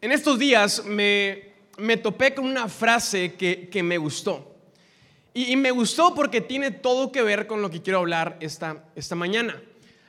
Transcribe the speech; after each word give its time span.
En 0.00 0.12
estos 0.12 0.38
días 0.38 0.84
me, 0.84 1.54
me 1.76 1.96
topé 1.96 2.32
con 2.32 2.46
una 2.46 2.68
frase 2.68 3.34
que, 3.34 3.68
que 3.68 3.82
me 3.82 3.98
gustó. 3.98 4.54
Y, 5.34 5.56
me 5.56 5.72
gustó 5.72 6.14
porque 6.14 6.40
tiene 6.40 6.70
todo 6.70 7.10
que 7.10 7.22
ver 7.22 7.48
con 7.48 7.62
lo 7.62 7.70
que 7.70 7.82
quiero 7.82 7.98
hablar 7.98 8.36
esta, 8.40 8.84
esta 8.94 9.16
mañana. 9.16 9.60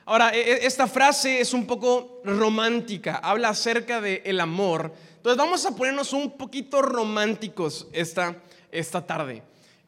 Ahora, 0.04 0.30
e- 0.34 0.40
e- 0.40 0.66
esta 0.66 0.86
frase 0.86 1.40
es 1.40 1.52
un 1.52 1.66
poco 1.66 2.20
romántica, 2.24 3.16
habla 3.16 3.48
acerca 3.48 4.00
del 4.00 4.22
el 4.24 4.40
amor. 4.40 4.92
Entonces 5.16 5.36
vamos 5.36 5.66
a 5.66 5.74
ponernos 5.74 6.12
un 6.12 6.36
poquito 6.36 6.82
románticos 6.82 7.88
esta, 7.92 8.36
esta 8.70 9.04
tarde. 9.04 9.42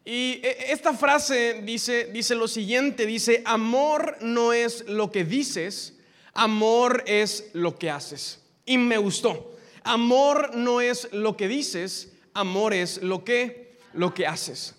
Y 0.05 0.41
e- 0.43 0.73
esta 0.73 0.95
frase 0.95 1.62
dice, 1.62 2.07
dice 2.07 2.34
lo 2.34 2.48
siguiente, 2.48 3.07
dice, 3.07 3.43
amor 3.45 4.19
no 4.21 4.53
es 4.53 4.84
lo 4.89 5.12
que 5.12 5.25
dices, 5.25 5.95
amor 6.34 7.05
es 7.07 7.50
lo 7.53 7.79
que 7.79 7.91
haces. 7.91 8.41
Y 8.66 8.79
me 8.79 8.98
gustó. 8.98 9.52
Amor 9.85 10.55
no 10.55 10.80
es 10.80 11.09
lo 11.12 11.36
que 11.36 11.49
dices, 11.49 12.13
amor 12.35 12.75
es 12.75 13.03
lo 13.03 13.25
que, 13.25 13.79
lo 13.93 14.14
que 14.14 14.27
haces. 14.27 14.75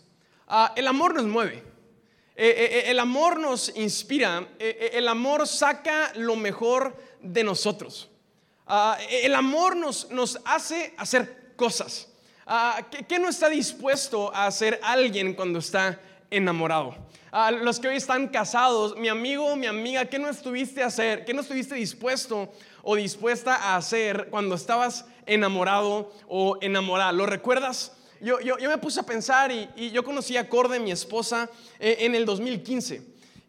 Ah, 0.47 0.73
el 0.75 0.87
amor 0.87 1.15
nos 1.15 1.25
mueve. 1.25 1.63
Eh, 2.35 2.47
eh, 2.47 2.69
eh, 2.71 2.83
el 2.87 2.99
amor 2.99 3.39
nos 3.39 3.75
inspira, 3.75 4.47
el 4.59 5.07
amor 5.07 5.47
saca 5.47 6.11
lo 6.15 6.35
mejor 6.35 6.97
de 7.21 7.43
nosotros. 7.43 8.09
Ah, 8.65 8.97
el 9.09 9.35
amor 9.35 9.75
nos, 9.75 10.09
nos 10.09 10.39
hace 10.45 10.93
hacer 10.97 11.53
cosas. 11.55 12.07
Ah, 12.45 12.81
¿qué, 13.07 13.19
no 13.19 13.29
está 13.29 13.49
dispuesto 13.49 14.33
a 14.33 14.47
hacer 14.47 14.79
alguien 14.83 15.33
cuando 15.33 15.59
está 15.59 15.99
enamorado? 16.29 16.95
Ah, 17.31 17.51
los 17.51 17.79
que 17.79 17.87
hoy 17.87 17.95
están 17.95 18.27
casados, 18.27 18.95
mi 18.97 19.09
amigo, 19.09 19.55
mi 19.55 19.65
amiga, 19.65 20.05
¿qué 20.05 20.19
no 20.19 20.29
estuviste 20.29 20.83
a 20.83 20.87
hacer? 20.87 21.25
¿Qué 21.25 21.33
no 21.33 21.41
estuviste 21.41 21.75
dispuesto 21.75 22.51
o 22.83 22.95
dispuesta 22.95 23.55
a 23.55 23.77
hacer 23.77 24.27
cuando 24.29 24.53
estabas 24.53 25.05
enamorado 25.25 26.13
o 26.27 26.59
enamorada? 26.61 27.11
¿Lo 27.11 27.25
recuerdas? 27.25 27.93
Yo, 28.21 28.39
yo, 28.39 28.57
yo 28.59 28.69
me 28.69 28.77
puse 28.77 28.99
a 28.99 29.03
pensar 29.03 29.51
y, 29.51 29.67
y 29.75 29.89
yo 29.89 30.03
conocí 30.03 30.37
a 30.37 30.47
Corde, 30.47 30.79
mi 30.79 30.91
esposa, 30.91 31.49
eh, 31.79 31.97
en 32.01 32.13
el 32.13 32.25
2015. 32.25 33.01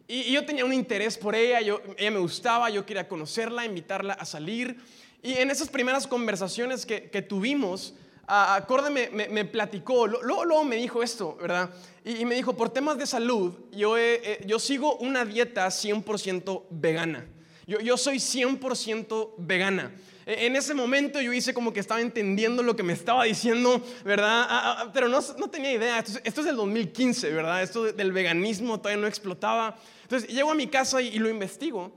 Y, 0.07 0.15
y 0.21 0.31
yo 0.33 0.45
tenía 0.45 0.65
un 0.65 0.73
interés 0.73 1.17
por 1.17 1.35
ella, 1.35 1.61
yo, 1.61 1.81
ella 1.97 2.11
me 2.11 2.19
gustaba, 2.19 2.69
yo 2.69 2.85
quería 2.85 3.07
conocerla, 3.07 3.65
invitarla 3.65 4.13
a 4.13 4.25
salir. 4.25 4.77
Y 5.21 5.33
en 5.33 5.49
esas 5.49 5.69
primeras 5.69 6.07
conversaciones 6.07 6.85
que, 6.85 7.09
que 7.09 7.21
tuvimos, 7.21 7.93
a 8.27 8.63
Corde 8.67 8.89
me, 8.89 9.09
me, 9.09 9.29
me 9.29 9.45
platicó, 9.45 10.07
luego, 10.07 10.45
luego 10.45 10.63
me 10.63 10.75
dijo 10.75 11.03
esto, 11.03 11.37
¿verdad? 11.39 11.69
Y, 12.03 12.17
y 12.17 12.25
me 12.25 12.35
dijo, 12.35 12.57
por 12.57 12.69
temas 12.69 12.97
de 12.97 13.05
salud, 13.05 13.53
yo, 13.71 13.97
eh, 13.97 14.43
yo 14.45 14.59
sigo 14.59 14.95
una 14.97 15.25
dieta 15.25 15.67
100% 15.67 16.63
vegana. 16.69 17.27
Yo, 17.67 17.79
yo 17.79 17.97
soy 17.97 18.17
100% 18.19 19.35
vegana. 19.37 19.91
E- 20.25 20.45
En 20.45 20.55
ese 20.55 20.73
momento 20.73 21.19
yo 21.21 21.33
hice 21.33 21.53
como 21.53 21.73
que 21.73 21.79
estaba 21.79 22.01
entendiendo 22.01 22.61
lo 22.63 22.75
que 22.75 22.83
me 22.83 22.93
estaba 22.93 23.23
diciendo, 23.23 23.81
¿verdad? 24.03 24.45
Ah, 24.49 24.75
ah, 24.79 24.91
pero 24.93 25.07
no, 25.07 25.21
tenía 25.49 25.71
idea. 25.71 25.99
Esto, 25.99 26.41
es- 26.41 26.45
del 26.45 26.55
2015, 26.55 27.31
¿verdad? 27.31 27.63
Esto 27.63 27.83
de- 27.83 27.93
del 27.93 28.11
veganismo 28.11 28.79
todavía 28.79 29.01
no 29.01 29.07
explotaba. 29.07 29.77
Entonces 30.03 30.29
llego 30.29 30.51
a 30.51 30.55
mi 30.55 30.67
casa 30.67 31.01
y, 31.01 31.17
lo 31.19 31.29
investigo. 31.29 31.91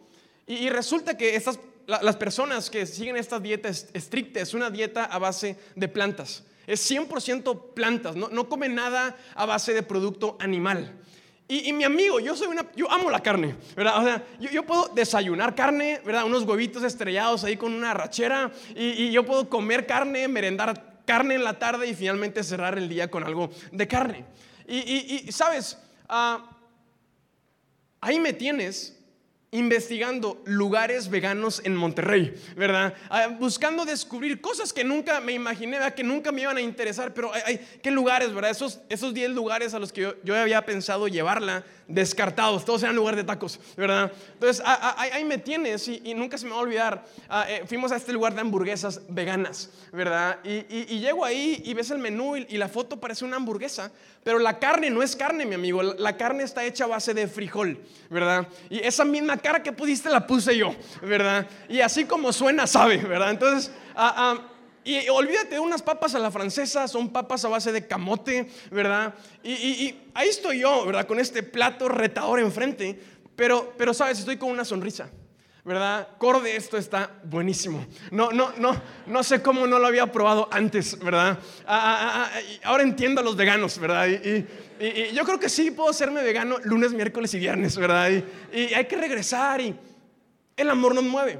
Y, 0.46 0.68
resulta 0.70 1.16
que 1.16 1.36
estas, 1.36 1.58
la- 1.86 2.02
las 2.02 2.16
personas 2.16 2.70
que 2.70 2.86
siguen 2.86 3.16
esta 3.16 3.38
dieta 3.38 3.68
es- 3.68 3.88
estricta 3.92 4.40
es 4.40 4.54
una 4.54 4.70
dieta 4.70 5.04
a 5.04 5.18
base 5.18 5.58
de 5.74 5.88
plantas. 5.88 6.44
Es 6.66 6.80
100% 6.80 7.72
plantas, 7.74 8.14
no, 8.14 8.28
no 8.28 8.48
come 8.48 8.68
nada 8.68 9.16
a 9.34 9.46
base 9.46 9.72
de 9.72 9.82
producto 9.82 10.36
animal. 10.38 10.98
Y, 11.50 11.72
mi 11.72 11.84
amigo, 11.84 12.20
yo 12.20 12.36
soy 12.36 12.48
una, 12.48 12.70
yo 12.76 12.90
amo 12.92 13.10
la 13.10 13.20
carne, 13.22 13.56
¿verdad? 13.74 13.98
O 13.98 14.04
sea, 14.04 14.26
yo, 14.38 14.64
puedo 14.66 14.88
desayunar 14.88 15.54
carne, 15.54 16.00
¿verdad? 16.04 16.24
Unos 16.24 16.42
huevitos 16.44 16.82
estrellados 16.84 17.42
ahí 17.42 17.56
con 17.56 17.72
una 17.72 17.94
rachera 17.94 18.52
y, 18.76 19.10
yo 19.10 19.24
puedo 19.24 19.48
comer 19.48 19.86
carne, 19.86 20.28
merendar 20.28 21.00
carne 21.06 21.36
en 21.36 21.44
la 21.44 21.58
tarde 21.58 21.86
y 21.88 21.94
finalmente 21.94 22.44
cerrar 22.44 22.76
el 22.76 22.86
día 22.88 23.10
con 23.10 23.24
algo 23.24 23.48
de 23.72 23.88
carne. 23.88 24.26
Y, 24.66 24.76
y- 24.76 25.24
y, 25.26 25.32
sabes, 25.32 25.78
Ah, 26.10 26.56
ahí 28.00 28.18
me 28.18 28.32
tienes 28.32 28.97
investigando 29.50 30.42
lugares 30.44 31.08
veganos 31.08 31.62
en 31.64 31.74
Monterrey, 31.74 32.34
¿verdad? 32.56 32.92
Ah, 33.08 33.28
buscando 33.28 33.84
descubrir 33.86 34.40
cosas 34.42 34.72
que 34.74 34.84
nunca 34.84 35.20
me 35.20 35.32
imaginé, 35.32 35.78
¿verdad? 35.78 35.94
que 35.94 36.04
nunca 36.04 36.32
me 36.32 36.42
iban 36.42 36.58
a 36.58 36.60
interesar, 36.60 37.14
pero 37.14 37.32
hay, 37.32 37.58
¿qué 37.82 37.90
lugares, 37.90 38.34
verdad? 38.34 38.50
Esos, 38.50 38.80
esos 38.90 39.14
10 39.14 39.30
lugares 39.30 39.72
a 39.72 39.78
los 39.78 39.90
que 39.92 40.02
yo, 40.02 40.14
yo 40.22 40.36
había 40.36 40.64
pensado 40.66 41.08
llevarla, 41.08 41.64
descartados, 41.86 42.66
todos 42.66 42.82
eran 42.82 42.94
lugares 42.94 43.16
de 43.16 43.24
tacos, 43.24 43.58
¿verdad? 43.74 44.12
Entonces, 44.34 44.62
ah, 44.66 44.94
ah, 44.98 45.06
ahí, 45.12 45.24
me 45.24 45.38
tienes 45.38 45.88
y, 45.88 46.02
y 46.04 46.12
nunca 46.12 46.36
se 46.36 46.44
me 46.44 46.50
va 46.52 46.58
a 46.58 46.60
olvidar, 46.60 47.06
ah, 47.30 47.46
eh, 47.48 47.62
fuimos 47.66 47.90
a 47.92 47.96
este 47.96 48.12
lugar 48.12 48.34
de 48.34 48.42
hamburguesas 48.42 49.00
veganas, 49.08 49.70
¿verdad? 49.92 50.40
Y, 50.44 50.50
y- 50.68 50.86
y 50.90 51.00
llego 51.00 51.24
ahí 51.24 51.62
y 51.64 51.72
ves 51.72 51.90
el 51.90 51.98
menú 51.98 52.36
y, 52.36 52.58
la 52.58 52.68
foto 52.68 53.00
parece 53.00 53.24
una 53.24 53.36
hamburguesa, 53.36 53.90
pero 54.24 54.38
la 54.38 54.58
carne 54.58 54.90
no 54.90 55.02
es 55.02 55.16
carne, 55.16 55.46
mi 55.46 55.54
amigo, 55.54 55.82
la 55.82 56.16
carne 56.18 56.42
está 56.42 56.64
hecha 56.64 56.84
a 56.84 56.88
base 56.88 57.14
de 57.14 57.26
frijol, 57.28 57.80
¿verdad? 58.10 58.46
Y 58.68 58.80
esa 58.80 59.04
misma 59.06 59.37
cara 59.38 59.62
que 59.62 59.72
pusiste 59.72 60.08
la 60.10 60.26
puse 60.26 60.56
yo, 60.56 60.74
¿verdad? 61.02 61.46
Y 61.68 61.80
así 61.80 62.04
como 62.04 62.32
suena, 62.32 62.66
sabe, 62.66 62.98
¿verdad? 62.98 63.30
Entonces, 63.30 63.70
ah, 63.94 64.14
ah, 64.16 64.48
y 64.84 65.08
olvídate 65.08 65.50
de 65.56 65.60
unas 65.60 65.82
papas 65.82 66.14
a 66.14 66.18
la 66.18 66.30
francesa, 66.30 66.88
son 66.88 67.10
papas 67.10 67.44
a 67.44 67.48
base 67.48 67.72
de 67.72 67.86
camote, 67.86 68.48
¿verdad? 68.70 69.14
Y- 69.42 69.52
y 69.52 70.10
ahí 70.14 70.28
estoy 70.28 70.60
yo, 70.60 70.86
¿verdad? 70.86 71.06
Con 71.06 71.18
este 71.20 71.42
plato 71.42 71.88
retador 71.88 72.40
enfrente, 72.40 72.98
pero, 73.36 73.74
pero 73.76 73.92
sabes, 73.92 74.18
estoy 74.18 74.36
con 74.38 74.50
una 74.50 74.64
sonrisa. 74.64 75.10
¿Verdad? 75.68 76.08
Corde, 76.16 76.56
esto 76.56 76.78
está 76.78 77.10
buenísimo. 77.24 77.86
No, 78.10 78.30
no, 78.32 78.52
no, 78.56 78.80
no 79.06 79.22
sé 79.22 79.42
cómo 79.42 79.66
no 79.66 79.78
lo 79.78 79.86
había 79.86 80.10
probado 80.10 80.48
antes, 80.50 80.98
¿verdad? 80.98 81.38
Ah, 81.66 81.98
ah, 82.26 82.30
ah, 82.34 82.40
y 82.40 82.58
ahora 82.64 82.84
entiendo 82.84 83.20
a 83.20 83.24
los 83.24 83.36
veganos, 83.36 83.78
¿verdad? 83.78 84.06
Y, 84.08 84.14
y- 84.14 84.46
y- 84.80 85.14
yo 85.14 85.24
creo 85.26 85.38
que 85.38 85.50
sí 85.50 85.70
puedo 85.70 85.92
serme 85.92 86.22
vegano 86.22 86.56
lunes, 86.64 86.94
miércoles 86.94 87.34
y 87.34 87.38
viernes, 87.38 87.76
¿verdad? 87.76 88.08
Y 88.50 88.72
hay 88.72 88.86
que 88.86 88.96
regresar 88.96 89.60
y 89.60 89.78
el 90.56 90.70
amor 90.70 90.94
nos 90.94 91.04
mueve. 91.04 91.38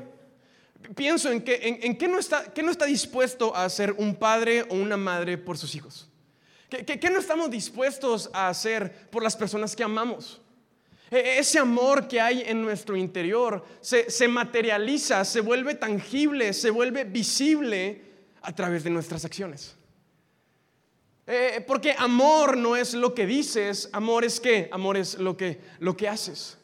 Pienso 0.94 1.32
en, 1.32 1.40
que, 1.40 1.60
en, 1.62 1.78
en 1.82 1.96
qué, 1.96 2.06
no 2.06 2.18
está, 2.18 2.52
qué 2.52 2.62
no 2.62 2.70
está 2.70 2.84
dispuesto 2.84 3.56
a 3.56 3.64
hacer 3.64 3.94
un 3.96 4.14
padre 4.14 4.66
o 4.68 4.74
una 4.74 4.98
madre 4.98 5.38
por 5.38 5.56
sus 5.56 5.74
hijos. 5.74 6.10
¿Qué, 6.68 6.84
qué- 6.84 7.00
qué 7.00 7.08
no 7.08 7.18
estamos 7.18 7.50
dispuestos 7.50 8.28
a 8.34 8.48
hacer 8.50 9.08
por 9.08 9.22
las 9.22 9.34
personas 9.34 9.74
que 9.74 9.84
amamos? 9.84 10.42
E- 11.10 11.38
Ese 11.38 11.58
amor 11.58 12.06
que 12.08 12.20
hay 12.20 12.42
en 12.46 12.62
nuestro 12.62 12.96
interior 12.96 13.64
se, 13.80 14.10
se 14.10 14.28
materializa, 14.28 15.24
se 15.24 15.41
vuelve 15.41 15.74
tangible, 15.74 16.52
se 16.52 16.70
vuelve 16.70 17.04
visible 17.04 18.02
a 18.42 18.54
través 18.54 18.84
de 18.84 18.91
nuestras 18.91 19.24
acciones. 19.24 19.74
Eh, 21.26 21.62
porque 21.66 21.94
amor 21.98 22.56
no 22.56 22.74
es 22.74 22.94
lo 22.94 23.12
que 23.14 23.26
dices, 23.26 23.91
amor 23.92 24.24
es 24.24 24.41
qué, 24.41 24.69
amor 24.72 24.96
es 24.96 25.19
lo 25.19 25.36
que, 25.36 25.60
lo 25.78 25.94
que 25.96 26.08
haces. 26.08 26.56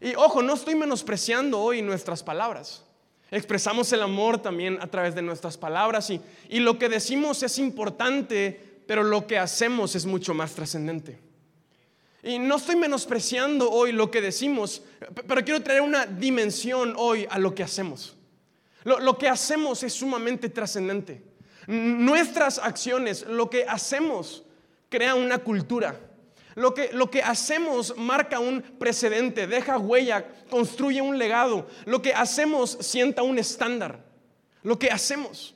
Y 0.00 0.14
ojo, 0.16 0.42
no 0.42 0.54
estoy 0.54 0.74
menospreciando 0.74 1.60
hoy 1.60 1.82
nuestras 1.82 2.22
palabras. 2.22 2.84
Expresamos 3.30 3.92
el 3.92 4.02
amor 4.02 4.40
también 4.40 4.78
a 4.80 4.86
través 4.86 5.14
de 5.14 5.22
nuestras 5.22 5.56
palabras 5.56 6.10
y, 6.10 6.20
y 6.48 6.60
lo 6.60 6.78
que 6.78 6.88
decimos 6.88 7.42
es 7.42 7.58
importante, 7.58 8.80
pero 8.86 9.02
lo 9.02 9.26
que 9.26 9.38
hacemos 9.38 9.94
es 9.94 10.06
mucho 10.06 10.34
más 10.34 10.52
trascendente. 10.54 11.18
Y 12.22 12.38
no 12.38 12.56
estoy 12.56 12.76
menospreciando 12.76 13.70
hoy 13.70 13.92
lo 13.92 14.10
que 14.10 14.20
decimos, 14.20 14.82
pero 15.26 15.44
quiero 15.44 15.62
traer 15.62 15.82
una 15.82 16.04
dimensión 16.06 16.94
hoy 16.96 17.26
a 17.30 17.38
lo 17.38 17.54
que 17.54 17.62
hacemos. 17.62 18.16
Lo, 18.84 18.98
lo 18.98 19.16
que 19.18 19.28
hacemos 19.28 19.82
es 19.82 19.92
sumamente 19.92 20.48
trascendente. 20.48 21.22
Nuestras 21.68 22.58
acciones, 22.58 23.24
lo 23.26 23.48
que 23.50 23.64
hacemos, 23.64 24.42
crea 24.88 25.14
una 25.14 25.38
cultura. 25.38 26.00
Lo 26.54 26.74
que, 26.74 26.90
lo 26.92 27.08
que 27.08 27.22
hacemos 27.22 27.94
marca 27.96 28.40
un 28.40 28.62
precedente, 28.62 29.46
deja 29.46 29.78
huella, 29.78 30.26
construye 30.50 31.00
un 31.00 31.18
legado. 31.18 31.68
Lo 31.84 32.02
que 32.02 32.12
hacemos 32.14 32.78
sienta 32.80 33.22
un 33.22 33.38
estándar. 33.38 34.04
Lo 34.64 34.76
que 34.76 34.90
hacemos. 34.90 35.54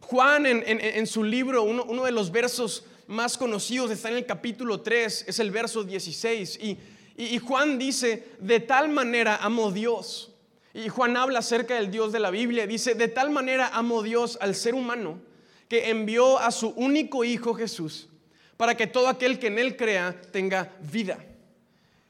Juan 0.00 0.46
en, 0.46 0.64
en- 0.66 0.80
en 0.80 1.06
su 1.06 1.22
libro, 1.22 1.62
uno, 1.62 1.84
uno 1.84 2.04
de 2.04 2.10
los 2.12 2.32
versos 2.32 2.84
más 3.06 3.38
conocidos 3.38 3.90
está 3.90 4.08
en 4.08 4.16
el 4.16 4.26
capítulo 4.26 4.80
3, 4.80 5.26
es 5.28 5.38
el 5.38 5.50
verso 5.50 5.84
16. 5.84 6.58
Y, 7.18 7.38
Juan 7.38 7.78
dice, 7.78 8.28
de 8.40 8.60
tal 8.60 8.88
manera 8.88 9.36
amó 9.36 9.70
Dios. 9.70 10.32
Y 10.74 10.88
Juan 10.88 11.16
habla 11.16 11.38
acerca 11.38 11.76
del 11.76 11.90
Dios 11.90 12.12
de 12.12 12.20
la 12.20 12.30
Biblia. 12.30 12.66
Dice, 12.66 12.94
de 12.94 13.08
tal 13.08 13.30
manera 13.30 13.68
amó 13.68 14.02
Dios 14.02 14.38
al 14.40 14.54
ser 14.54 14.74
humano 14.74 15.18
que 15.68 15.88
envió 15.88 16.38
a 16.38 16.50
su 16.50 16.68
único 16.70 17.24
Hijo 17.24 17.54
Jesús 17.54 18.08
para 18.56 18.76
que 18.76 18.86
todo 18.86 19.08
aquel 19.08 19.38
que 19.38 19.48
en 19.48 19.58
Él 19.58 19.76
crea 19.76 20.20
tenga 20.32 20.72
vida. 20.80 21.18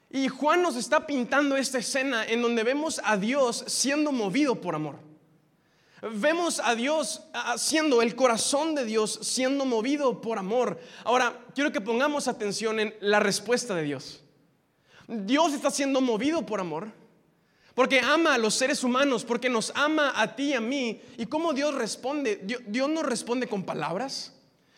Y 0.09 0.27
Juan 0.29 0.61
nos 0.61 0.75
está 0.75 1.05
pintando 1.05 1.57
esta 1.57 1.79
escena 1.79 2.25
en 2.25 2.41
donde 2.41 2.63
vemos 2.63 3.01
a 3.03 3.17
Dios 3.17 3.63
siendo 3.67 4.11
movido 4.11 4.55
por 4.61 4.75
amor. 4.75 5.06
Vemos 6.01 6.61
a 6.63 6.75
Dios 6.75 7.23
haciendo 7.33 8.01
el 8.01 8.15
corazón 8.15 8.75
de 8.75 8.85
Dios 8.85 9.19
siendo 9.23 9.65
movido 9.65 10.21
por 10.21 10.37
amor. 10.37 10.79
Ahora, 11.03 11.45
quiero 11.55 11.71
que 11.71 11.81
pongamos 11.81 12.27
atención 12.27 12.79
en 12.79 12.93
la 12.99 13.19
respuesta 13.19 13.73
de 13.73 13.83
Dios. 13.83 14.21
Dios 15.07 15.53
está 15.53 15.71
siendo 15.71 16.01
movido 16.01 16.45
por 16.45 16.59
amor, 16.59 16.91
porque 17.73 17.99
ama 17.99 18.35
a 18.35 18.37
los 18.37 18.53
seres 18.53 18.83
humanos, 18.83 19.23
porque 19.23 19.49
nos 19.49 19.71
ama 19.73 20.13
a 20.15 20.35
ti 20.35 20.49
y 20.49 20.53
a 20.53 20.61
mí. 20.61 21.01
¿Y 21.17 21.25
cómo 21.25 21.53
Dios 21.53 21.73
responde? 21.73 22.41
Dios, 22.43 22.61
Dios 22.67 22.89
no 22.89 23.01
responde 23.01 23.47
con 23.47 23.63
palabras, 23.63 24.33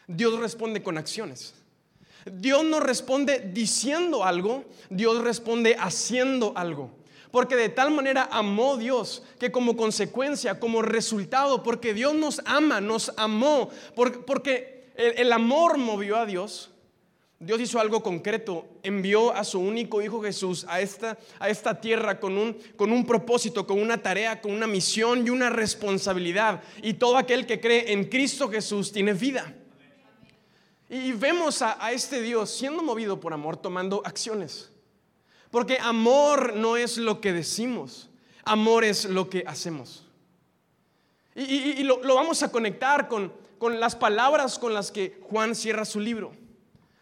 Dios 0.08 0.40
responde 0.40 0.82
con 0.82 0.98
acciones. 0.98 1.54
Dios 2.32 2.64
no 2.64 2.80
responde 2.80 3.52
diciendo 3.54 4.24
algo, 4.24 4.66
Dios 4.90 5.22
responde 5.22 5.76
haciendo 5.80 6.54
algo. 6.56 6.99
Porque 7.32 7.56
de 7.56 7.70
tal 7.70 7.92
manera 7.92 8.28
amó 8.32 8.78
Dios 8.78 9.24
que 9.40 9.52
como 9.52 9.78
consecuencia, 9.78 10.60
como 10.60 10.82
resultado, 10.82 11.62
porque 11.64 11.94
Dios 11.94 12.16
nos 12.16 12.42
ama, 12.46 12.82
nos 12.82 13.12
amó, 13.18 13.70
porque 13.96 14.92
el, 14.96 15.32
amor 15.32 15.78
movió 15.78 16.18
a 16.18 16.26
Dios, 16.26 16.72
Dios 17.40 17.62
hizo 17.62 17.80
algo 17.80 18.04
concreto, 18.04 18.68
envió 18.84 19.34
a 19.34 19.44
su 19.44 19.60
único 19.60 20.02
Hijo 20.02 20.22
Jesús 20.22 20.66
a 20.68 20.82
esta, 20.82 21.18
a 21.40 21.50
esta 21.50 21.80
tierra 21.80 22.20
con 22.20 22.38
un, 22.38 22.58
con 22.76 22.92
un 22.92 23.06
propósito, 23.06 23.66
con 23.66 23.80
una 23.80 24.02
tarea, 24.02 24.42
con 24.42 24.52
una 24.52 24.68
misión 24.68 25.26
y 25.26 25.30
una 25.30 25.50
responsabilidad. 25.50 26.62
Y 26.82 26.96
todo 26.96 27.16
aquel 27.16 27.46
que 27.46 27.62
cree 27.62 27.94
en 27.94 28.10
Cristo 28.10 28.50
Jesús 28.50 28.92
tiene 28.92 29.14
vida. 29.14 29.56
Y 30.90 31.12
vemos 31.12 31.62
a, 31.62 31.92
este 31.92 32.20
Dios 32.22 32.50
siendo 32.50 32.82
movido 32.82 33.20
por 33.20 33.32
amor, 33.32 33.56
tomando 33.58 34.02
acciones. 34.04 34.72
Porque 35.52 35.78
amor 35.80 36.56
no 36.56 36.78
es 36.78 36.98
lo 36.98 37.22
que 37.22 37.34
decimos, 37.34 38.10
amor 38.44 38.84
es 38.84 39.06
lo 39.06 39.30
que 39.30 39.44
hacemos. 39.48 40.06
Y, 41.36 41.84
lo, 41.84 42.00
vamos 42.02 42.44
a 42.44 42.52
conectar 42.52 43.08
con, 43.08 43.32
las 43.80 43.96
palabras 43.96 44.60
con 44.60 44.74
las 44.74 44.92
que 44.92 45.20
Juan 45.30 45.56
cierra 45.56 45.86
su 45.86 46.00
libro. 46.00 46.34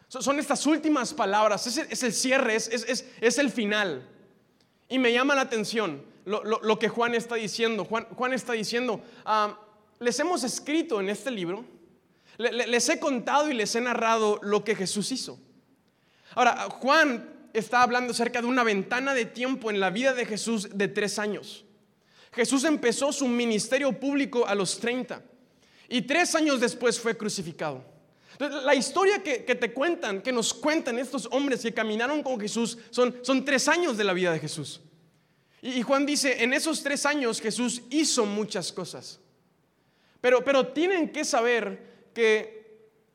Son 0.08 0.40
estas 0.40 0.66
últimas 0.66 1.14
palabras, 1.14 1.68
es, 1.68 2.04
el 2.04 2.14
cierre, 2.14 2.56
es, 2.56 3.38
el 3.38 3.52
final. 3.52 4.08
Y 4.88 5.00
me 5.00 5.12
llama 5.12 5.36
la 5.36 5.42
atención 5.42 6.04
lo, 6.26 6.80
que 6.80 6.88
Juan 6.88 7.16
está 7.16 7.36
diciendo. 7.36 7.84
Juan, 7.84 8.34
está 8.34 8.54
diciendo, 8.54 9.02
ah, 9.26 9.60
les 10.00 10.20
hemos 10.20 10.44
escrito 10.44 11.02
en 11.02 11.10
este 11.10 11.32
libro 11.32 11.66
les 12.38 12.90
he 12.90 13.00
contado 13.00 13.50
y 13.50 13.54
les 13.54 13.76
he 13.76 13.82
narrado 13.82 14.40
lo 14.44 14.64
que 14.64 14.76
Jesús 14.76 15.12
hizo. 15.12 15.40
Ahora, 16.36 16.70
Juan 16.70 17.37
está 17.54 17.82
hablando 17.82 18.12
acerca 18.12 18.42
de 18.42 18.48
una 18.48 18.64
ventana 18.64 19.14
de 19.14 19.26
tiempo 19.26 19.70
en 19.70 19.80
la 19.80 19.90
vida 19.90 20.14
de 20.14 20.26
Jesús 20.26 20.70
de 20.78 20.88
tres 20.88 21.20
años. 21.20 21.66
Jesús 22.34 22.64
empezó 22.64 23.12
su 23.12 23.28
ministerio 23.28 24.00
público 24.00 24.46
a 24.46 24.56
los 24.56 24.80
30 24.80 25.24
y 25.90 26.02
tres 26.02 26.36
años 26.36 26.60
después 26.60 27.00
fue 27.00 27.18
crucificado. 27.18 27.84
La 28.40 28.76
historia 28.76 29.24
que, 29.24 29.40
te 29.40 29.74
cuentan, 29.74 30.22
que 30.22 30.32
nos 30.32 30.54
cuentan 30.54 31.00
estos 31.00 31.28
hombres 31.32 31.62
que 31.62 31.74
caminaron 31.74 32.22
con 32.22 32.40
Jesús, 32.40 32.78
son, 32.92 33.18
son 33.24 33.44
tres 33.44 33.68
años 33.68 33.98
de 33.98 34.04
la 34.04 34.14
vida 34.14 34.32
de 34.32 34.40
Jesús. 34.40 34.82
Y, 35.62 35.82
Juan 35.82 36.06
dice, 36.06 36.44
en 36.44 36.54
esos 36.54 36.84
tres 36.84 37.06
años 37.06 37.42
Jesús 37.42 37.82
hizo 37.90 38.26
muchas 38.26 38.72
cosas. 38.72 39.20
Pero, 40.22 40.44
pero 40.44 40.68
tienen 40.68 41.10
que 41.10 41.26
saber 41.26 42.12
que 42.14 42.58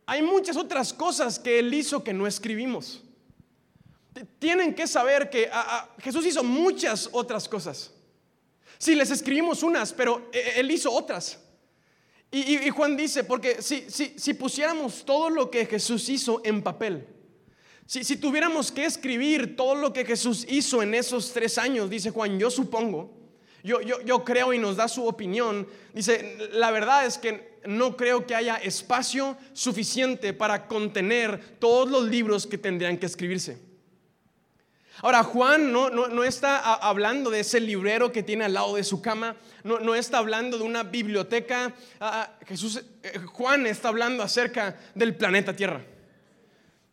hay 0.07 0.23
muchas 0.23 0.57
otras 0.57 0.93
cosas 0.93 1.39
que 1.39 1.61
Él 1.61 1.73
hizo 1.73 2.03
que 2.03 2.13
no 2.13 2.27
escribimos. 2.27 3.03
Tienen 4.39 4.75
que 4.75 4.87
saber 4.87 5.31
que 5.31 5.51
Jesús 5.99 6.27
hizo 6.27 6.45
muchas 6.45 7.09
otras 7.13 7.49
cosas. 7.49 7.93
Si 8.79 8.95
les 8.95 9.11
escribimos 9.11 9.63
unas, 9.63 9.93
pero 9.93 10.29
e, 10.33 10.39
e, 10.39 10.61
Él 10.61 10.71
hizo 10.71 10.91
otras. 10.91 11.39
Y, 12.35 12.71
Juan 12.71 12.97
dice, 12.97 13.25
porque 13.25 13.61
si, 13.61 13.85
si, 13.91 14.35
pusiéramos 14.35 15.05
todo 15.05 15.29
lo 15.29 15.51
que 15.51 15.67
Jesús 15.67 16.09
hizo 16.09 16.41
en 16.45 16.63
papel, 16.63 17.07
si, 17.87 18.05
si 18.05 18.17
tuviéramos 18.17 18.73
que 18.73 18.87
escribir 18.87 19.55
todo 19.55 19.75
lo 19.75 19.93
que 19.93 20.07
Jesús 20.07 20.47
hizo 20.49 20.83
en 20.83 20.95
esos 20.95 21.33
tres 21.33 21.59
años, 21.59 21.91
dice 21.91 22.11
Juan, 22.11 22.39
yo 22.39 22.51
supongo, 22.51 23.15
yo, 23.63 23.83
yo, 23.83 24.01
yo 24.01 24.25
creo 24.25 24.55
y 24.55 24.59
nos 24.59 24.77
da 24.77 24.89
su 24.89 25.07
opinión, 25.07 25.69
dice, 25.93 26.39
la 26.53 26.71
verdad 26.71 27.05
es 27.05 27.19
que 27.19 27.61
no 27.67 27.99
creo 27.99 28.27
que 28.27 28.35
haya 28.35 28.57
espacio 28.57 29.37
suficiente 29.53 30.33
para 30.33 30.67
contener 30.67 31.59
todos 31.59 31.89
los 31.91 32.05
libros 32.05 32.47
que 32.47 32.59
tendrían 32.59 32.97
que 32.97 33.07
escribirse. 33.07 33.59
Ahora, 35.03 35.25
Juan 35.25 35.73
no, 35.73 36.23
está 36.23 36.59
hablando 36.59 37.29
de 37.29 37.41
ese 37.41 37.59
librero 37.59 38.13
que 38.13 38.23
tiene 38.23 38.45
al 38.45 38.55
lado 38.55 38.77
de 38.77 38.85
su 38.85 39.03
cama, 39.03 39.35
no, 39.65 39.95
está 39.97 40.19
hablando 40.19 40.57
de 40.57 40.63
una 40.63 40.85
biblioteca. 40.85 41.75
Ah, 41.99 42.31
ah, 42.31 42.39
Jesús, 42.47 42.81
eh, 43.03 43.19
Juan 43.33 43.67
está 43.67 43.89
hablando 43.89 44.23
acerca 44.23 44.79
del 44.95 45.17
planeta 45.17 45.57
Tierra. 45.57 45.85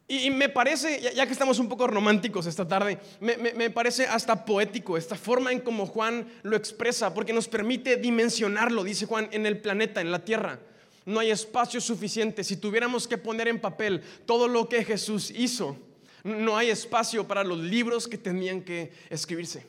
Y, 0.08 0.32
me 0.32 0.50
parece, 0.50 1.14
ya, 1.14 1.28
que 1.28 1.34
estamos 1.34 1.60
un 1.60 1.70
poco 1.70 1.86
románticos 1.86 2.48
esta 2.48 2.68
tarde, 2.68 2.98
me, 3.20 3.38
me, 3.38 3.70
parece 3.70 4.08
hasta 4.08 4.44
poético 4.44 4.98
esta 4.98 5.16
forma 5.16 5.52
en 5.52 5.60
cómo 5.60 5.86
Juan 5.86 6.28
lo 6.42 6.58
expresa, 6.58 7.14
porque 7.14 7.32
nos 7.32 7.48
permite 7.48 7.98
dimensionarlo, 7.98 8.84
dice 8.84 9.06
Juan, 9.06 9.30
en 9.32 9.46
el 9.46 9.60
planeta, 9.60 10.02
en 10.02 10.12
la 10.12 10.26
tierra. 10.26 10.60
No 11.06 11.20
hay 11.20 11.30
espacio 11.30 11.80
suficiente. 11.80 12.44
Si 12.44 12.58
tuviéramos 12.58 13.08
que 13.08 13.20
poner 13.20 13.48
en 13.48 13.62
papel 13.62 14.02
todo 14.26 14.48
lo 14.48 14.68
que 14.68 14.84
Jesús 14.84 15.30
hizo, 15.30 15.78
no 16.24 16.58
hay 16.58 16.70
espacio 16.70 17.28
para 17.28 17.44
los 17.44 17.60
libros 17.60 18.08
que 18.08 18.18
tenían 18.18 18.62
que 18.62 18.92
escribirse. 19.10 19.66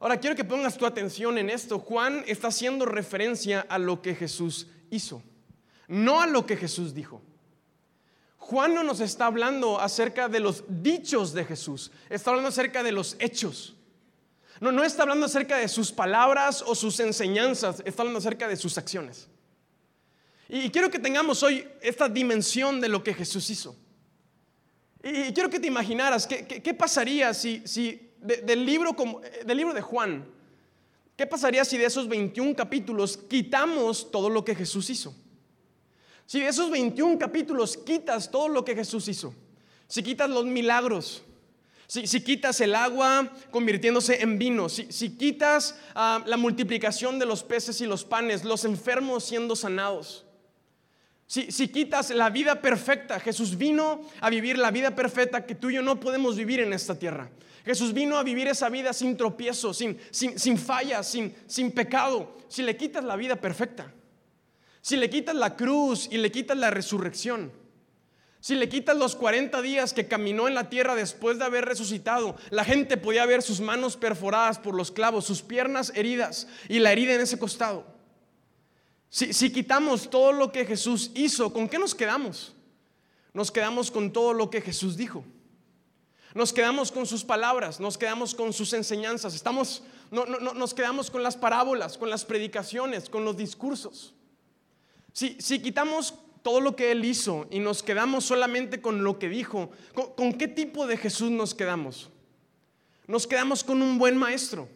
Ahora 0.00 0.18
quiero 0.18 0.36
que 0.36 0.44
pongas 0.44 0.76
tu 0.76 0.86
atención 0.86 1.38
en 1.38 1.50
esto. 1.50 1.78
Juan 1.78 2.22
está 2.26 2.48
haciendo 2.48 2.86
referencia 2.86 3.66
a 3.68 3.78
lo 3.78 4.00
que 4.00 4.14
Jesús 4.14 4.68
hizo, 4.90 5.22
no 5.88 6.20
a 6.20 6.26
lo 6.26 6.46
que 6.46 6.56
Jesús 6.56 6.94
dijo. 6.94 7.20
Juan 8.36 8.74
no 8.74 8.82
nos 8.82 9.00
está 9.00 9.26
hablando 9.26 9.80
acerca 9.80 10.28
de 10.28 10.40
los 10.40 10.64
dichos 10.68 11.34
de 11.34 11.44
Jesús, 11.44 11.90
está 12.08 12.30
hablando 12.30 12.48
acerca 12.48 12.82
de 12.82 12.92
los 12.92 13.16
hechos. 13.18 13.74
No, 14.60 14.72
no 14.72 14.82
está 14.82 15.02
hablando 15.02 15.26
acerca 15.26 15.58
de 15.58 15.68
sus 15.68 15.92
palabras 15.92 16.62
o 16.66 16.74
sus 16.74 16.98
enseñanzas, 17.00 17.82
está 17.84 18.02
hablando 18.02 18.18
acerca 18.18 18.48
de 18.48 18.56
sus 18.56 18.78
acciones. 18.78 19.28
Y 20.48 20.70
quiero 20.70 20.90
que 20.90 20.98
tengamos 20.98 21.42
hoy 21.42 21.68
esta 21.82 22.08
dimensión 22.08 22.80
de 22.80 22.88
lo 22.88 23.04
que 23.04 23.12
Jesús 23.12 23.50
hizo. 23.50 23.76
Y 25.02 25.32
quiero 25.32 25.48
que 25.48 25.60
te 25.60 25.68
imaginaras 25.68 26.26
qué, 26.26 26.74
pasaría 26.74 27.32
si, 27.32 27.62
si 27.64 28.10
del, 28.20 28.66
libro 28.66 28.94
como, 28.94 29.20
del 29.44 29.56
libro 29.56 29.72
de 29.72 29.80
Juan, 29.80 30.26
qué 31.16 31.26
pasaría 31.26 31.64
si 31.64 31.78
de 31.78 31.84
esos 31.84 32.08
21 32.08 32.56
capítulos 32.56 33.16
quitamos 33.16 34.10
todo 34.10 34.28
lo 34.28 34.44
que 34.44 34.54
Jesús 34.54 34.90
hizo. 34.90 35.14
Si 36.26 36.40
de 36.40 36.48
esos 36.48 36.70
21 36.70 37.18
capítulos 37.18 37.76
quitas 37.76 38.30
todo 38.30 38.48
lo 38.48 38.64
que 38.64 38.74
Jesús 38.74 39.08
hizo, 39.08 39.34
si 39.86 40.02
quitas 40.02 40.28
los 40.28 40.44
milagros, 40.44 41.22
si, 41.86 42.20
quitas 42.20 42.60
el 42.60 42.74
agua 42.74 43.32
convirtiéndose 43.50 44.20
en 44.20 44.38
vino, 44.38 44.68
si, 44.68 45.16
quitas 45.16 45.76
ah, 45.94 46.22
la 46.26 46.36
multiplicación 46.36 47.18
de 47.18 47.24
los 47.24 47.42
peces 47.42 47.80
y 47.80 47.86
los 47.86 48.04
panes, 48.04 48.44
los 48.44 48.66
enfermos 48.66 49.24
siendo 49.24 49.56
sanados, 49.56 50.26
si, 51.28 51.68
quitas 51.68 52.08
la 52.08 52.30
vida 52.30 52.62
perfecta, 52.62 53.20
Jesús 53.20 53.58
vino 53.58 54.00
a 54.22 54.30
vivir 54.30 54.56
la 54.56 54.70
vida 54.70 54.96
perfecta 54.96 55.44
que 55.44 55.54
tú 55.54 55.68
y 55.68 55.74
yo 55.74 55.82
no 55.82 56.00
podemos 56.00 56.36
vivir 56.36 56.60
en 56.60 56.72
esta 56.72 56.98
tierra. 56.98 57.28
Jesús 57.66 57.92
vino 57.92 58.16
a 58.16 58.22
vivir 58.22 58.48
esa 58.48 58.70
vida 58.70 58.94
sin 58.94 59.14
tropiezo, 59.14 59.74
sin, 59.74 59.98
sin, 60.10 60.38
sin 60.38 60.56
fallas, 60.56 61.06
sin, 61.06 61.34
sin 61.46 61.70
pecado. 61.70 62.34
Si 62.48 62.62
le 62.62 62.78
quitas 62.78 63.04
la 63.04 63.14
vida 63.14 63.36
perfecta, 63.36 63.92
si 64.80 64.96
le 64.96 65.10
quitas 65.10 65.34
la 65.34 65.54
cruz 65.54 66.08
y 66.10 66.16
le 66.16 66.32
quitas 66.32 66.56
la 66.56 66.70
resurrección, 66.70 67.52
si 68.40 68.54
le 68.54 68.70
quitas 68.70 68.96
los 68.96 69.14
40 69.14 69.60
días 69.60 69.92
que 69.92 70.08
caminó 70.08 70.48
en 70.48 70.54
la 70.54 70.70
tierra 70.70 70.94
después 70.94 71.38
de 71.38 71.44
haber 71.44 71.66
resucitado, 71.66 72.36
la 72.48 72.64
gente 72.64 72.96
podía 72.96 73.26
ver 73.26 73.42
sus 73.42 73.60
manos 73.60 73.98
perforadas 73.98 74.58
por 74.58 74.74
los 74.74 74.90
clavos, 74.90 75.26
sus 75.26 75.42
piernas 75.42 75.92
heridas 75.94 76.48
y 76.70 76.78
la 76.78 76.90
herida 76.90 77.12
en 77.12 77.20
ese 77.20 77.38
costado. 77.38 77.97
Si, 79.10 79.32
si 79.32 79.50
quitamos 79.50 80.10
todo 80.10 80.32
lo 80.32 80.52
que 80.52 80.64
Jesús 80.64 81.10
hizo, 81.14 81.52
¿con 81.52 81.68
qué 81.68 81.78
nos 81.78 81.94
quedamos? 81.94 82.54
Nos 83.32 83.50
quedamos 83.50 83.90
con 83.90 84.12
todo 84.12 84.32
lo 84.32 84.50
que 84.50 84.60
Jesús 84.60 84.96
dijo. 84.96 85.24
Nos 86.34 86.52
quedamos 86.52 86.92
con 86.92 87.06
sus 87.06 87.24
palabras, 87.24 87.80
nos 87.80 87.96
quedamos 87.96 88.34
con 88.34 88.52
sus 88.52 88.72
enseñanzas, 88.72 89.34
estamos, 89.34 89.82
no, 90.10 90.26
no, 90.26 90.52
nos 90.52 90.74
quedamos 90.74 91.10
con 91.10 91.22
las 91.22 91.36
parábolas, 91.36 91.96
con 91.96 92.10
las 92.10 92.24
predicaciones, 92.24 93.08
con 93.08 93.24
los 93.24 93.36
discursos. 93.36 94.14
Si, 95.12 95.58
quitamos 95.58 96.14
todo 96.42 96.60
lo 96.60 96.76
que 96.76 96.92
Él 96.92 97.04
hizo 97.04 97.48
y 97.50 97.58
nos 97.58 97.82
quedamos 97.82 98.24
solamente 98.24 98.80
con 98.80 99.02
lo 99.02 99.18
que 99.18 99.28
dijo, 99.28 99.70
¿con, 100.16 100.34
qué 100.34 100.46
tipo 100.46 100.86
de 100.86 100.96
Jesús 100.96 101.30
nos 101.30 101.54
quedamos? 101.54 102.08
Nos 103.06 103.26
quedamos 103.26 103.64
con 103.64 103.82
un 103.82 103.98
buen 103.98 104.16
maestro. 104.16 104.68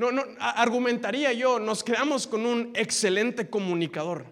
No, 0.00 0.10
no, 0.10 0.24
argumentaría 0.38 1.30
yo, 1.34 1.58
nos 1.58 1.84
quedamos 1.84 2.26
con 2.26 2.46
un 2.46 2.70
excelente 2.74 3.50
comunicador. 3.50 4.24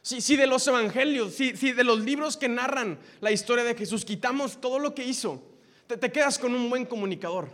Si, 0.00 0.20
si 0.20 0.36
de 0.36 0.46
los 0.46 0.64
evangelios, 0.68 1.34
si, 1.34 1.56
si, 1.56 1.72
de 1.72 1.82
los 1.82 1.98
libros 2.04 2.36
que 2.36 2.48
narran 2.48 3.00
la 3.20 3.32
historia 3.32 3.64
de 3.64 3.74
Jesús 3.74 4.04
quitamos 4.04 4.60
todo 4.60 4.78
lo 4.78 4.94
que 4.94 5.02
hizo, 5.02 5.42
te, 5.88 6.12
quedas 6.12 6.38
con 6.38 6.54
un 6.54 6.70
buen 6.70 6.86
comunicador. 6.86 7.48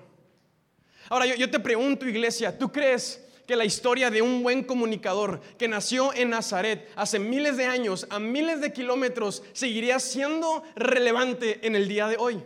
Ahora 1.09 1.25
yo, 1.25 1.37
yo 1.37 1.51
te 1.51 1.59
pregunto, 1.59 2.07
iglesia, 2.07 2.59
¿tú 2.59 2.71
crees 2.71 3.25
que 3.47 3.57
la 3.57 3.65
historia 3.65 4.11
de 4.11 4.21
un 4.21 4.43
buen 4.43 4.63
comunicador 4.63 5.41
que 5.57 5.69
nació 5.69 6.13
en 6.13 6.29
Nazaret 6.29 6.91
hace 6.97 7.19
miles 7.19 7.57
de 7.57 7.65
años, 7.65 8.07
a 8.11 8.19
miles 8.19 8.61
de 8.61 8.75
kilómetros, 8.75 9.43
seguiría 9.55 9.99
siendo 10.01 10.63
relevante 10.77 11.67
en 11.67 11.77
el 11.77 11.89
día 11.89 12.09
de 12.09 12.19
hoy. 12.19 12.43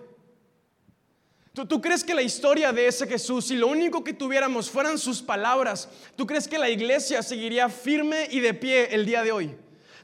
¿Tú, 1.67 1.81
crees 1.81 2.05
que 2.05 2.15
la 2.15 2.23
historia 2.23 2.73
de 2.73 2.87
ese 2.87 3.07
Jesús, 3.07 3.47
si 3.47 3.57
lo 3.57 3.67
único 3.67 4.05
que 4.05 4.12
tuviéramos 4.12 4.71
fueran 4.71 4.99
sus 4.99 5.21
palabras, 5.23 5.88
tú 6.15 6.27
crees 6.27 6.47
que 6.47 6.59
la 6.59 6.71
iglesia 6.71 7.23
seguiría 7.23 7.69
firme 7.69 8.29
y 8.31 8.41
de 8.41 8.55
pie 8.55 8.95
el 8.95 9.05
día 9.05 9.23
de 9.23 9.33
hoy? 9.33 9.57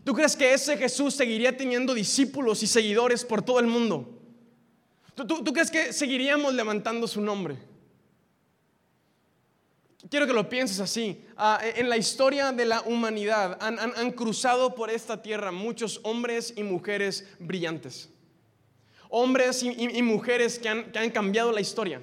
¿Tú 0.03 0.15
crees 0.15 0.35
que 0.37 0.53
ese 0.53 0.77
Jesús 0.77 1.15
seguiría 1.15 1.57
teniendo 1.57 1.95
discípulos 1.95 2.63
y 2.63 2.67
seguidores 2.67 3.25
por 3.25 3.43
todo 3.43 3.61
el 3.61 3.67
mundo? 3.67 4.21
¿Tú, 5.15 5.45
crees 5.53 5.71
que 5.71 5.93
seguiríamos 5.93 6.55
levantando 6.55 7.07
su 7.07 7.21
nombre? 7.21 7.57
Quiero 10.11 10.27
que 10.27 10.33
lo 10.33 10.49
pienses 10.49 10.81
así. 10.81 11.25
Ah, 11.37 11.61
en 11.63 11.89
la 11.89 11.97
historia 11.97 12.53
de 12.53 12.65
la 12.65 12.83
humanidad 12.83 13.59
han 13.61 14.11
cruzado 14.13 14.75
por 14.75 14.91
esta 14.91 15.23
tierra 15.23 15.53
muchos 15.53 16.01
hombres 16.03 16.53
y 16.57 16.63
mujeres 16.65 17.27
brillantes 17.39 18.11
hombres 19.16 19.62
y, 19.62 20.02
mujeres 20.02 20.59
que 20.59 20.68
han, 20.68 21.11
cambiado 21.11 21.52
la 21.52 21.61
historia, 21.61 22.02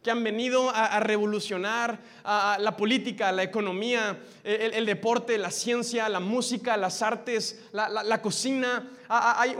que 0.00 0.12
han 0.12 0.22
venido 0.22 0.70
a, 0.70 1.00
revolucionar 1.00 1.98
la 2.24 2.76
política, 2.76 3.32
la 3.32 3.42
economía, 3.42 4.20
el, 4.44 4.86
deporte, 4.86 5.36
la 5.38 5.50
ciencia, 5.50 6.08
la 6.08 6.20
música, 6.20 6.76
las 6.76 7.02
artes, 7.02 7.64
la, 7.72 8.22
cocina. 8.22 8.88
hay 9.08 9.56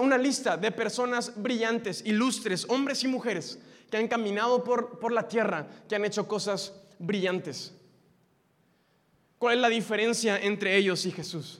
una, 0.00 0.18
lista 0.18 0.56
de 0.56 0.72
personas 0.72 1.32
brillantes, 1.40 2.02
ilustres, 2.04 2.66
hombres 2.68 3.04
y 3.04 3.08
mujeres, 3.08 3.60
que 3.88 3.96
han 3.96 4.08
caminado 4.08 4.64
por 4.64 5.12
la 5.12 5.28
tierra, 5.28 5.68
que 5.88 5.94
han 5.94 6.04
hecho 6.04 6.26
cosas 6.26 6.72
brillantes. 6.98 7.72
¿Cuál 9.38 9.54
es 9.54 9.60
la 9.60 9.68
diferencia 9.68 10.36
entre 10.36 10.76
ellos 10.76 11.06
y 11.06 11.12
Jesús? 11.12 11.59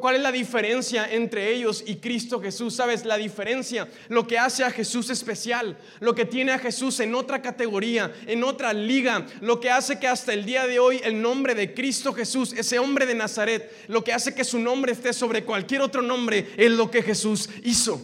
¿Cuál 0.00 0.16
es 0.16 0.22
la 0.22 0.32
diferencia 0.32 1.10
entre 1.10 1.52
ellos 1.52 1.84
y 1.86 1.96
Cristo 1.96 2.40
Jesús? 2.40 2.74
¿Sabes? 2.74 3.04
La 3.04 3.16
diferencia, 3.16 3.88
lo 4.08 4.26
que 4.26 4.38
hace 4.38 4.64
a 4.64 4.70
Jesús 4.70 5.10
especial, 5.10 5.76
lo 6.00 6.14
que 6.14 6.24
tiene 6.24 6.52
a 6.52 6.58
Jesús 6.58 7.00
en 7.00 7.14
otra 7.14 7.42
categoría, 7.42 8.12
en 8.26 8.44
otra 8.44 8.72
liga, 8.72 9.26
lo 9.40 9.60
que 9.60 9.70
hace 9.70 9.98
que 9.98 10.08
hasta 10.08 10.32
el 10.32 10.44
día 10.44 10.66
de 10.66 10.78
hoy 10.78 11.00
el 11.04 11.20
nombre 11.20 11.54
de 11.54 11.74
Cristo 11.74 12.12
Jesús, 12.12 12.52
ese 12.52 12.78
hombre 12.78 13.06
de 13.06 13.14
Nazaret, 13.14 13.70
lo 13.88 14.02
que 14.04 14.12
hace 14.12 14.34
que 14.34 14.44
su 14.44 14.58
nombre 14.58 14.92
esté 14.92 15.12
sobre 15.12 15.44
cualquier 15.44 15.82
otro 15.82 16.02
nombre, 16.02 16.48
es 16.56 16.70
lo 16.70 16.90
que 16.90 17.02
Jesús 17.02 17.48
hizo. 17.64 18.00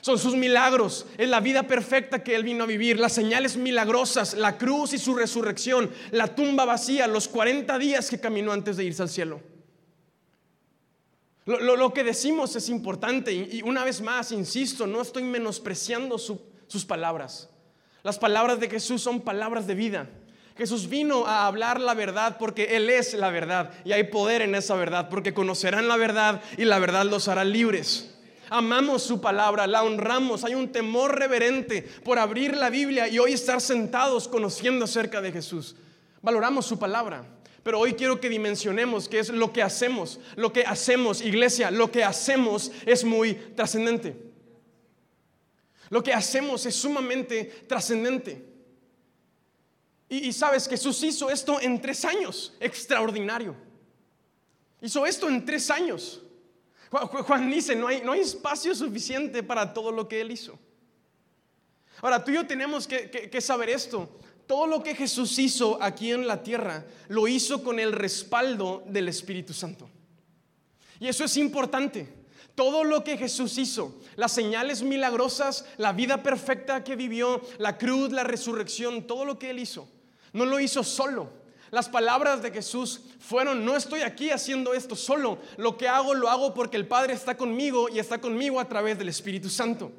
Son 0.00 0.18
sus 0.18 0.34
milagros, 0.34 1.06
es 1.16 1.28
la 1.28 1.38
vida 1.38 1.64
perfecta 1.64 2.24
que 2.24 2.34
Él 2.34 2.42
vino 2.42 2.64
a 2.64 2.66
vivir, 2.66 2.98
las 2.98 3.12
señales 3.12 3.56
milagrosas, 3.56 4.34
la 4.34 4.58
cruz 4.58 4.92
y 4.94 4.98
su 4.98 5.14
resurrección, 5.14 5.90
la 6.10 6.34
tumba 6.34 6.64
vacía, 6.64 7.06
los 7.06 7.28
40 7.28 7.78
días 7.78 8.10
que 8.10 8.18
caminó 8.18 8.50
antes 8.50 8.76
de 8.76 8.84
irse 8.84 9.02
al 9.02 9.08
cielo. 9.08 9.51
Lo, 11.44 11.92
que 11.92 12.04
decimos 12.04 12.54
es 12.54 12.68
importante 12.68 13.32
y, 13.32 13.62
una 13.62 13.84
vez 13.84 14.00
más, 14.00 14.30
insisto, 14.30 14.86
no 14.86 15.00
estoy 15.00 15.24
menospreciando 15.24 16.18
sus 16.18 16.84
palabras. 16.86 17.48
Las 18.02 18.18
palabras 18.18 18.60
de 18.60 18.70
Jesús 18.70 19.02
son 19.02 19.20
palabras 19.20 19.66
de 19.66 19.74
vida. 19.74 20.08
Jesús 20.56 20.88
vino 20.88 21.26
a 21.26 21.46
hablar 21.46 21.80
la 21.80 21.94
verdad 21.94 22.36
porque 22.38 22.76
Él 22.76 22.90
es 22.90 23.14
la 23.14 23.30
verdad 23.30 23.70
y 23.84 23.92
hay 23.92 24.04
poder 24.04 24.42
en 24.42 24.54
esa 24.54 24.74
verdad 24.74 25.08
porque 25.08 25.32
conocerán 25.32 25.88
la 25.88 25.96
verdad 25.96 26.42
y 26.58 26.64
la 26.64 26.78
verdad 26.78 27.06
los 27.06 27.28
hará 27.28 27.44
libres. 27.44 28.14
Amamos 28.50 29.02
su 29.02 29.20
palabra, 29.20 29.66
la 29.66 29.82
honramos, 29.82 30.44
hay 30.44 30.54
un 30.54 30.70
temor 30.70 31.18
reverente 31.18 31.82
por 32.04 32.18
abrir 32.18 32.54
la 32.54 32.68
Biblia 32.68 33.08
y 33.08 33.18
hoy 33.18 33.32
estar 33.32 33.62
sentados 33.62 34.28
conociendo 34.28 34.84
acerca 34.84 35.22
de 35.22 35.32
Jesús. 35.32 35.74
Valoramos 36.20 36.66
su 36.66 36.78
palabra. 36.78 37.24
Pero 37.62 37.78
hoy 37.78 37.94
quiero 37.94 38.20
que 38.20 38.28
dimensionemos 38.28 39.08
qué 39.08 39.20
es 39.20 39.28
lo 39.28 39.52
que 39.52 39.62
hacemos. 39.62 40.18
Lo 40.34 40.52
que 40.52 40.64
hacemos, 40.64 41.20
iglesia, 41.20 41.70
lo 41.70 41.92
que 41.92 42.02
hacemos 42.02 42.72
es 42.84 43.04
muy 43.04 43.34
trascendente. 43.34 44.16
Lo 45.88 46.02
que 46.02 46.12
hacemos 46.12 46.66
es 46.66 46.74
sumamente 46.74 47.44
trascendente. 47.68 48.44
Y, 50.08 50.28
y, 50.28 50.32
sabes, 50.32 50.68
Jesús 50.68 51.02
hizo 51.04 51.30
esto 51.30 51.60
en 51.60 51.80
tres 51.80 52.04
años, 52.04 52.54
extraordinario. 52.58 53.54
Hizo 54.80 55.06
esto 55.06 55.28
en 55.28 55.44
tres 55.44 55.70
años. 55.70 56.20
Juan, 56.90 57.50
dice, 57.50 57.76
no 57.76 57.86
hay, 57.86 58.02
no 58.02 58.12
hay 58.12 58.20
espacio 58.20 58.74
suficiente 58.74 59.42
para 59.42 59.72
todo 59.72 59.92
lo 59.92 60.08
que 60.08 60.20
él 60.20 60.32
hizo. 60.32 60.58
Ahora, 62.02 62.22
tú 62.22 62.32
y 62.32 62.34
yo 62.34 62.46
tenemos 62.46 62.86
que 62.88 63.40
saber 63.40 63.70
esto 63.70 64.18
todo 64.46 64.66
lo 64.66 64.82
que 64.82 64.94
Jesús 64.94 65.38
hizo 65.38 65.82
aquí 65.82 66.12
en 66.12 66.26
la 66.26 66.42
tierra, 66.42 66.84
lo 67.08 67.28
hizo 67.28 67.62
con 67.62 67.78
el 67.78 67.92
respaldo 67.92 68.82
del 68.86 69.08
Espíritu 69.08 69.52
Santo. 69.52 69.88
Y 71.00 71.08
eso 71.08 71.24
es 71.24 71.36
importante. 71.36 72.22
Todo 72.54 72.84
lo 72.84 73.02
que 73.02 73.16
Jesús 73.16 73.56
hizo, 73.56 73.98
las 74.16 74.32
señales 74.32 74.82
milagrosas, 74.82 75.64
la 75.78 75.92
vida 75.92 76.22
perfecta 76.22 76.84
que 76.84 76.96
vivió, 76.96 77.40
la 77.58 77.78
cruz, 77.78 78.12
la 78.12 78.24
resurrección, 78.24 79.06
todo 79.06 79.24
lo 79.24 79.38
que 79.38 79.50
Él 79.50 79.58
hizo, 79.58 79.88
no 80.32 80.44
lo 80.44 80.60
hizo 80.60 80.84
solo. 80.84 81.30
Las 81.70 81.88
palabras 81.88 82.42
de 82.42 82.50
Jesús 82.50 83.00
fueron, 83.18 83.64
no 83.64 83.74
estoy 83.74 84.02
aquí 84.02 84.28
haciendo 84.28 84.74
esto 84.74 84.94
solo, 84.94 85.38
lo 85.56 85.78
que 85.78 85.88
hago 85.88 86.12
lo 86.12 86.28
hago 86.28 86.52
porque 86.52 86.76
el 86.76 86.86
Padre 86.86 87.14
está 87.14 87.38
conmigo 87.38 87.88
y 87.88 87.98
está 87.98 88.20
conmigo 88.20 88.60
a 88.60 88.68
través 88.68 88.98
del 88.98 89.08
Espíritu 89.08 89.48
Santo. 89.48 89.90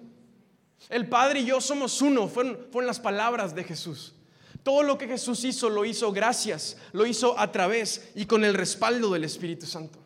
El 0.90 1.10
Padre 1.10 1.40
y 1.40 1.46
yo 1.46 1.60
somos 1.60 2.02
uno, 2.02 2.28
fueron, 2.28 2.68
las 2.86 3.00
palabras 3.00 3.56
de 3.56 3.64
Jesús. 3.64 4.14
Todo 4.64 4.82
lo 4.82 4.98
que 4.98 5.08
Jesús 5.08 5.44
hizo 5.44 5.70
lo 5.70 5.84
hizo 5.84 6.12
gracias, 6.14 6.78
lo 6.94 7.06
hizo 7.06 7.38
a 7.38 7.52
través 7.52 8.10
y 8.16 8.26
con 8.26 8.46
el 8.46 8.54
respaldo 8.54 9.12
del 9.12 9.26
Espíritu 9.26 9.66
Santo. 9.66 10.00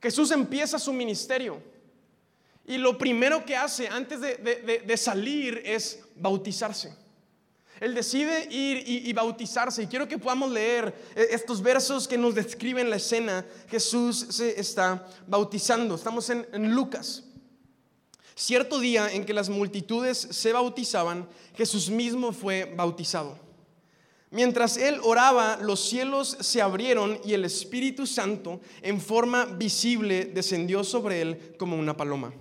Jesús 0.00 0.30
empieza 0.30 0.78
su 0.78 0.92
ministerio 0.92 1.60
y 2.64 2.78
lo 2.78 2.96
primero 2.96 3.44
que 3.44 3.56
hace 3.56 3.88
antes 3.88 4.20
de, 4.20 4.96
salir 4.96 5.60
es 5.64 6.00
bautizarse. 6.16 6.94
Él 7.80 7.96
decide 7.96 8.46
ir 8.48 8.84
y, 8.86 9.12
bautizarse. 9.12 9.82
Y 9.82 9.86
quiero 9.88 10.06
que 10.06 10.18
podamos 10.18 10.52
leer 10.52 10.94
eh, 11.16 11.26
estos 11.32 11.60
versos 11.60 12.06
que 12.06 12.16
nos 12.16 12.36
describen 12.36 12.88
la 12.88 12.96
escena. 12.96 13.44
Jesús 13.68 14.26
se 14.30 14.60
está 14.60 15.04
bautizando. 15.26 15.96
Estamos 15.96 16.30
en 16.30 16.72
Lucas. 16.72 17.24
Cierto 18.34 18.80
día 18.80 19.12
en 19.12 19.24
que 19.24 19.34
las 19.34 19.48
multitudes 19.48 20.18
se 20.18 20.52
bautizaban, 20.52 21.28
Jesús 21.56 21.90
mismo 21.90 22.32
fue 22.32 22.72
bautizado. 22.76 23.38
Mientras 24.30 24.78
él 24.78 24.98
oraba, 25.02 25.58
los 25.60 25.80
cielos 25.80 26.38
se 26.40 26.62
abrieron 26.62 27.20
y 27.22 27.34
el 27.34 27.44
Espíritu 27.44 28.06
Santo 28.06 28.60
en 28.80 28.98
forma 28.98 29.44
visible 29.44 30.24
descendió 30.24 30.84
sobre 30.84 31.20
él 31.20 31.54
como 31.58 31.76
una 31.76 31.96
paloma. 31.96 32.32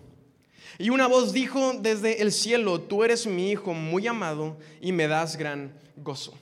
Y 0.79 0.89
una 0.89 1.07
voz 1.07 1.33
dijo 1.33 1.73
desde 1.73 2.21
el 2.21 2.31
cielo, 2.31 2.79
tú 2.79 3.03
eres 3.03 3.27
mi 3.27 3.51
Hijo 3.51 3.73
muy 3.73 4.07
amado 4.07 4.57
y 4.79 4.91
me 4.93 5.07
das 5.07 5.35
gran 5.35 5.73
gozo. 5.97 6.33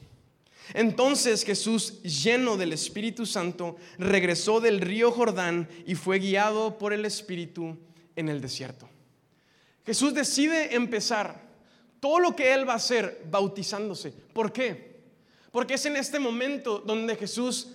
Entonces 0.73 1.43
Jesús, 1.43 2.01
lleno 2.03 2.55
del 2.55 2.73
Espíritu 2.73 3.25
Santo, 3.25 3.75
regresó 3.97 4.59
del 4.59 4.81
río 4.81 5.11
Jordán 5.11 5.67
y 5.85 5.95
fue 5.95 6.19
guiado 6.19 6.77
por 6.77 6.93
el 6.93 7.05
Espíritu 7.05 7.75
en 8.15 8.29
el 8.29 8.39
desierto. 8.41 8.88
Jesús 9.85 10.13
decide 10.13 10.75
empezar 10.75 11.49
todo 11.99 12.19
lo 12.19 12.35
que 12.35 12.53
Él 12.53 12.67
va 12.67 12.73
a 12.73 12.77
hacer 12.77 13.23
bautizándose. 13.29 14.11
¿Por 14.11 14.51
qué? 14.53 15.01
Porque 15.51 15.75
es 15.75 15.85
en 15.85 15.95
este 15.95 16.19
momento 16.19 16.79
donde 16.79 17.15
Jesús 17.15 17.69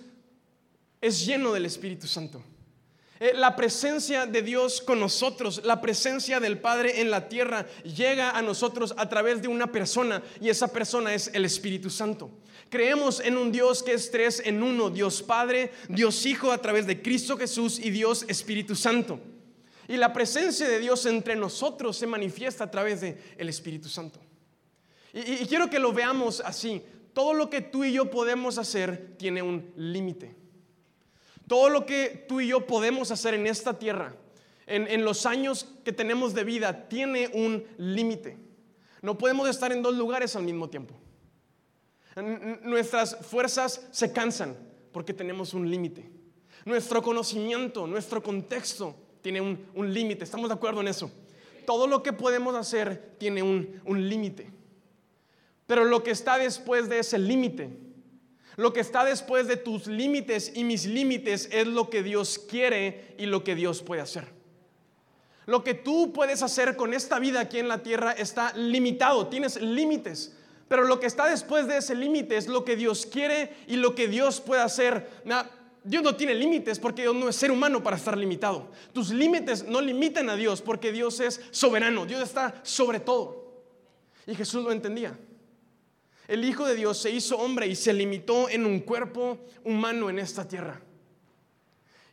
es 1.01 1.25
lleno 1.25 1.53
del 1.53 1.65
Espíritu 1.65 2.07
Santo. 2.07 2.41
Eh, 3.19 3.31
la 3.33 3.55
presencia 3.55 4.25
de 4.25 4.41
Dios 4.41 4.81
con 4.81 4.99
nosotros, 4.99 5.61
la 5.63 5.79
presencia 5.79 6.41
del 6.41 6.59
Padre 6.59 6.99
en 6.99 7.09
la 7.09 7.29
tierra 7.29 7.65
llega 7.83 8.31
a 8.31 8.41
nosotros 8.41 8.93
a 8.97 9.07
través 9.07 9.41
de 9.41 9.47
una 9.47 9.71
persona 9.71 10.21
y 10.41 10.49
esa 10.49 10.67
persona 10.67 11.13
es 11.13 11.29
el 11.33 11.45
Espíritu 11.45 11.89
Santo. 11.89 12.29
Creemos 12.69 13.21
en 13.21 13.37
un 13.37 13.53
Dios 13.53 13.83
que 13.83 13.93
es 13.93 14.11
tres 14.11 14.41
en 14.43 14.61
uno, 14.61 14.89
Dios 14.89 15.23
Padre, 15.23 15.71
Dios 15.87 16.25
Hijo 16.25 16.51
a 16.51 16.57
través 16.57 16.87
de 16.87 17.01
Cristo 17.01 17.37
Jesús 17.37 17.79
y 17.79 17.89
Dios 17.89 18.25
Espíritu 18.27 18.75
Santo. 18.75 19.19
Y 19.87 19.97
la 19.97 20.13
presencia 20.13 20.67
de 20.67 20.79
Dios 20.79 21.05
entre 21.05 21.35
nosotros 21.35 21.97
se 21.97 22.07
manifiesta 22.07 22.63
a 22.63 22.71
través 22.71 23.01
del 23.01 23.17
el 23.37 23.49
Espíritu 23.49 23.87
Santo. 23.87 24.19
Y, 25.13 25.45
quiero 25.45 25.69
que 25.69 25.79
lo 25.79 25.93
veamos 25.93 26.41
así. 26.41 26.81
Todo 27.13 27.33
lo 27.33 27.49
que 27.49 27.61
tú 27.61 27.83
y 27.83 27.93
yo 27.93 28.09
podemos 28.09 28.57
hacer 28.57 29.15
tiene 29.17 29.41
un 29.41 29.71
límite. 29.75 30.35
Todo 31.47 31.69
lo 31.69 31.85
que 31.85 32.25
tú 32.27 32.41
y 32.41 32.47
yo 32.47 32.65
podemos 32.65 33.11
hacer 33.11 33.35
en 33.35 33.47
esta 33.47 33.77
tierra, 33.77 34.15
en, 34.65 34.87
en 34.87 35.05
los 35.05 35.25
años 35.25 35.67
que 35.85 35.93
tenemos 35.93 36.33
de 36.33 36.43
vida, 36.43 36.89
tiene 36.89 37.29
un 37.33 37.63
límite. 37.77 38.37
No 39.01 39.17
podemos 39.17 39.47
estar 39.47 39.71
en 39.71 39.83
dos 39.83 39.95
lugares 39.95 40.35
al 40.35 40.43
mismo 40.43 40.69
tiempo. 40.69 40.95
Nuestras 42.63 43.17
fuerzas 43.25 43.87
se 43.91 44.11
cansan 44.11 44.57
porque 44.91 45.13
tenemos 45.13 45.53
un 45.53 45.69
límite. 45.69 46.09
Nuestro 46.65 47.03
conocimiento, 47.03 47.85
nuestro 47.85 48.23
contexto 48.23 48.95
tiene 49.25 49.41
un, 49.41 49.91
límite. 49.91 50.23
¿Estamos 50.23 50.49
de 50.49 50.53
acuerdo 50.53 50.81
en 50.81 50.87
eso? 50.87 51.11
Todo 51.65 51.87
lo 51.87 52.03
que 52.03 52.13
podemos 52.13 52.53
hacer 52.53 53.15
tiene 53.17 53.41
un, 53.41 53.81
un 53.83 54.07
límite. 54.07 54.51
Pero 55.65 55.83
lo 55.83 56.03
que 56.03 56.11
está 56.11 56.37
después 56.37 56.89
de 56.89 56.99
ese 56.99 57.17
límite, 57.17 57.71
lo 58.55 58.71
que 58.71 58.81
está 58.81 59.03
después 59.03 59.47
de 59.47 59.57
tus 59.57 59.87
límites 59.87 60.51
y 60.53 60.63
mis 60.63 60.85
límites 60.85 61.49
es 61.51 61.65
lo 61.65 61.89
que 61.89 62.03
Dios 62.03 62.37
quiere 62.37 63.15
y 63.17 63.25
lo 63.25 63.43
que 63.43 63.55
Dios 63.55 63.81
puede 63.81 64.01
hacer. 64.03 64.27
Lo 65.47 65.63
que 65.63 65.73
tú 65.73 66.13
puedes 66.13 66.43
hacer 66.43 66.75
con 66.75 66.93
esta 66.93 67.17
vida 67.17 67.39
aquí 67.39 67.57
en 67.57 67.67
la 67.67 67.81
tierra 67.81 68.11
está 68.11 68.53
limitado, 68.55 69.25
tienes 69.25 69.59
límites. 69.59 70.37
Pero 70.67 70.83
lo 70.83 70.99
que 70.99 71.07
está 71.07 71.27
después 71.27 71.67
de 71.67 71.77
ese 71.77 71.95
límite 71.95 72.37
es 72.37 72.47
lo 72.47 72.63
que 72.63 72.75
Dios 72.75 73.07
quiere 73.07 73.55
y 73.65 73.77
lo 73.77 73.95
que 73.95 74.07
Dios 74.07 74.39
puede 74.39 74.61
hacer. 74.61 75.09
Dios 75.85 76.03
no 76.03 76.15
tiene 76.15 76.33
límites 76.33 76.79
porque 76.79 77.03
Dios 77.03 77.15
no 77.15 77.29
es 77.29 77.35
ser 77.35 77.51
humano 77.51 77.81
para 77.83 77.95
estar 77.95 78.17
limitado. 78.17 78.71
Tus 78.91 79.11
límites 79.11 79.67
no 79.67 79.79
limitan 79.79 80.29
a 80.29 80.35
Dios 80.35 80.61
porque 80.61 80.91
Dios 80.91 81.19
es 81.19 81.39
soberano. 81.51 82.05
Dios 82.05 82.21
está 82.21 82.59
sobre 82.63 82.99
todo. 82.99 83.63
Y 84.25 84.33
Jesús 84.33 84.63
lo 84.63 84.71
entendía. 84.71 85.17
El 86.27 86.43
Hijo 86.43 86.65
de 86.65 86.75
Dios 86.75 86.97
se 86.97 87.11
hizo 87.11 87.37
hombre 87.37 87.67
y 87.67 87.75
se 87.75 87.93
limitó 87.93 88.49
en 88.49 88.65
un 88.65 88.79
cuerpo 88.79 89.37
humano 89.63 90.09
en 90.09 90.17
esta 90.17 90.47
tierra. 90.47 90.81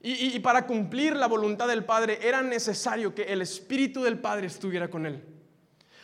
Y, 0.05 0.39
para 0.41 0.67
cumplir 0.67 1.15
la 1.15 1.29
voluntad 1.29 1.69
del 1.69 1.85
Padre 1.85 2.19
era 2.21 2.43
necesario 2.43 3.15
que 3.15 3.23
el 3.23 3.41
Espíritu 3.41 4.03
del 4.03 4.19
Padre 4.19 4.49
estuviera 4.49 4.91
con 4.91 5.07
él. 5.07 5.23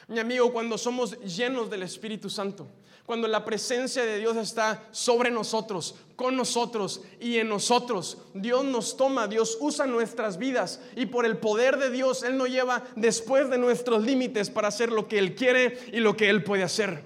Mi 0.06 0.20
amigo, 0.20 0.52
cuando 0.52 0.78
somos 0.78 1.18
llenos 1.20 1.68
del 1.68 1.82
Espíritu 1.82 2.30
Santo, 2.30 2.68
cuando 3.08 3.26
la 3.26 3.42
presencia 3.42 4.04
de 4.04 4.18
Dios 4.18 4.36
está 4.36 4.86
sobre 4.90 5.30
nosotros, 5.30 5.94
con 6.14 6.36
nosotros 6.36 7.00
y 7.18 7.38
en 7.38 7.48
nosotros, 7.48 8.18
Dios 8.34 8.66
nos 8.66 8.98
toma, 8.98 9.26
Dios 9.26 9.56
usa 9.62 9.86
nuestras 9.86 10.36
vidas 10.36 10.82
y 10.94 11.06
por 11.06 11.24
el 11.24 11.38
poder 11.38 11.78
de 11.78 11.90
Dios 11.90 12.22
Él 12.22 12.36
nos 12.36 12.50
lleva 12.50 12.84
después 12.96 13.48
de 13.48 13.56
nuestros 13.56 14.04
límites 14.04 14.50
para 14.50 14.68
hacer 14.68 14.92
lo 14.92 15.08
que 15.08 15.18
Él 15.18 15.34
quiere 15.34 15.78
y 15.90 16.00
lo 16.00 16.18
que 16.18 16.28
Él 16.28 16.44
puede 16.44 16.64
hacer. 16.64 17.02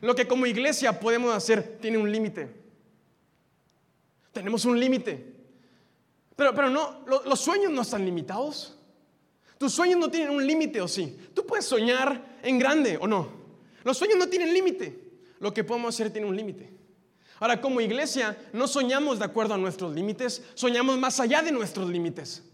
Lo 0.00 0.14
que 0.14 0.28
como 0.28 0.46
iglesia 0.46 1.00
podemos 1.00 1.34
hacer 1.34 1.78
tiene 1.80 1.98
un 1.98 2.12
límite. 2.12 2.48
Tenemos 4.32 4.64
un 4.64 4.78
límite. 4.78 5.26
Pero, 6.36 6.70
no, 6.70 7.04
los 7.26 7.40
sueños 7.40 7.72
no 7.72 7.82
están 7.82 8.04
limitados. 8.04 8.78
Tus 9.58 9.72
sueños 9.72 9.98
no 9.98 10.08
tienen 10.08 10.30
un 10.30 10.46
límite, 10.46 10.80
¿o 10.80 10.86
sí? 10.86 11.18
Tú 11.34 11.44
puedes 11.44 11.64
soñar 11.64 12.38
en 12.44 12.60
grande, 12.60 12.96
¿o 12.96 13.08
no? 13.08 13.40
Los 13.84 13.96
sueños 13.96 14.18
no 14.18 14.28
tienen 14.28 14.52
límite. 14.52 14.99
Lo 15.40 15.52
que 15.52 15.64
podemos 15.64 15.94
hacer 15.94 16.10
tiene 16.12 16.28
un 16.28 16.36
límite. 16.36 16.70
Ahora, 17.40 17.60
como 17.60 17.80
iglesia, 17.80 18.36
no 18.52 18.68
soñamos 18.68 19.18
de 19.18 19.24
acuerdo 19.24 19.54
a 19.54 19.58
nuestros 19.58 19.94
límites, 19.94 20.42
soñamos 20.54 20.98
más 20.98 21.18
allá 21.18 21.40
de 21.40 21.50
nuestros 21.50 21.88
límites. 21.88 22.44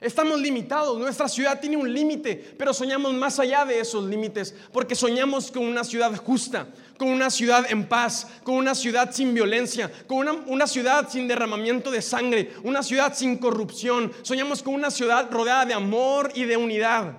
Estamos 0.00 0.40
limitados, 0.40 0.98
nuestra 0.98 1.28
ciudad 1.28 1.60
tiene 1.60 1.76
un 1.76 1.94
límite, 1.94 2.54
pero 2.58 2.74
soñamos 2.74 3.14
más 3.14 3.38
allá 3.38 3.64
de 3.64 3.78
esos 3.78 4.04
límites, 4.04 4.52
porque 4.72 4.96
soñamos 4.96 5.52
con 5.52 5.64
una 5.64 5.84
ciudad 5.84 6.12
justa, 6.16 6.66
con 6.98 7.06
una 7.06 7.30
ciudad 7.30 7.66
en 7.70 7.88
paz, 7.88 8.26
con 8.42 8.56
una 8.56 8.74
ciudad 8.74 9.14
sin 9.14 9.32
violencia, 9.32 9.92
con 10.08 10.28
una, 10.28 10.66
ciudad 10.66 11.08
sin 11.08 11.28
derramamiento 11.28 11.92
de 11.92 12.02
sangre, 12.02 12.52
una 12.64 12.82
ciudad 12.82 13.14
sin 13.14 13.38
corrupción. 13.38 14.12
Soñamos 14.22 14.60
con 14.64 14.74
una 14.74 14.90
ciudad 14.90 15.30
rodeada 15.30 15.66
de 15.66 15.74
amor 15.74 16.32
y 16.34 16.46
de 16.46 16.56
unidad. 16.56 17.16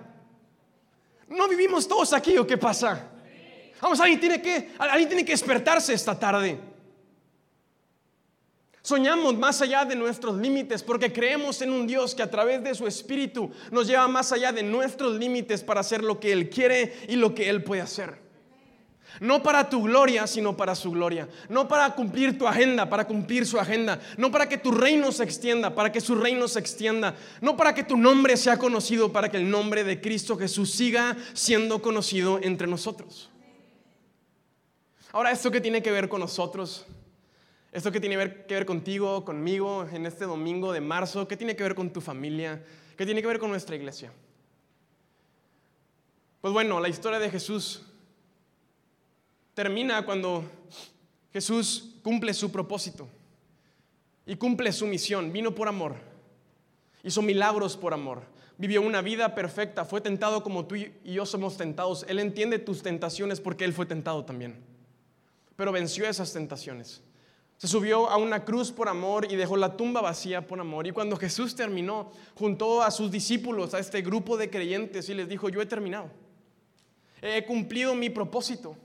¿No 1.29 1.47
vivimos 1.47 1.87
todos 1.87 2.11
aquí 2.11 2.37
o 2.37 2.45
qué 2.45 2.57
pasa? 2.57 3.12
Vamos, 3.83 3.99
alguien 3.99 4.17
tiene 4.17 4.41
que, 4.41 4.69
alguien 4.79 5.09
tiene 5.09 5.25
que 5.25 5.33
despertarse 5.33 5.93
esta 5.93 6.17
tarde. 6.17 6.57
Soñamos 8.81 9.37
más 9.37 9.61
allá 9.61 9.83
de 9.83 9.93
nuestros 9.93 10.37
límites 10.37 10.81
porque 10.81 11.11
creemos 11.11 11.61
en 11.61 11.73
un 11.73 11.85
Dios 11.85 12.15
que 12.15 12.23
a 12.23 12.31
través 12.31 12.63
de 12.63 12.73
su 12.75 12.87
Espíritu 12.87 13.51
nos 13.71 13.85
lleva 13.85 14.07
más 14.07 14.31
allá 14.31 14.53
de 14.53 14.63
nuestros 14.63 15.19
límites 15.19 15.63
para 15.63 15.81
hacer 15.81 16.01
lo 16.01 16.17
que 16.17 16.31
Él 16.31 16.49
quiere 16.49 16.93
y 17.09 17.17
lo 17.17 17.35
que 17.35 17.49
Él 17.49 17.61
puede 17.61 17.81
hacer. 17.81 18.23
No 19.19 19.43
para 19.43 19.69
tu 19.69 19.83
gloria, 19.83 20.27
sino 20.27 20.55
para 20.55 20.75
su 20.75 20.91
gloria. 20.91 21.27
No 21.49 21.67
para 21.67 21.93
cumplir 21.93 22.37
tu 22.37 22.47
agenda, 22.47 22.89
para 22.89 23.05
cumplir 23.05 23.45
su 23.45 23.59
agenda. 23.59 23.99
No 24.15 24.31
para 24.31 24.47
que 24.47 24.57
tu 24.57 24.71
reino 24.71 25.11
se 25.11 25.25
extienda, 25.25 25.75
para 25.75 25.91
que 25.91 25.99
su 25.99 26.15
reino 26.15 26.47
se 26.47 26.59
extienda. 26.59 27.15
No 27.41 27.57
para 27.57 27.75
que 27.75 27.83
tu 27.83 27.97
nombre 27.97 28.37
sea 28.37 28.57
conocido, 28.57 29.11
para 29.11 29.29
que 29.29 29.37
el 29.37 29.49
nombre 29.49 29.83
de 29.83 29.99
Cristo 29.99 30.37
Jesús 30.37 30.71
siga 30.71 31.17
siendo 31.33 31.81
conocido 31.81 32.39
entre 32.41 32.65
nosotros. 32.65 33.32
Ahora, 35.13 35.31
¿esto 35.31 35.51
qué 35.51 35.61
tiene 35.61 35.83
que 35.83 35.91
ver 35.91 36.09
con 36.09 36.21
nosotros? 36.21 36.87
¿Esto 37.71 37.91
qué 37.91 37.99
tiene 37.99 38.17
que 38.47 38.55
ver 38.55 38.65
contigo, 38.65 39.23
conmigo, 39.23 39.87
en 39.93 40.07
este 40.07 40.25
domingo 40.25 40.73
de 40.73 40.81
marzo? 40.81 41.27
¿Qué 41.27 41.37
tiene 41.37 41.55
que 41.55 41.61
ver 41.61 41.75
con 41.75 41.93
tu 41.93 42.01
familia? 42.01 42.63
¿Qué 42.97 43.05
tiene 43.05 43.21
que 43.21 43.27
ver 43.27 43.37
con 43.37 43.51
nuestra 43.51 43.75
iglesia? 43.75 44.11
Pues 46.41 46.51
bueno, 46.51 46.79
la 46.79 46.89
historia 46.89 47.19
de 47.19 47.29
Jesús 47.29 47.83
termina 49.53 50.03
cuando 50.03 50.45
Jesús 51.31 51.95
cumple 52.01 52.33
su 52.33 52.51
propósito 52.51 53.07
y 54.25 54.35
cumple 54.35 54.71
su 54.71 54.87
misión. 54.87 55.31
Vino 55.31 55.53
por 55.53 55.67
amor, 55.67 55.93
hizo 57.03 57.21
milagros 57.21 57.77
por 57.77 57.93
amor, 57.93 58.23
vivió 58.57 58.81
una 58.81 59.03
vida 59.03 59.35
perfecta, 59.35 59.85
fue 59.85 60.01
tentado 60.01 60.41
como 60.41 60.65
tú 60.65 60.75
y 60.75 60.91
yo 61.03 61.27
somos 61.27 61.55
tentados. 61.55 62.03
Él 62.09 62.17
entiende 62.17 62.57
tus 62.57 62.81
tentaciones 62.81 63.39
porque 63.39 63.63
Él 63.63 63.73
fue 63.73 63.85
tentado 63.85 64.25
también, 64.25 64.72
pero 65.55 65.71
venció 65.71 66.07
esas 66.07 66.33
tentaciones. 66.33 67.01
Se 67.57 67.67
subió 67.67 68.09
a 68.09 68.17
una 68.17 68.43
cruz 68.43 68.71
por 68.71 68.89
amor 68.89 69.31
y 69.31 69.35
dejó 69.35 69.55
la 69.55 69.77
tumba 69.77 70.01
vacía 70.01 70.45
por 70.45 70.59
amor. 70.59 70.85
Y 70.85 70.91
cuando 70.91 71.15
Jesús 71.15 71.55
terminó, 71.55 72.11
juntó 72.35 72.83
a 72.83 72.91
sus 72.91 73.09
discípulos, 73.09 73.73
a 73.73 73.79
este 73.79 74.01
grupo 74.01 74.35
de 74.35 74.49
creyentes, 74.49 75.07
y 75.07 75.13
les 75.13 75.29
dijo, 75.29 75.49
yo 75.49 75.61
he 75.61 75.65
terminado. 75.65 76.09
He 77.21 77.45
cumplido 77.45 77.95
mi 77.95 78.09
propósito. 78.09 78.75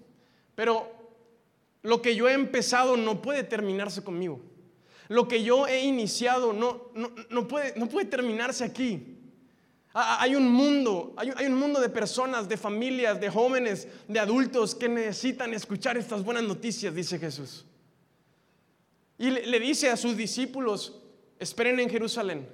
Pero 0.55 0.93
lo 1.83 2.01
que 2.01 2.15
yo 2.15 2.29
he 2.29 2.35
empezado 2.35 2.97
no 2.97 3.21
puede 3.21 3.43
terminarse 3.43 4.05
conmigo. 4.05 4.41
Lo 5.09 5.27
que 5.27 5.43
yo 5.43 5.67
he 5.67 5.85
iniciado 5.85 6.53
no, 6.53 6.91
no, 7.31 7.49
puede, 7.49 7.77
no 7.77 7.89
puede 7.89 8.07
terminarse 8.07 8.63
aquí. 8.63 9.18
Hay 9.95 10.37
un 10.37 10.49
mundo, 10.51 11.15
hay, 11.17 11.47
un 11.47 11.55
mundo 11.55 11.81
de 11.81 11.89
personas, 11.89 12.49
de 12.49 12.57
familias, 12.57 13.21
de 13.21 13.31
jóvenes, 13.31 13.89
de 14.07 14.21
adultos 14.21 14.75
que 14.75 14.89
necesitan 14.89 15.55
escuchar 15.55 15.97
estas 15.97 16.23
buenas 16.23 16.45
noticias, 16.45 16.95
dice 16.95 17.19
Jesús. 17.19 17.65
Y 19.17 19.31
le, 19.31 19.47
le 19.47 19.59
dice 19.59 19.91
a 19.91 19.97
sus 19.97 20.17
discípulos, 20.17 21.01
esperen 21.39 21.81
en 21.81 21.91
Jerusalén, 21.91 22.49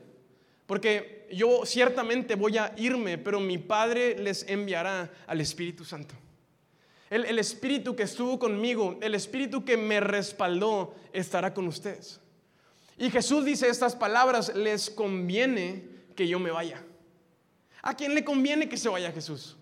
porque 0.67 1.29
yo 1.33 1.67
ciertamente 1.67 2.37
voy 2.37 2.57
a 2.57 2.73
irme, 2.77 3.19
pero 3.19 3.41
mi 3.41 3.59
Padre 3.59 4.17
les 4.19 4.49
enviará 4.49 5.13
al 5.27 5.41
Espíritu 5.41 5.85
Santo. 5.85 6.15
El, 7.11 7.39
Espíritu 7.39 7.95
que 7.95 8.03
estuvo 8.03 8.39
conmigo, 8.41 8.99
el 9.01 9.15
Espíritu 9.15 9.65
que 9.65 9.77
me 9.77 10.01
respaldó, 10.01 10.97
estará 11.13 11.55
con 11.55 11.69
ustedes. 11.69 12.21
Y 12.99 13.09
Jesús 13.11 13.45
dice 13.45 13.69
estas 13.69 13.95
palabras, 13.95 14.53
les 14.57 14.91
conviene 14.91 15.85
que 16.17 16.27
yo 16.27 16.41
me 16.41 16.51
vaya. 16.51 16.83
¿A 17.85 17.93
quién 17.93 18.15
le 18.15 18.25
conviene 18.25 18.67
que 18.67 18.79
se 18.79 18.89
vaya 18.89 19.13
Jesús? 19.13 19.59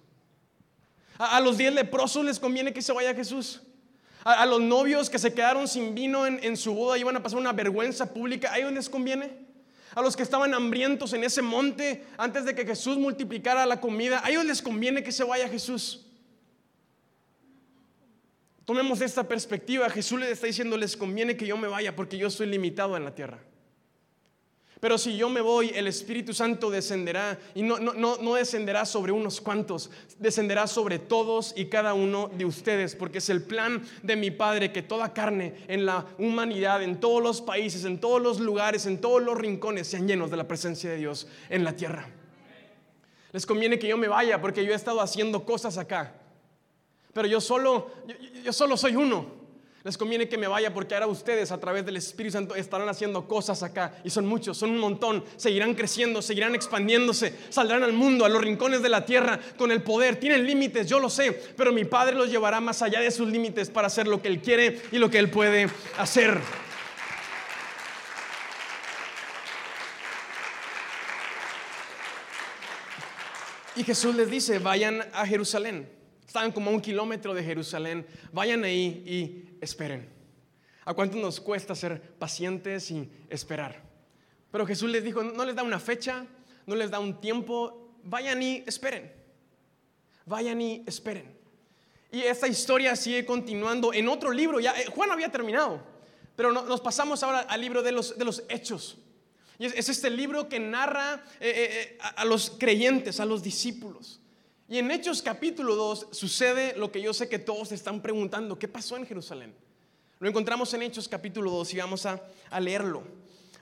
A, 1.19 1.41
los 1.41 1.59
diez 1.59 1.73
leprosos 1.75 2.25
les 2.25 2.39
conviene 2.39 2.73
que 2.73 2.81
se 2.81 2.93
vaya 2.93 3.13
Jesús. 3.15 3.63
A, 4.23 4.47
los 4.47 4.61
novios 4.61 5.11
que 5.11 5.19
se 5.19 5.35
quedaron 5.35 5.67
sin 5.67 5.93
vino 5.93 6.25
en, 6.25 6.57
su 6.57 6.73
boda 6.73 6.97
y 6.97 7.01
iban 7.01 7.17
a 7.17 7.23
pasar 7.23 7.41
una 7.41 7.53
vergüenza 7.53 8.15
pública, 8.15 8.53
¿a 8.53 8.59
ellos 8.59 8.73
les 8.73 8.89
conviene? 8.89 9.45
A 9.97 10.03
los 10.03 10.15
que 10.15 10.23
estaban 10.23 10.55
hambrientos 10.55 11.13
en 11.15 11.25
ese 11.25 11.43
monte 11.43 12.07
antes 12.17 12.45
de 12.45 12.55
que 12.55 12.65
Jesús 12.65 12.97
multiplicara 12.97 13.67
la 13.67 13.81
comida, 13.81 14.23
¿a 14.25 14.31
ellos 14.31 14.45
les 14.45 14.63
conviene 14.63 15.03
que 15.03 15.11
se 15.11 15.25
vaya 15.25 15.49
Jesús? 15.49 16.07
Tomemos 18.65 19.01
esta 19.01 19.27
perspectiva. 19.27 19.91
Jesús 19.91 20.21
les 20.21 20.31
está 20.31 20.47
diciendo, 20.47 20.77
les 20.77 20.97
conviene 20.97 21.37
que 21.37 21.45
yo 21.45 21.57
me 21.57 21.67
vaya 21.67 21.97
porque 21.97 22.17
yo 22.17 22.31
soy 22.31 22.47
limitado 22.47 22.97
en 22.97 23.05
la 23.05 23.17
tierra. 23.17 23.41
Pero 24.83 24.99
si 24.99 25.17
yo 25.17 25.31
me 25.31 25.41
voy, 25.41 25.71
el 25.77 25.87
Espíritu 25.87 26.35
Santo 26.35 26.69
descenderá 26.69 27.39
y 27.55 27.63
no, 27.63 27.79
no, 27.79 27.95
no, 27.95 28.35
descenderá 28.35 28.85
sobre 28.85 29.13
unos 29.13 29.41
cuantos, 29.41 29.93
descenderá 30.19 30.67
sobre 30.67 30.99
todos 30.99 31.55
y 31.57 31.67
cada 31.67 31.95
uno 31.95 32.29
de 32.37 32.45
ustedes, 32.45 32.97
porque 32.97 33.19
es 33.19 33.29
el 33.29 33.45
plan 33.45 33.81
de 34.03 34.17
mi 34.17 34.33
Padre 34.33 34.73
que 34.73 34.83
toda 34.83 35.15
carne 35.15 35.55
en 35.69 35.87
la 35.87 36.05
humanidad, 36.19 36.83
en 36.83 36.99
todos 36.99 37.23
los 37.23 37.41
países, 37.41 37.85
en 37.85 38.01
todos 38.01 38.21
los 38.21 38.41
lugares, 38.41 38.85
en 38.87 39.01
todos 39.01 39.23
los 39.23 39.39
rincones 39.39 39.87
sean 39.87 40.09
llenos 40.09 40.33
de 40.33 40.37
la 40.37 40.49
presencia 40.49 40.91
de 40.91 40.97
Dios 40.97 41.29
en 41.49 41.63
la 41.63 41.77
tierra. 41.77 42.11
Les 43.31 43.47
conviene 43.47 43.79
que 43.79 43.87
yo 43.87 43.97
me 43.97 44.09
vaya 44.09 44.41
porque 44.41 44.65
yo 44.65 44.73
he 44.73 44.75
estado 44.75 45.01
haciendo 45.01 45.45
cosas 45.45 45.79
acá 45.79 46.13
pero 47.13 47.29
yo 47.29 47.41
solo, 47.41 47.91
yo, 48.43 48.53
solo 48.53 48.77
soy 48.77 48.97
uno. 48.97 49.42
Les 49.85 49.99
conviene 49.99 50.29
que 50.29 50.39
me 50.39 50.47
vaya 50.47 50.73
porque 50.73 50.95
ahora 50.95 51.09
ustedes 51.09 51.51
a 51.51 51.59
través 51.59 51.85
del 51.85 51.97
Espíritu 51.97 52.35
Santo 52.35 52.55
estarán 52.55 52.89
haciendo 52.89 53.27
cosas 53.27 53.65
acá. 53.65 53.97
Y 54.05 54.11
son 54.11 54.27
muchos, 54.27 54.57
son 54.57 54.71
un 54.71 54.79
montón. 54.79 55.25
Seguirán 55.37 55.75
creciendo, 55.75 56.23
seguirán 56.23 56.55
expandiéndose. 56.55 57.37
Saldrán 57.51 57.83
al 57.83 57.93
mundo, 57.93 58.25
a 58.25 58.29
los 58.29 58.41
rincones 58.41 58.81
de 58.81 58.89
la 58.89 59.05
tierra 59.05 59.41
con 59.59 59.73
el 59.73 59.83
poder. 59.83 60.21
Tienen 60.21 60.47
límites, 60.47 60.89
yo 60.89 61.01
lo 61.01 61.11
sé. 61.11 61.33
Pero 61.33 61.73
mi 61.73 61.85
Padre 61.85 62.15
los 62.15 62.31
llevará 62.31 62.61
más 62.61 62.81
allá 62.81 63.01
de 63.01 63.11
sus 63.11 63.29
límites 63.29 63.71
para 63.71 63.89
hacer 63.89 64.07
lo 64.07 64.23
que 64.23 64.29
Él 64.29 64.41
quiere 64.41 64.81
y 64.93 64.99
lo 64.99 65.11
que 65.11 65.19
Él 65.19 65.31
puede 65.31 65.69
hacer. 65.99 66.39
Y 73.75 73.83
Jesús 73.83 74.15
les 74.15 74.31
dice, 74.31 74.61
vayan 74.61 75.03
a 75.13 75.27
Jerusalén. 75.27 76.02
Estaban 76.33 76.51
como 76.51 76.71
a 76.71 76.73
un 76.73 76.81
kilómetro 76.81 77.35
de 77.35 77.45
Jerusalén. 77.45 78.07
Vayan 78.33 78.65
ahí 78.65 79.05
y 79.07 79.59
esperen. 79.63 80.09
¿A 80.87 80.95
cuánto 80.95 81.19
nos 81.19 81.39
cuesta 81.39 81.75
ser 81.75 82.01
pacientes 82.01 82.91
y 82.91 83.07
esperar? 83.29 83.83
Pero 84.51 84.67
Jesús 84.67 84.89
les 84.89 85.05
dijo, 85.05 85.23
no 85.23 85.45
les 85.45 85.55
da 85.55 85.63
una 85.63 85.79
fecha, 85.79 86.25
no 86.65 86.75
les 86.75 86.91
da 86.91 87.01
un 87.01 87.21
tiempo, 87.21 87.99
vayan 88.05 88.43
y 88.43 88.65
esperen. 88.67 89.13
Vayan 90.25 90.59
y 90.63 90.83
esperen. 90.87 91.37
Y 92.11 92.23
esta 92.23 92.49
historia 92.49 92.97
sigue 92.97 93.27
continuando 93.27 93.93
en 93.93 94.09
otro 94.09 94.31
libro. 94.31 94.59
Ya 94.59 94.73
eh, 94.81 94.87
Juan 94.87 95.11
había 95.11 95.31
terminado, 95.31 95.83
pero 96.35 96.51
nos 96.51 96.81
pasamos 96.81 97.23
ahora 97.23 97.41
al 97.41 97.61
libro 97.61 97.83
de 97.83 97.93
los, 97.93 98.17
de 98.17 98.25
los 98.25 98.43
Hechos. 98.49 98.97
Y 99.59 99.67
es, 99.67 99.87
este 99.87 100.09
libro 100.09 100.49
que 100.49 100.59
narra 100.59 101.23
eh, 101.41 101.93
eh, 101.93 101.99
a, 102.01 102.25
los 102.25 102.49
creyentes, 102.59 103.21
a 103.21 103.27
los 103.27 103.43
discípulos. 103.43 104.22
Y 104.73 104.79
en 104.79 104.91
Hechos 104.91 105.21
capítulo 105.21 105.75
2 105.77 106.07
sucede 106.13 106.75
lo 106.79 106.91
que 106.91 107.03
yo 107.03 107.13
sé 107.13 107.29
que 107.29 107.39
todos 107.39 107.73
están 107.73 108.01
preguntando, 108.01 108.59
¿qué 108.59 108.69
pasó 108.69 108.97
en 108.97 109.05
Jerusalén? 109.05 109.53
Lo 110.19 110.31
encontramos 110.31 110.73
en 110.73 110.81
Hechos 110.81 111.09
capítulo 111.09 111.51
2 111.51 111.75
y 111.75 111.77
vamos 111.77 112.07
a, 112.07 112.23
leerlo. 112.59 113.03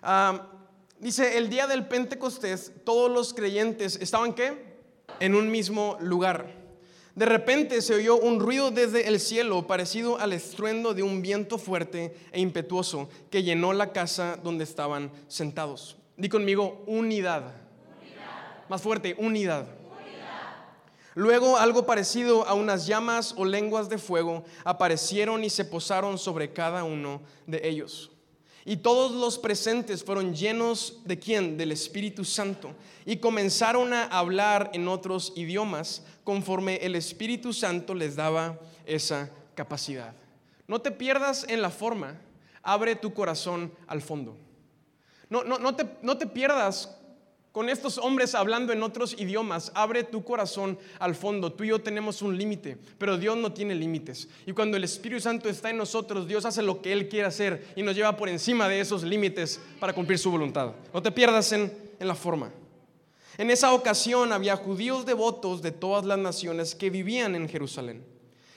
Ah, 0.05 0.46
dice, 1.01 1.37
el 1.37 1.51
día 1.51 1.66
del 1.66 1.88
Pentecostés, 1.88 2.70
todos 2.85 3.11
los 3.11 3.35
creyentes 3.35 3.99
estaban 4.01 4.35
qué? 4.35 4.77
En 5.18 5.35
un 5.35 5.51
mismo 5.51 5.99
lugar. 6.01 6.55
De 7.16 7.27
repente 7.27 7.83
se 7.83 7.96
oyó 7.96 8.14
un 8.16 8.38
ruido 8.38 8.70
desde 8.70 9.09
el 9.09 9.18
cielo 9.18 9.66
parecido 9.66 10.16
al 10.16 10.33
estruendo 10.33 10.94
de 10.94 11.03
un 11.03 11.23
viento 11.23 11.59
fuerte 11.59 12.14
e 12.31 12.38
impetuoso 12.38 13.09
que 13.33 13.42
llenó 13.42 13.73
la 13.73 13.90
casa 13.92 14.38
donde 14.44 14.62
estaban 14.62 15.11
sentados. 15.27 15.96
Di 16.16 16.29
conmigo, 16.29 16.85
unidad. 16.87 17.53
Más 18.68 18.81
fuerte, 18.81 19.16
unidad. 19.18 19.80
Luego 21.14 21.57
algo 21.57 21.87
parecido 21.87 22.46
a 22.46 22.55
unas 22.55 22.87
llamas 22.87 23.35
o 23.37 23.44
lenguas 23.44 23.88
de 23.88 23.99
fuego 23.99 24.44
aparecieron 24.64 25.42
y 25.42 25.51
se 25.51 25.64
posaron 25.64 26.18
sobre 26.18 26.53
cada 26.53 26.85
uno 26.85 27.20
de 27.46 27.68
ellos. 27.68 28.11
Y 28.64 28.77
todos 28.77 29.12
los 29.12 29.38
presentes 29.38 30.05
fueron 30.05 30.35
llenos 30.35 31.01
de 31.05 31.18
quién? 31.18 31.57
Del 31.57 31.73
Espíritu 31.73 32.25
Santo. 32.25 32.75
Y 33.07 33.16
comenzaron 33.16 33.92
a 33.92 34.05
hablar 34.05 34.70
en 34.75 34.87
otros 34.87 35.33
idiomas 35.35 36.03
conforme 36.25 36.77
el 36.77 36.94
Espíritu 36.94 37.53
Santo 37.53 37.94
les 37.94 38.16
daba 38.16 38.61
esa 38.87 39.31
capacidad. 39.55 40.14
No 40.68 40.81
te 40.81 40.92
pierdas 40.92 41.44
en 41.49 41.62
la 41.62 41.70
forma, 41.70 42.20
abre 42.62 42.94
tu 42.94 43.12
corazón 43.12 43.73
al 43.87 44.03
fondo. 44.03 44.37
No, 45.29 45.42
no, 45.42 45.59
no, 45.59 45.75
te, 45.75 45.87
no 46.03 46.18
te 46.18 46.27
pierdas 46.27 47.00
con 47.53 47.69
estos 47.69 47.99
hombres 47.99 48.37
hablando 48.37 48.73
en 48.73 48.83
otros 48.85 49.17
idiomas, 49.19 49.73
abre 49.75 50.05
tu 50.05 50.23
corazón 50.23 50.79
al 51.01 51.17
fondo. 51.17 51.53
Tú 51.53 51.65
y 51.65 51.69
yo 51.69 51.81
tenemos 51.81 52.23
un 52.23 52.39
límite, 52.39 52.79
pero 52.97 53.19
Dios 53.19 53.37
no 53.37 53.53
tiene 53.53 53.75
límites. 53.75 54.29
Y 54.47 54.53
cuando 54.53 54.77
el 54.77 54.85
Espíritu 54.85 55.21
Santo 55.21 55.49
está 55.49 55.69
en 55.71 55.77
nosotros, 55.77 56.29
Dios 56.29 56.45
hace 56.45 56.63
lo 56.63 56.81
que 56.81 56.93
Él 56.93 57.09
quiere 57.09 57.27
hacer 57.27 57.67
y 57.75 57.83
nos 57.83 57.97
lleva 57.97 58.17
por 58.17 58.29
encima 58.29 58.69
de 58.69 58.79
esos 58.79 59.03
límites 59.03 59.61
para 59.81 59.93
cumplir 59.93 60.19
su 60.21 60.31
voluntad. 60.31 60.75
No 60.95 61.03
te 61.03 61.11
pierdas 61.11 61.51
en, 61.51 61.73
la 61.99 62.15
forma. 62.15 62.53
En 63.37 63.51
esa 63.51 63.73
ocasión 63.73 64.33
había 64.33 64.55
judíos 64.55 65.05
devotos 65.05 65.61
de 65.61 65.73
todas 65.73 66.05
las 66.05 66.19
naciones 66.19 66.77
que 66.77 66.89
vivían 66.89 67.35
en 67.35 67.49
Jerusalén. 67.49 68.05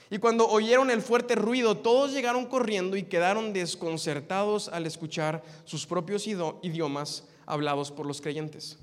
Y 0.08 0.18
cuando 0.18 0.46
oyeron 0.46 0.92
el 0.92 1.02
fuerte 1.02 1.34
ruido, 1.34 1.78
todos 1.78 2.12
llegaron 2.12 2.46
corriendo 2.46 2.96
y 2.96 3.02
quedaron 3.02 3.52
desconcertados 3.52 4.68
al 4.68 4.86
escuchar 4.86 5.42
sus 5.64 5.84
propios 5.84 6.28
idiomas 6.28 7.24
hablados 7.46 7.90
por 7.90 8.06
los 8.06 8.20
creyentes. 8.20 8.78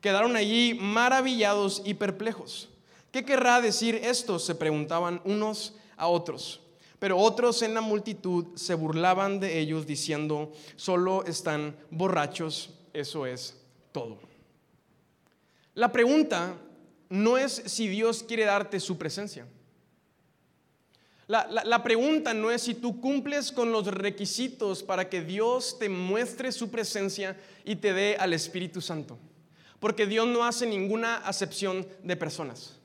Quedaron 0.00 0.36
allí 0.36 0.74
maravillados 0.74 1.82
y 1.84 1.94
perplejos. 1.94 2.68
¿Qué 3.10 3.24
querrá 3.24 3.60
decir 3.60 3.96
esto? 3.96 4.38
se 4.38 4.54
preguntaban 4.54 5.20
unos 5.24 5.74
a 5.96 6.08
otros. 6.08 6.60
Pero 6.98 7.16
otros 7.18 7.62
en 7.62 7.74
la 7.74 7.80
multitud 7.80 8.46
se 8.56 8.74
burlaban 8.74 9.38
de 9.38 9.60
ellos 9.60 9.86
diciendo, 9.86 10.52
solo 10.76 11.24
están 11.24 11.76
borrachos, 11.90 12.70
eso 12.92 13.24
es 13.26 13.56
todo. 13.92 14.18
La 15.74 15.92
pregunta 15.92 16.56
no 17.08 17.38
es 17.38 17.62
si 17.66 17.88
Dios 17.88 18.24
quiere 18.24 18.44
darte 18.44 18.80
su 18.80 18.98
presencia. 18.98 19.46
La, 21.28 21.82
pregunta 21.82 22.32
no 22.32 22.50
es 22.50 22.62
si 22.62 22.74
tú 22.74 23.02
cumples 23.02 23.52
con 23.52 23.70
los 23.70 23.86
requisitos 23.86 24.82
para 24.82 25.10
que 25.10 25.20
Dios 25.20 25.78
te 25.78 25.90
muestre 25.90 26.50
su 26.52 26.70
presencia 26.70 27.38
y 27.66 27.76
te 27.76 27.92
dé 27.92 28.16
al 28.18 28.32
Espíritu 28.32 28.80
Santo. 28.80 29.18
Porque 29.80 30.06
Dios 30.06 30.26
no 30.26 30.44
hace 30.44 30.66
ninguna 30.66 31.16
acepción 31.16 31.86
de 32.02 32.16
personas. 32.16 32.78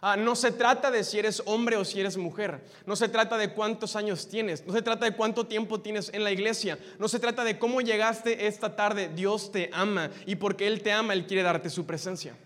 Ah, 0.00 0.16
no 0.16 0.36
se 0.36 0.52
trata 0.52 0.90
de 0.90 1.02
si 1.02 1.18
eres 1.18 1.42
hombre 1.44 1.76
o 1.76 1.84
si 1.84 1.98
eres 2.00 2.16
mujer. 2.16 2.62
No 2.86 2.94
se 2.94 3.08
trata 3.08 3.36
de 3.36 3.52
cuántos 3.52 3.96
años 3.96 4.28
tienes. 4.28 4.64
No 4.64 4.72
se 4.72 4.82
trata 4.82 5.06
de 5.06 5.16
cuánto 5.16 5.46
tiempo 5.46 5.80
tienes 5.80 6.10
en 6.14 6.22
la 6.22 6.30
iglesia. 6.30 6.78
No 6.98 7.08
se 7.08 7.18
trata 7.18 7.42
de 7.42 7.58
cómo 7.58 7.80
llegaste 7.80 8.46
esta 8.46 8.76
tarde. 8.76 9.08
Dios 9.08 9.50
te 9.50 9.70
ama 9.72 10.10
y 10.24 10.36
porque 10.36 10.68
Él 10.68 10.82
te 10.82 10.92
ama, 10.92 11.14
Él 11.14 11.26
quiere 11.26 11.42
darte 11.42 11.68
su 11.68 11.84
presencia. 11.84 12.36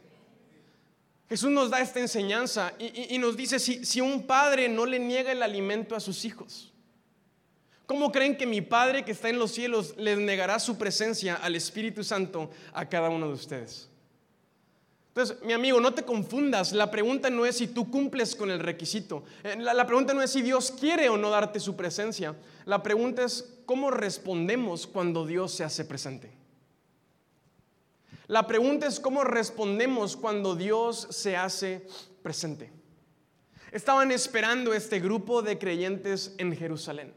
Jesús 1.28 1.50
nos 1.50 1.70
da 1.70 1.80
esta 1.80 2.00
enseñanza 2.00 2.74
y, 2.78 3.16
nos 3.18 3.36
dice, 3.38 3.58
si, 3.58 3.86
si 3.86 4.02
un 4.02 4.26
padre 4.26 4.68
no 4.68 4.84
le 4.84 4.98
niega 4.98 5.32
el 5.32 5.42
alimento 5.42 5.96
a 5.96 6.00
sus 6.00 6.26
hijos, 6.26 6.74
¿cómo 7.86 8.12
creen 8.12 8.36
que 8.36 8.46
mi 8.46 8.60
Padre 8.60 9.02
que 9.02 9.12
está 9.12 9.30
en 9.30 9.38
los 9.38 9.50
cielos 9.50 9.94
les 9.96 10.18
negará 10.18 10.58
su 10.58 10.76
presencia 10.76 11.36
al 11.36 11.56
Espíritu 11.56 12.04
Santo 12.04 12.50
a 12.74 12.86
cada 12.86 13.08
uno 13.08 13.28
de 13.28 13.32
ustedes? 13.32 13.88
Entonces, 15.14 15.42
mi 15.42 15.52
amigo, 15.52 15.78
no 15.78 15.92
te 15.92 16.04
confundas. 16.04 16.72
La 16.72 16.90
pregunta 16.90 17.28
no 17.28 17.44
es 17.44 17.58
si 17.58 17.66
tú 17.66 17.90
cumples 17.90 18.34
con 18.34 18.50
el 18.50 18.60
requisito. 18.60 19.24
Eh, 19.44 19.56
la, 19.58 19.86
pregunta 19.86 20.14
no 20.14 20.22
es 20.22 20.30
si 20.30 20.40
Dios 20.40 20.70
quiere 20.70 21.10
o 21.10 21.18
no 21.18 21.28
darte 21.28 21.60
su 21.60 21.76
presencia. 21.76 22.34
La 22.64 22.82
pregunta 22.82 23.22
es 23.22 23.58
cómo 23.66 23.90
respondemos 23.90 24.86
cuando 24.86 25.26
Dios 25.26 25.52
se 25.52 25.64
hace 25.64 25.84
presente. 25.84 26.32
La 28.26 28.46
pregunta 28.46 28.86
es 28.86 29.00
cómo 29.00 29.22
respondemos 29.22 30.16
cuando 30.16 30.56
Dios 30.56 31.08
se 31.10 31.36
hace 31.36 31.86
presente. 32.22 32.72
Estaban 33.70 34.12
esperando 34.12 34.72
este 34.72 34.98
grupo 34.98 35.42
de 35.42 35.58
creyentes 35.58 36.34
en 36.38 36.56
Jerusalén. 36.56 37.12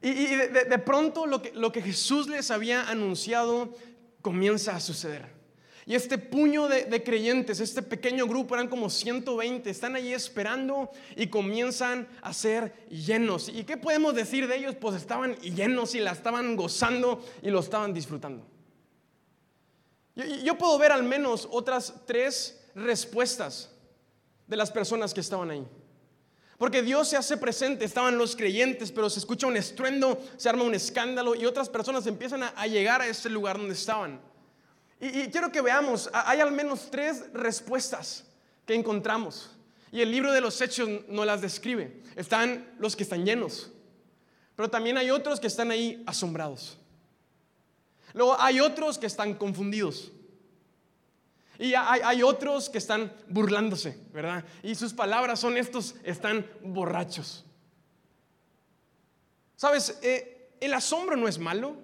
Y, 0.00 0.24
de, 0.34 0.78
pronto 0.78 1.26
lo 1.26 1.72
que 1.72 1.82
Jesús 1.82 2.26
les 2.26 2.50
había 2.50 2.88
anunciado 2.88 3.76
comienza 4.22 4.76
a 4.76 4.80
suceder. 4.80 5.33
Y 5.86 5.94
este 5.94 6.16
puño 6.16 6.66
de, 6.68 7.02
creyentes, 7.02 7.60
este 7.60 7.82
pequeño 7.82 8.26
grupo, 8.26 8.54
eran 8.54 8.68
como 8.68 8.88
120, 8.88 9.68
están 9.68 9.96
allí 9.96 10.14
esperando 10.14 10.90
y 11.14 11.26
comienzan 11.26 12.08
a 12.22 12.32
ser 12.32 12.72
llenos. 12.88 13.50
¿Y 13.50 13.64
qué 13.64 13.76
podemos 13.76 14.14
decir 14.14 14.48
de 14.48 14.56
ellos? 14.56 14.76
Pues 14.76 14.96
estaban 14.96 15.36
llenos 15.36 15.94
y 15.94 16.00
la 16.00 16.12
estaban 16.12 16.56
gozando 16.56 17.22
y 17.42 17.50
lo 17.50 17.60
estaban 17.60 17.92
disfrutando. 17.92 18.46
Yo, 20.14 20.56
puedo 20.56 20.78
ver 20.78 20.92
al 20.92 21.02
menos 21.02 21.48
otras 21.50 21.92
tres 22.06 22.64
respuestas 22.74 23.70
de 24.46 24.56
las 24.56 24.70
personas 24.70 25.12
que 25.12 25.20
estaban 25.20 25.50
ahí. 25.50 25.66
Porque 26.56 26.82
Dios 26.82 27.08
se 27.08 27.16
hace 27.16 27.36
presente, 27.36 27.84
estaban 27.84 28.16
los 28.16 28.36
creyentes, 28.36 28.92
pero 28.92 29.10
se 29.10 29.18
escucha 29.18 29.48
un 29.48 29.56
estruendo, 29.56 30.22
se 30.36 30.48
arma 30.48 30.62
un 30.62 30.74
escándalo 30.74 31.34
y 31.34 31.46
otras 31.46 31.68
personas 31.68 32.06
empiezan 32.06 32.44
a, 32.44 32.66
llegar 32.68 33.02
a 33.02 33.08
ese 33.08 33.28
lugar 33.28 33.58
donde 33.58 33.74
estaban. 33.74 34.20
Y, 35.00 35.28
quiero 35.28 35.50
que 35.50 35.60
veamos, 35.60 36.08
hay 36.12 36.40
al 36.40 36.52
menos 36.52 36.90
tres 36.90 37.32
respuestas 37.32 38.24
que 38.66 38.74
encontramos. 38.74 39.50
Y 39.92 40.00
el 40.00 40.10
libro 40.10 40.32
de 40.32 40.40
los 40.40 40.60
hechos 40.60 40.88
no 41.08 41.24
las 41.24 41.40
describe. 41.40 42.02
Están 42.16 42.74
los 42.78 42.96
que 42.96 43.02
están 43.02 43.24
llenos, 43.24 43.70
pero 44.56 44.70
también 44.70 44.98
hay 44.98 45.10
otros 45.10 45.40
que 45.40 45.46
están 45.46 45.70
ahí 45.70 46.02
asombrados. 46.06 46.78
Luego 48.12 48.36
hay 48.40 48.60
otros 48.60 48.98
que 48.98 49.06
están 49.06 49.34
confundidos. 49.34 50.12
Y 51.58 51.74
hay, 51.74 52.22
otros 52.22 52.68
que 52.68 52.78
están 52.78 53.12
burlándose, 53.28 53.96
¿verdad? 54.12 54.44
Y 54.62 54.74
sus 54.74 54.92
palabras 54.92 55.38
son 55.38 55.56
estos, 55.56 55.94
están 56.02 56.44
borrachos. 56.62 57.44
Sabes, 59.56 59.98
eh, 60.02 60.50
el 60.60 60.74
asombro 60.74 61.16
no 61.16 61.28
es 61.28 61.38
malo. 61.38 61.76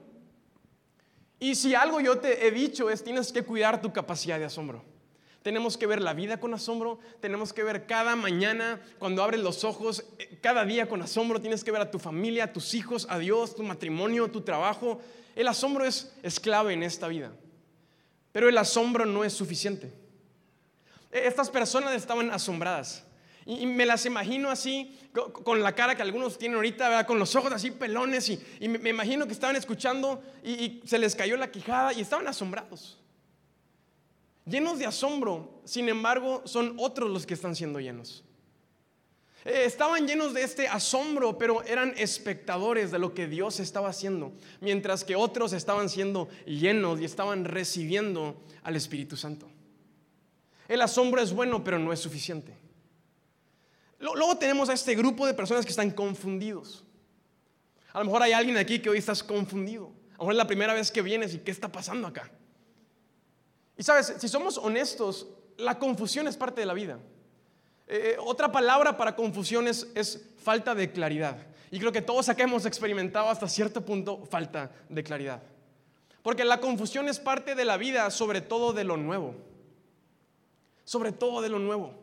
Y 1.40 1.54
si 1.54 1.74
algo 1.74 2.00
yo 2.00 2.18
te 2.18 2.46
he 2.46 2.50
dicho 2.50 2.90
es, 2.90 3.02
tienes 3.02 3.32
que 3.32 3.42
cuidar 3.42 3.80
tu 3.80 3.92
capacidad 3.92 4.38
de 4.38 4.44
asombro. 4.44 4.84
Tenemos 5.42 5.78
que 5.78 5.86
ver 5.86 6.02
la 6.02 6.12
vida 6.12 6.38
con 6.38 6.52
asombro, 6.52 6.98
tenemos 7.20 7.54
que 7.54 7.62
ver 7.62 7.86
cada 7.86 8.14
mañana 8.14 8.78
cuando 8.98 9.22
abres 9.22 9.40
los 9.40 9.64
ojos, 9.64 10.04
eh, 10.18 10.38
cada 10.42 10.66
día 10.66 10.86
con 10.86 11.00
asombro, 11.00 11.40
tienes 11.40 11.64
que 11.64 11.70
ver 11.70 11.80
a 11.80 11.90
tu 11.90 11.98
familia, 11.98 12.44
a 12.44 12.52
tus 12.52 12.74
hijos, 12.74 13.06
a 13.08 13.18
Dios, 13.18 13.56
tu 13.56 13.62
matrimonio, 13.62 14.30
tu 14.30 14.42
trabajo. 14.42 15.00
El 15.34 15.48
asombro 15.48 15.86
es, 15.86 16.12
clave 16.42 16.74
en 16.74 16.82
esta 16.82 17.08
vida, 17.08 17.32
pero 18.32 18.50
el 18.50 18.58
asombro 18.58 19.06
no 19.06 19.24
es 19.24 19.32
suficiente. 19.32 19.90
E, 21.10 21.26
estas 21.26 21.48
personas 21.48 21.94
estaban 21.94 22.30
asombradas. 22.30 23.02
Y 23.46 23.66
me 23.66 23.86
las 23.86 24.06
imagino 24.06 24.50
así, 24.50 24.96
con 25.12 25.62
la 25.62 25.74
cara 25.74 25.94
que 25.94 26.02
algunos 26.02 26.38
tienen 26.38 26.56
ahorita, 26.56 27.06
con 27.06 27.18
los 27.18 27.34
ojos 27.34 27.52
así 27.52 27.70
pelones, 27.70 28.28
y, 28.28 28.68
me 28.68 28.90
imagino 28.90 29.26
que 29.26 29.32
estaban 29.32 29.56
escuchando 29.56 30.22
y, 30.44 30.80
se 30.84 30.98
les 30.98 31.14
cayó 31.14 31.36
la 31.36 31.50
quijada 31.50 31.92
y 31.92 32.00
estaban 32.00 32.28
asombrados. 32.28 32.98
Llenos 34.44 34.78
de 34.78 34.86
asombro, 34.86 35.60
sin 35.64 35.88
embargo, 35.88 36.42
son 36.44 36.74
otros 36.78 37.10
los 37.10 37.26
que 37.26 37.34
están 37.34 37.56
siendo 37.56 37.80
llenos. 37.80 38.24
Eh, 39.44 39.62
estaban 39.64 40.06
llenos 40.06 40.34
de 40.34 40.42
este 40.42 40.68
asombro, 40.68 41.38
pero 41.38 41.62
eran 41.62 41.94
espectadores 41.96 42.90
de 42.90 42.98
lo 42.98 43.14
que 43.14 43.26
Dios 43.26 43.58
estaba 43.58 43.88
haciendo, 43.88 44.32
mientras 44.60 45.02
que 45.02 45.16
otros 45.16 45.52
estaban 45.52 45.88
siendo 45.88 46.28
llenos 46.44 47.00
y 47.00 47.04
estaban 47.04 47.44
recibiendo 47.44 48.42
al 48.62 48.76
Espíritu 48.76 49.16
Santo. 49.16 49.48
El 50.68 50.82
asombro 50.82 51.20
es 51.22 51.32
bueno, 51.32 51.64
pero 51.64 51.78
no 51.78 51.92
es 51.92 52.00
suficiente. 52.00 52.59
Luego 54.00 54.36
tenemos 54.36 54.70
a 54.70 54.72
este 54.72 54.94
grupo 54.94 55.26
de 55.26 55.34
personas 55.34 55.64
que 55.64 55.70
están 55.70 55.90
confundidos. 55.90 56.84
A 57.92 57.98
lo 57.98 58.06
mejor 58.06 58.22
hay 58.22 58.32
alguien 58.32 58.56
aquí 58.56 58.80
que 58.80 58.88
hoy 58.88 58.98
estás 58.98 59.22
confundido. 59.22 59.92
A 60.12 60.14
lo 60.14 60.18
mejor 60.20 60.32
es 60.32 60.38
la 60.38 60.46
primera 60.46 60.74
vez 60.74 60.90
que 60.90 61.02
vienes 61.02 61.34
y 61.34 61.38
qué 61.38 61.50
está 61.50 61.70
pasando 61.70 62.08
acá. 62.08 62.30
Y 63.76 63.82
sabes, 63.82 64.14
si 64.18 64.28
somos 64.28 64.58
honestos, 64.58 65.28
la 65.58 65.78
confusión 65.78 66.28
es 66.28 66.36
parte 66.36 66.60
de 66.60 66.66
la 66.66 66.74
vida. 66.74 66.98
Eh, 67.86 68.12
eh, 68.12 68.16
otra 68.18 68.50
palabra 68.50 68.96
para 68.96 69.16
confusión 69.16 69.68
es, 69.68 70.24
falta 70.42 70.74
de 70.74 70.90
claridad. 70.92 71.36
Y 71.70 71.78
creo 71.78 71.92
que 71.92 72.00
todos 72.00 72.28
acá 72.28 72.44
hemos 72.44 72.64
experimentado 72.64 73.28
hasta 73.28 73.48
cierto 73.48 73.84
punto 73.84 74.24
falta 74.24 74.70
de 74.88 75.02
claridad. 75.02 75.42
Porque 76.22 76.44
la 76.44 76.60
confusión 76.60 77.08
es 77.08 77.18
parte 77.18 77.54
de 77.54 77.64
la 77.64 77.76
vida, 77.76 78.10
sobre 78.10 78.40
todo 78.40 78.72
de 78.72 78.84
lo 78.84 78.96
nuevo. 78.96 79.34
Sobre 80.84 81.12
todo 81.12 81.42
de 81.42 81.48
lo 81.48 81.58
nuevo. 81.58 81.99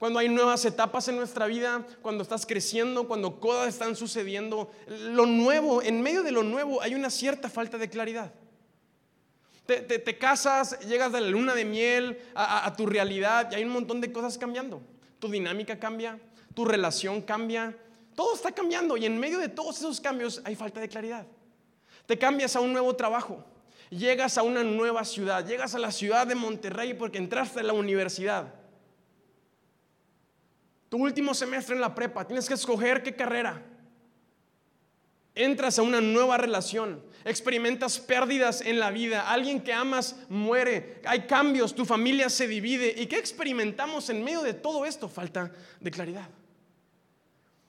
Cuando 0.00 0.18
hay 0.18 0.30
nuevas 0.30 0.64
etapas 0.64 1.08
en 1.08 1.16
nuestra 1.16 1.46
vida, 1.46 1.86
cuando 2.00 2.22
estás 2.22 2.46
creciendo, 2.46 3.06
cuando 3.06 3.38
cosas 3.38 3.68
están 3.68 3.94
sucediendo, 3.94 4.70
lo 4.88 5.26
nuevo, 5.26 5.82
en 5.82 6.00
medio 6.00 6.22
de 6.22 6.32
lo 6.32 6.42
nuevo 6.42 6.80
hay 6.80 6.94
una 6.94 7.10
cierta 7.10 7.50
falta 7.50 7.76
de 7.76 7.90
claridad. 7.90 8.32
Te, 9.66 10.16
casas, 10.16 10.80
llegas 10.88 11.12
de 11.12 11.20
la 11.20 11.28
luna 11.28 11.54
de 11.54 11.66
miel 11.66 12.18
a, 12.34 12.74
tu 12.74 12.86
realidad 12.86 13.50
y 13.52 13.56
hay 13.56 13.64
un 13.64 13.72
montón 13.72 14.00
de 14.00 14.10
cosas 14.10 14.38
cambiando. 14.38 14.80
Tu 15.18 15.28
dinámica 15.28 15.78
cambia, 15.78 16.18
tu 16.54 16.64
relación 16.64 17.20
cambia, 17.20 17.76
todo 18.16 18.34
está 18.34 18.52
cambiando 18.52 18.96
y 18.96 19.04
en 19.04 19.20
medio 19.20 19.38
de 19.38 19.50
todos 19.50 19.76
esos 19.80 20.00
cambios 20.00 20.40
hay 20.44 20.56
falta 20.56 20.80
de 20.80 20.88
claridad. 20.88 21.26
Te 22.06 22.18
cambias 22.18 22.56
a 22.56 22.60
un 22.60 22.72
nuevo 22.72 22.96
trabajo, 22.96 23.44
llegas 23.90 24.38
a 24.38 24.44
una 24.44 24.64
nueva 24.64 25.04
ciudad, 25.04 25.46
llegas 25.46 25.74
a 25.74 25.78
la 25.78 25.92
ciudad 25.92 26.26
de 26.26 26.36
Monterrey 26.36 26.94
porque 26.94 27.18
entraste 27.18 27.60
a 27.60 27.64
la 27.64 27.74
universidad 27.74 28.59
tu 30.90 30.98
último 30.98 31.32
semestre 31.34 31.76
en 31.76 31.80
la 31.80 31.94
prepa, 31.94 32.26
tienes 32.26 32.48
que 32.48 32.54
escoger 32.54 33.02
qué 33.02 33.14
carrera. 33.14 33.62
Entras 35.36 35.78
a 35.78 35.82
una 35.82 36.00
nueva 36.00 36.36
relación, 36.36 37.00
experimentas 37.24 38.00
pérdidas 38.00 38.60
en 38.60 38.80
la 38.80 38.90
vida, 38.90 39.30
alguien 39.30 39.62
que 39.62 39.72
amas 39.72 40.16
muere, 40.28 41.00
hay 41.06 41.28
cambios, 41.28 41.76
tu 41.76 41.86
familia 41.86 42.28
se 42.28 42.48
divide. 42.48 42.92
¿Y 42.98 43.06
qué 43.06 43.18
experimentamos 43.18 44.10
en 44.10 44.24
medio 44.24 44.42
de 44.42 44.52
todo 44.52 44.84
esto? 44.84 45.08
Falta 45.08 45.52
de 45.78 45.90
claridad. 45.92 46.28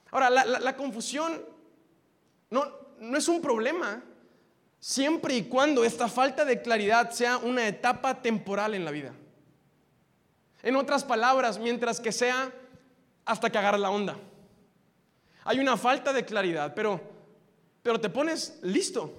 Ahora, 0.10 0.32
la, 0.32 0.76
confusión 0.76 1.46
no, 2.50 2.66
no 3.00 3.18
es 3.18 3.28
un 3.28 3.40
problema 3.40 4.04
siempre 4.80 5.36
y 5.36 5.44
cuando 5.44 5.84
esta 5.84 6.10
falta 6.10 6.44
de 6.44 6.64
claridad 6.64 7.12
sea 7.12 7.38
una 7.38 7.68
etapa 7.68 8.24
temporal 8.24 8.74
en 8.74 8.84
la 8.84 8.92
vida. 8.92 9.14
En 10.64 10.76
otras 10.76 11.04
palabras, 11.04 11.60
mientras 11.60 12.00
que 12.00 12.12
sea 12.12 12.52
hasta 13.26 13.50
que 13.50 13.58
agarra 13.58 13.78
la 13.78 13.92
onda. 13.92 14.18
Hay 15.44 15.60
una 15.60 15.78
falta 15.78 16.14
de 16.14 16.26
claridad, 16.26 16.74
pero, 16.76 17.02
pero 17.82 18.00
te 18.00 18.10
pones 18.10 18.60
listo, 18.62 19.12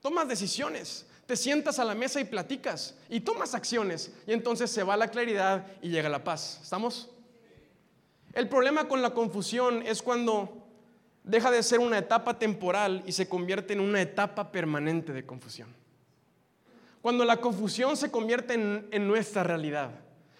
tomas 0.00 0.26
decisiones, 0.28 1.06
te 1.26 1.36
sientas 1.36 1.78
a 1.78 1.84
la 1.84 1.94
mesa 1.94 2.20
y 2.20 2.24
platicas 2.24 2.96
y 3.08 3.20
tomas 3.20 3.54
acciones 3.54 4.12
y 4.26 4.32
entonces 4.32 4.70
se 4.70 4.82
va 4.82 4.96
la 4.96 5.08
claridad 5.08 5.66
y 5.80 5.88
llega 5.88 6.08
la 6.08 6.24
paz. 6.24 6.60
¿Estamos? 6.62 7.10
El 8.32 8.48
problema 8.48 8.88
con 8.88 9.02
la 9.02 9.10
confusión 9.10 9.82
es 9.86 10.02
cuando 10.02 10.58
deja 11.22 11.50
de 11.50 11.62
ser 11.62 11.78
una 11.78 11.98
etapa 11.98 12.38
temporal 12.38 13.02
y 13.06 13.12
se 13.12 13.28
convierte 13.28 13.74
en 13.74 13.80
una 13.80 14.02
etapa 14.02 14.50
permanente 14.50 15.12
de 15.12 15.24
confusión. 15.24 15.68
Cuando 17.00 17.24
la 17.24 17.36
confusión 17.36 17.96
se 17.96 18.10
convierte 18.10 18.54
en 18.54 19.06
nuestra 19.08 19.42
realidad 19.42 19.92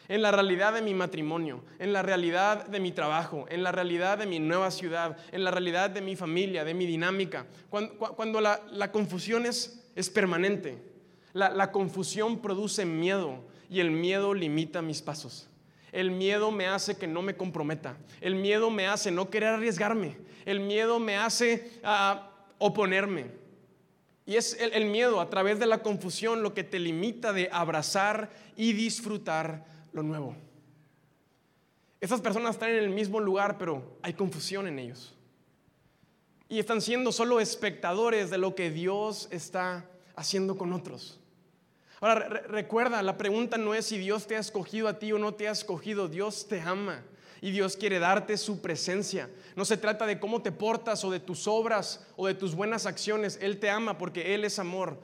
en 0.08 0.22
la 0.22 0.30
realidad 0.30 0.74
de 0.74 0.82
mi 0.82 0.94
matrimonio, 0.94 1.64
en 1.78 1.92
la 1.92 2.02
realidad 2.02 2.66
de 2.66 2.80
mi 2.80 2.92
trabajo, 2.92 3.46
en 3.48 3.62
la 3.62 3.72
realidad 3.72 4.18
de 4.18 4.26
mi 4.26 4.38
nueva 4.38 4.70
ciudad, 4.70 5.16
en 5.32 5.44
la 5.44 5.50
realidad 5.50 5.90
de 5.90 6.00
mi 6.00 6.16
familia, 6.16 6.64
de 6.64 6.74
mi 6.74 6.86
dinámica. 6.86 7.46
Cuando, 7.70 8.40
la, 8.40 8.92
confusión 8.92 9.46
es, 9.46 9.84
es 9.94 10.10
permanente, 10.10 10.78
la, 11.32 11.50
la 11.50 11.72
confusión 11.72 12.40
produce 12.40 12.84
miedo 12.84 13.44
y 13.70 13.80
el 13.80 13.90
miedo 13.90 14.34
limita 14.34 14.82
mis 14.82 15.00
pasos. 15.00 15.48
El 15.92 16.10
miedo 16.10 16.50
me 16.50 16.66
hace 16.66 16.96
que 16.96 17.06
no 17.06 17.20
me 17.20 17.36
comprometa. 17.36 17.96
El 18.20 18.34
miedo 18.34 18.70
me 18.70 18.86
hace 18.86 19.10
no 19.10 19.28
querer 19.28 19.50
arriesgarme. 19.50 20.16
El 20.46 20.60
miedo 20.60 20.98
me 20.98 21.16
hace 21.16 21.70
ah, 21.84 22.30
oponerme. 22.58 23.26
Y 24.24 24.36
es 24.36 24.58
el, 24.58 24.72
el, 24.72 24.86
miedo 24.86 25.20
a 25.20 25.28
través 25.28 25.58
de 25.58 25.66
la 25.66 25.82
confusión 25.82 26.42
lo 26.42 26.54
que 26.54 26.64
te 26.64 26.78
limita 26.78 27.32
de 27.32 27.50
abrazar 27.52 28.30
y 28.56 28.72
disfrutar 28.72 29.64
lo 29.92 30.02
nuevo. 30.02 30.34
Esas 32.00 32.20
personas 32.20 32.56
están 32.56 32.70
en 32.70 32.82
el 32.82 32.90
mismo 32.90 33.20
lugar, 33.20 33.58
pero 33.58 33.96
hay 34.02 34.14
confusión 34.14 34.66
en 34.66 34.78
ellos. 34.78 35.14
Y 36.48 36.58
están 36.58 36.80
siendo 36.80 37.12
solo 37.12 37.40
espectadores 37.40 38.28
de 38.28 38.38
lo 38.38 38.54
que 38.54 38.70
Dios 38.70 39.28
está 39.30 39.88
haciendo 40.16 40.58
con 40.58 40.72
otros. 40.72 41.20
Ahora, 42.00 42.28
recuerda, 42.48 43.00
la 43.02 43.16
pregunta 43.16 43.56
no 43.56 43.74
es 43.74 43.86
si 43.86 43.98
Dios 43.98 44.26
te 44.26 44.36
ha 44.36 44.40
escogido 44.40 44.88
a 44.88 44.98
ti 44.98 45.12
o 45.12 45.18
no 45.18 45.34
te 45.34 45.46
ha 45.46 45.52
escogido, 45.52 46.08
Dios 46.08 46.48
te 46.48 46.60
ama 46.60 47.04
y 47.40 47.52
Dios 47.52 47.76
quiere 47.76 48.00
darte 48.00 48.36
su 48.36 48.60
presencia. 48.60 49.30
No 49.54 49.64
se 49.64 49.76
trata 49.76 50.04
de 50.04 50.18
cómo 50.18 50.42
te 50.42 50.50
portas 50.50 51.04
o 51.04 51.10
de 51.12 51.20
tus 51.20 51.46
obras 51.46 52.04
o 52.16 52.26
de 52.26 52.34
tus 52.34 52.56
buenas 52.56 52.86
acciones, 52.86 53.38
Él 53.40 53.60
te 53.60 53.70
ama 53.70 53.98
porque 53.98 54.34
Él 54.34 54.44
es 54.44 54.58
amor. 54.58 54.98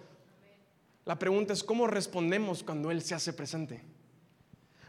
La 1.04 1.18
pregunta 1.18 1.52
es 1.52 1.62
cómo 1.62 1.86
respondemos 1.86 2.64
cuando 2.64 2.90
Él 2.90 3.02
se 3.02 3.14
hace 3.14 3.32
presente. 3.32 3.82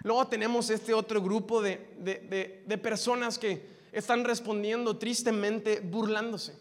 Luego 0.04 0.28
tenemos 0.28 0.70
este 0.70 0.94
otro 0.94 1.22
grupo 1.22 1.62
de, 1.62 2.80
personas 2.82 3.38
que 3.38 3.68
están 3.92 4.24
respondiendo 4.24 4.98
tristemente 4.98 5.82
burlándose. 5.82 6.58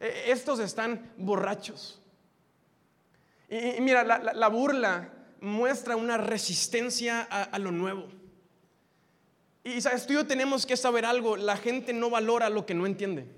E, 0.00 0.32
estos 0.32 0.58
están 0.58 1.12
borrachos. 1.16 2.00
Y, 3.48 3.80
mira, 3.80 4.02
la, 4.04 4.48
burla 4.48 5.12
muestra 5.40 5.96
una 5.96 6.16
resistencia 6.16 7.22
a, 7.22 7.58
lo 7.58 7.70
nuevo. 7.70 8.08
Y 9.62 9.80
sabes, 9.80 10.06
tú 10.06 10.12
y 10.12 10.16
yo 10.16 10.26
tenemos 10.26 10.66
que 10.66 10.76
saber 10.76 11.04
algo, 11.04 11.36
la 11.36 11.56
gente 11.56 11.92
no 11.92 12.10
valora 12.10 12.50
lo 12.50 12.66
que 12.66 12.74
no 12.74 12.86
entiende. 12.86 13.28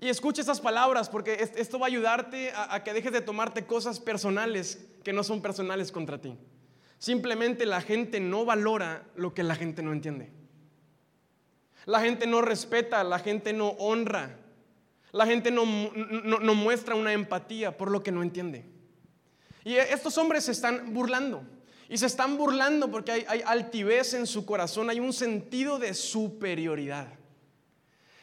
Y 0.00 0.08
escucha 0.08 0.40
estas 0.40 0.60
palabras 0.60 1.08
porque 1.08 1.50
esto 1.56 1.78
va 1.78 1.86
a 1.86 1.88
ayudarte 1.88 2.52
a 2.54 2.82
que 2.82 2.92
dejes 2.92 3.12
de 3.12 3.20
tomarte 3.20 3.66
cosas 3.66 4.00
personales 4.00 4.78
que 5.04 5.12
no 5.12 5.22
son 5.22 5.40
personales 5.42 5.92
contra 5.92 6.20
ti. 6.20 6.36
Simplemente 6.98 7.66
la 7.66 7.80
gente 7.80 8.20
no 8.20 8.44
valora 8.44 9.04
lo 9.16 9.34
que 9.34 9.42
la 9.42 9.54
gente 9.54 9.82
no 9.82 9.92
entiende. 9.92 10.30
La 11.84 12.00
gente 12.00 12.26
no 12.26 12.42
respeta, 12.42 13.04
la 13.04 13.18
gente 13.18 13.52
no 13.52 13.68
honra, 13.78 14.36
la 15.12 15.26
gente 15.26 15.50
no, 15.50 15.64
muestra 15.64 16.94
una 16.94 17.12
empatía 17.12 17.76
por 17.76 17.90
lo 17.90 18.02
que 18.02 18.10
no 18.10 18.22
entiende. 18.22 18.64
Y 19.64 19.76
estos 19.76 20.18
hombres 20.18 20.44
se 20.44 20.52
están 20.52 20.92
burlando. 20.92 21.44
Y 21.88 21.98
se 21.98 22.06
están 22.06 22.36
burlando 22.36 22.90
porque 22.90 23.12
hay, 23.12 23.24
hay 23.28 23.42
altivez 23.46 24.14
en 24.14 24.26
su 24.26 24.44
corazón, 24.44 24.90
hay 24.90 24.98
un 24.98 25.12
sentido 25.12 25.78
de 25.78 25.94
superioridad. 25.94 27.06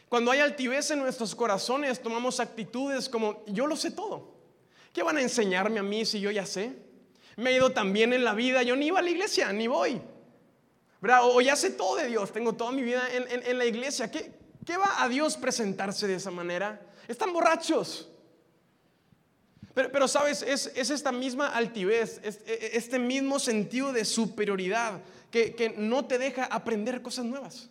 Cuando 0.09 0.31
hay 0.31 0.41
altivez 0.41 0.91
en 0.91 0.99
nuestros 0.99 1.33
corazones, 1.33 2.01
tomamos 2.01 2.41
actitudes 2.41 3.07
como, 3.07 3.45
yo 3.47 3.65
lo 3.65 3.77
sé 3.77 3.91
todo. 3.91 4.35
¿Qué 4.91 5.01
van 5.01 5.17
a 5.17 5.21
enseñarme 5.21 5.79
a 5.79 5.83
mí 5.83 6.05
si 6.05 6.19
yo 6.19 6.29
ya 6.29 6.45
sé? 6.45 6.82
Me 7.37 7.51
he 7.51 7.55
ido 7.55 7.71
tan 7.71 7.93
bien 7.93 8.13
en 8.13 8.23
la 8.23 8.33
vida, 8.33 8.63
yo 8.63 8.75
ni 8.75 8.87
iba 8.87 8.99
a 8.99 9.01
la 9.01 9.09
iglesia, 9.09 9.51
ni 9.51 9.67
voy. 9.67 10.01
O 11.21 11.41
ya 11.41 11.55
sé 11.55 11.71
todo 11.71 11.97
de 11.97 12.07
Dios, 12.07 12.31
tengo 12.31 12.53
toda 12.53 12.71
mi 12.71 12.81
vida 12.81 13.03
en, 13.11 13.57
la 13.57 13.65
iglesia. 13.65 14.09
¿Qué, 14.09 14.31
¿Qué, 14.65 14.77
va 14.77 15.03
a 15.03 15.09
Dios 15.09 15.35
presentarse 15.35 16.07
de 16.07 16.15
esa 16.15 16.31
manera? 16.31 16.79
Están 17.07 17.33
borrachos. 17.33 18.09
Pero, 19.73 20.07
sabes, 20.07 20.43
es, 20.43 20.67
esta 20.75 21.11
misma 21.11 21.47
altivez, 21.47 22.21
e, 22.23 22.29
e, 22.45 22.77
este 22.77 22.99
mismo 22.99 23.39
sentido 23.39 23.91
de 23.91 24.05
superioridad 24.05 25.01
que, 25.31 25.73
no 25.77 26.05
te 26.05 26.19
deja 26.19 26.45
aprender 26.45 27.01
cosas 27.01 27.25
nuevas. 27.25 27.69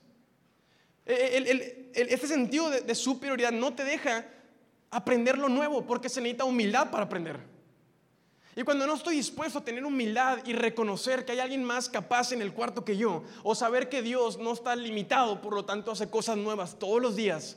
E, 1.07 1.90
este 1.94 2.27
sentido 2.27 2.70
de 2.70 2.94
superioridad 2.94 3.53
no 3.53 3.75
te 3.75 3.85
deja 3.85 4.27
aprender 4.90 5.38
lo 5.38 5.48
nuevo 5.48 5.87
porque 5.87 6.09
se 6.09 6.20
necesita 6.20 6.44
humildad 6.44 6.90
para 6.90 7.05
aprender. 7.05 7.52
Y 8.55 8.62
cuando 8.62 8.87
no 8.87 8.95
estoy 8.95 9.17
dispuesto 9.17 9.61
a 9.61 9.65
tener 9.65 9.85
humildad 9.85 10.38
y 10.45 10.53
reconocer 10.53 11.25
que 11.25 11.33
hay 11.33 11.38
alguien 11.38 11.65
más 11.65 11.88
capaz 11.88 12.33
en 12.33 12.43
el 12.43 12.53
cuarto 12.53 12.85
que 12.85 12.97
yo, 12.97 13.25
o 13.43 13.55
saber 13.55 13.88
que 13.88 14.03
Dios 14.03 14.38
no 14.38 14.53
está 14.53 14.77
limitado, 14.77 15.41
por 15.41 15.55
lo 15.55 15.65
tanto 15.65 15.91
hace 15.91 16.11
cosas 16.11 16.37
nuevas 16.37 16.79
todos 16.79 17.01
los 17.01 17.17
días, 17.17 17.57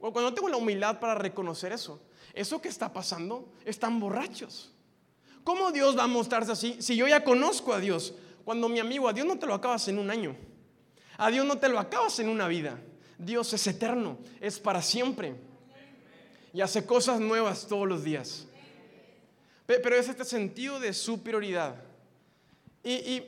o 0.00 0.12
cuando 0.12 0.30
no 0.30 0.34
tengo 0.34 0.48
la 0.48 0.56
humildad 0.56 1.00
para 1.00 1.16
reconocer 1.16 1.72
eso, 1.72 2.00
eso 2.32 2.62
que 2.62 2.68
está 2.68 2.92
pasando, 2.92 3.48
están 3.64 3.98
borrachos. 3.98 4.72
¿Cómo 5.42 5.72
Dios 5.72 5.98
va 5.98 6.04
a 6.04 6.06
mostrarse 6.06 6.52
así 6.52 6.76
si 6.80 6.94
yo 6.94 7.08
ya 7.08 7.24
conozco 7.24 7.72
a 7.72 7.80
Dios? 7.80 8.14
Cuando 8.44 8.68
mi 8.68 8.78
amigo, 8.78 9.08
a 9.08 9.12
Dios 9.12 9.26
no 9.26 9.38
te 9.38 9.46
lo 9.46 9.54
acabas 9.54 9.88
en 9.88 9.98
un 9.98 10.10
año, 10.10 10.36
a 11.18 11.30
Dios 11.30 11.44
no 11.44 11.58
te 11.58 11.68
lo 11.68 11.78
acabas 11.78 12.18
en 12.20 12.28
una 12.28 12.46
vida. 12.46 12.80
Dios 13.18 13.52
es 13.52 13.66
eterno, 13.66 14.16
es 14.40 14.58
para 14.60 14.80
siempre 14.80 15.34
y 16.52 16.60
hace 16.60 16.86
cosas 16.86 17.20
nuevas 17.20 17.66
todos 17.66 17.86
los 17.86 18.04
días. 18.04 18.46
Pero 19.78 19.94
es 19.94 20.08
este 20.08 20.24
sentido 20.24 20.80
de 20.80 20.92
superioridad. 20.92 21.76
Y, 22.82 23.22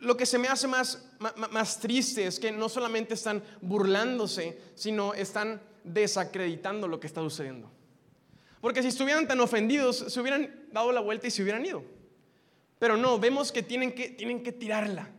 lo 0.00 0.16
que 0.16 0.26
se 0.26 0.38
me 0.38 0.48
hace 0.48 0.68
más, 0.68 1.02
más, 1.50 1.80
triste 1.80 2.26
es 2.26 2.38
que 2.38 2.52
no 2.52 2.68
solamente 2.68 3.14
están 3.14 3.42
burlándose, 3.62 4.56
sino 4.74 5.14
están 5.14 5.60
desacreditando 5.82 6.86
lo 6.86 7.00
que 7.00 7.06
está 7.06 7.20
sucediendo. 7.22 7.70
Porque 8.60 8.82
si 8.82 8.88
estuvieran 8.88 9.26
tan 9.26 9.40
ofendidos, 9.40 9.96
se 9.96 10.20
hubieran 10.20 10.68
dado 10.72 10.92
la 10.92 11.00
vuelta 11.00 11.26
y 11.26 11.30
se 11.30 11.42
hubieran 11.42 11.64
ido. 11.64 11.82
Pero 12.78 12.96
no, 12.96 13.18
vemos 13.18 13.50
que 13.50 13.62
tienen 13.62 13.92
que, 13.92 14.10
tienen 14.10 14.42
que 14.42 14.52
tirarla, 14.52 15.10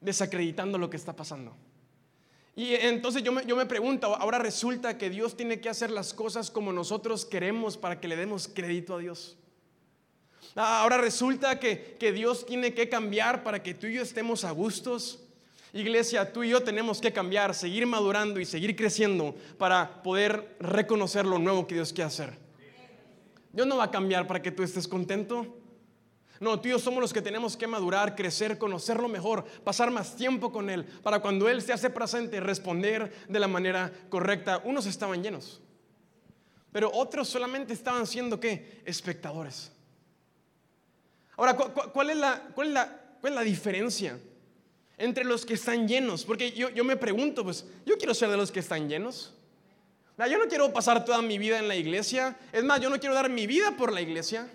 desacreditando 0.00 0.78
lo 0.78 0.90
que 0.90 0.96
está 0.96 1.14
pasando. 1.14 1.54
Y 2.56 2.74
entonces 2.74 3.22
yo 3.22 3.32
me, 3.32 3.44
yo 3.44 3.54
me 3.54 3.66
pregunto, 3.66 4.16
ahora 4.16 4.38
resulta 4.38 4.98
que 4.98 5.10
Dios 5.10 5.36
tiene 5.36 5.60
que 5.60 5.68
hacer 5.68 5.90
las 5.90 6.14
cosas 6.14 6.50
como 6.50 6.72
nosotros 6.72 7.24
queremos 7.24 7.76
para 7.76 8.00
que 8.00 8.08
le 8.08 8.16
demos 8.16 8.48
crédito 8.48 8.96
a 8.96 8.98
Dios. 8.98 9.36
Ahora 10.54 10.98
resulta 10.98 11.60
que, 11.60 11.96
que 11.98 12.12
Dios 12.12 12.44
tiene 12.44 12.74
que 12.74 12.88
cambiar 12.88 13.42
para 13.42 13.62
que 13.62 13.74
tú 13.74 13.86
y 13.86 13.94
yo 13.94 14.02
estemos 14.02 14.44
a 14.44 14.50
gustos. 14.50 15.20
Iglesia, 15.72 16.32
tú 16.32 16.42
y 16.42 16.50
yo 16.50 16.62
tenemos 16.62 17.00
que 17.00 17.12
cambiar, 17.12 17.54
seguir 17.54 17.86
madurando 17.86 18.40
y 18.40 18.44
seguir 18.44 18.74
creciendo 18.74 19.36
para 19.58 20.02
poder 20.02 20.56
reconocer 20.58 21.24
lo 21.24 21.38
nuevo 21.38 21.66
que 21.66 21.76
Dios 21.76 21.92
quiere 21.92 22.08
hacer. 22.08 22.38
Dios 23.52 23.66
no 23.66 23.76
va 23.76 23.84
a 23.84 23.90
cambiar 23.90 24.26
para 24.26 24.42
que 24.42 24.50
tú 24.50 24.62
estés 24.62 24.88
contento. 24.88 25.56
No, 26.40 26.58
tú 26.58 26.68
y 26.68 26.70
yo 26.70 26.78
somos 26.78 27.00
los 27.00 27.12
que 27.12 27.20
tenemos 27.20 27.56
que 27.56 27.66
madurar, 27.66 28.16
crecer, 28.16 28.58
conocerlo 28.58 29.08
mejor, 29.08 29.44
pasar 29.62 29.90
más 29.90 30.16
tiempo 30.16 30.50
con 30.50 30.70
Él, 30.70 30.84
para 31.02 31.20
cuando 31.20 31.48
Él 31.48 31.60
se 31.60 31.72
hace 31.72 31.90
presente, 31.90 32.40
responder 32.40 33.12
de 33.28 33.38
la 33.38 33.46
manera 33.46 33.92
correcta. 34.08 34.62
Unos 34.64 34.86
estaban 34.86 35.22
llenos, 35.22 35.60
pero 36.72 36.90
otros 36.94 37.28
solamente 37.28 37.74
estaban 37.74 38.06
siendo 38.06 38.40
qué? 38.40 38.80
Espectadores. 38.86 39.70
Ahora, 41.40 41.56
¿cuál 41.56 42.10
es 42.10 42.18
la, 42.18 42.38
cuál 42.54 42.68
es 42.68 42.74
la, 42.74 43.00
cuál 43.18 43.32
es 43.32 43.36
la 43.38 43.42
diferencia 43.42 44.18
entre 44.98 45.24
los 45.24 45.46
que 45.46 45.54
están 45.54 45.88
llenos? 45.88 46.26
Porque 46.26 46.52
yo, 46.52 46.68
yo 46.68 46.84
me 46.84 46.98
pregunto, 46.98 47.42
pues, 47.44 47.64
yo 47.86 47.96
quiero 47.96 48.12
ser 48.12 48.28
de 48.28 48.36
los 48.36 48.52
que 48.52 48.60
están 48.60 48.90
llenos. 48.90 49.32
Yo 50.18 50.36
no 50.36 50.48
quiero 50.48 50.70
pasar 50.70 51.02
toda 51.02 51.22
mi 51.22 51.38
vida 51.38 51.58
en 51.58 51.66
la 51.66 51.76
iglesia. 51.76 52.36
Es 52.52 52.62
más, 52.62 52.78
yo 52.78 52.90
no 52.90 53.00
quiero 53.00 53.14
dar 53.14 53.30
mi 53.30 53.46
vida 53.46 53.74
por 53.74 53.90
la 53.90 54.02
iglesia. 54.02 54.50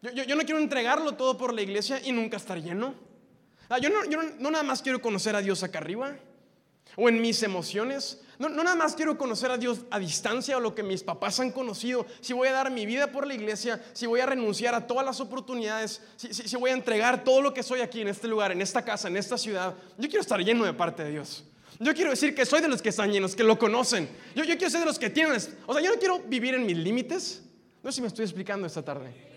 Yo, 0.00 0.36
no 0.36 0.44
quiero 0.44 0.58
entregarlo 0.58 1.16
todo 1.16 1.36
por 1.36 1.52
la 1.52 1.60
iglesia 1.60 2.00
y 2.02 2.12
nunca 2.12 2.38
estar 2.38 2.56
lleno. 2.62 2.94
Ah, 3.68 3.76
yo, 3.76 3.90
no, 3.90 4.50
nada 4.50 4.64
más 4.64 4.80
quiero 4.80 5.02
conocer 5.02 5.36
a 5.36 5.42
Dios 5.42 5.62
acá 5.62 5.80
arriba 5.80 6.16
o 6.96 7.10
en 7.10 7.20
mis 7.20 7.42
emociones. 7.42 8.22
No, 8.38 8.48
nada 8.48 8.76
más 8.76 8.94
quiero 8.94 9.18
conocer 9.18 9.50
a 9.50 9.58
Dios 9.58 9.80
a 9.90 9.98
distancia 9.98 10.56
o 10.56 10.60
lo 10.60 10.74
que 10.74 10.84
mis 10.84 11.02
papás 11.02 11.40
han 11.40 11.50
conocido. 11.50 12.06
Si 12.20 12.32
voy 12.32 12.48
a 12.48 12.52
dar 12.52 12.70
mi 12.70 12.86
vida 12.86 13.10
por 13.10 13.26
la 13.26 13.34
iglesia, 13.34 13.82
si 13.92 14.06
voy 14.06 14.20
a 14.20 14.26
renunciar 14.26 14.74
a 14.74 14.86
todas 14.86 15.04
las 15.04 15.20
oportunidades, 15.20 16.00
si, 16.16 16.32
si 16.32 16.56
voy 16.56 16.70
a 16.70 16.74
entregar 16.74 17.24
todo 17.24 17.42
lo 17.42 17.52
que 17.52 17.64
soy 17.64 17.80
aquí 17.80 18.00
en 18.00 18.08
este 18.08 18.28
lugar, 18.28 18.52
en 18.52 18.62
esta 18.62 18.84
casa, 18.84 19.08
en 19.08 19.16
esta 19.16 19.36
ciudad, 19.36 19.74
yo 19.96 20.08
quiero 20.08 20.20
estar 20.20 20.38
lleno 20.40 20.64
de 20.64 20.72
parte 20.72 21.02
de 21.02 21.10
Dios. 21.10 21.44
Yo 21.80 21.94
quiero 21.94 22.10
decir 22.10 22.34
que 22.34 22.46
soy 22.46 22.60
de 22.60 22.68
los 22.68 22.82
que 22.82 22.88
están 22.88 23.10
llenos, 23.10 23.36
que 23.36 23.44
lo 23.44 23.58
conocen. 23.58 24.08
Yo, 24.34 24.44
yo 24.44 24.56
quiero 24.56 24.70
ser 24.70 24.80
de 24.80 24.86
los 24.86 24.98
que 24.98 25.10
tienen... 25.10 25.36
O 25.66 25.72
sea, 25.72 25.82
yo 25.82 25.92
no 25.92 25.98
quiero 25.98 26.20
vivir 26.20 26.54
en 26.54 26.66
mis 26.66 26.76
límites. 26.76 27.42
No 27.82 27.90
sé 27.90 27.96
si 27.96 28.02
me 28.02 28.08
estoy 28.08 28.24
explicando 28.24 28.66
esta 28.66 28.84
tarde. 28.84 29.27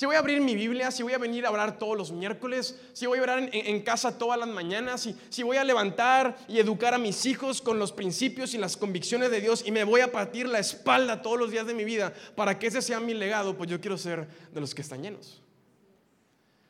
Si 0.00 0.06
voy 0.06 0.16
a 0.16 0.20
abrir 0.20 0.40
mi 0.40 0.54
Biblia, 0.54 0.90
si 0.90 1.02
voy 1.02 1.12
a 1.12 1.18
venir 1.18 1.44
a 1.44 1.50
orar 1.50 1.78
todos 1.78 1.94
los 1.94 2.10
miércoles, 2.10 2.74
si 2.94 3.04
voy 3.04 3.18
a 3.18 3.22
orar 3.22 3.50
en, 3.52 3.82
casa 3.82 4.16
todas 4.16 4.40
las 4.40 4.48
mañanas, 4.48 5.02
si, 5.02 5.14
si, 5.28 5.42
voy 5.42 5.58
a 5.58 5.62
levantar 5.62 6.38
y 6.48 6.58
educar 6.58 6.94
a 6.94 6.98
mis 6.98 7.26
hijos 7.26 7.60
con 7.60 7.78
los 7.78 7.92
principios 7.92 8.54
y 8.54 8.56
las 8.56 8.78
convicciones 8.78 9.30
de 9.30 9.42
Dios 9.42 9.62
y 9.62 9.70
me 9.72 9.84
voy 9.84 10.00
a 10.00 10.10
partir 10.10 10.48
la 10.48 10.58
espalda 10.58 11.20
todos 11.20 11.38
los 11.38 11.50
días 11.50 11.66
de 11.66 11.74
mi 11.74 11.84
vida 11.84 12.14
para 12.34 12.58
que 12.58 12.68
ese 12.68 12.80
sea 12.80 12.98
mi 12.98 13.12
legado, 13.12 13.58
pues 13.58 13.68
yo 13.68 13.78
quiero 13.78 13.98
ser 13.98 14.26
de 14.50 14.58
los 14.62 14.74
que 14.74 14.80
están 14.80 15.02
llenos. 15.02 15.42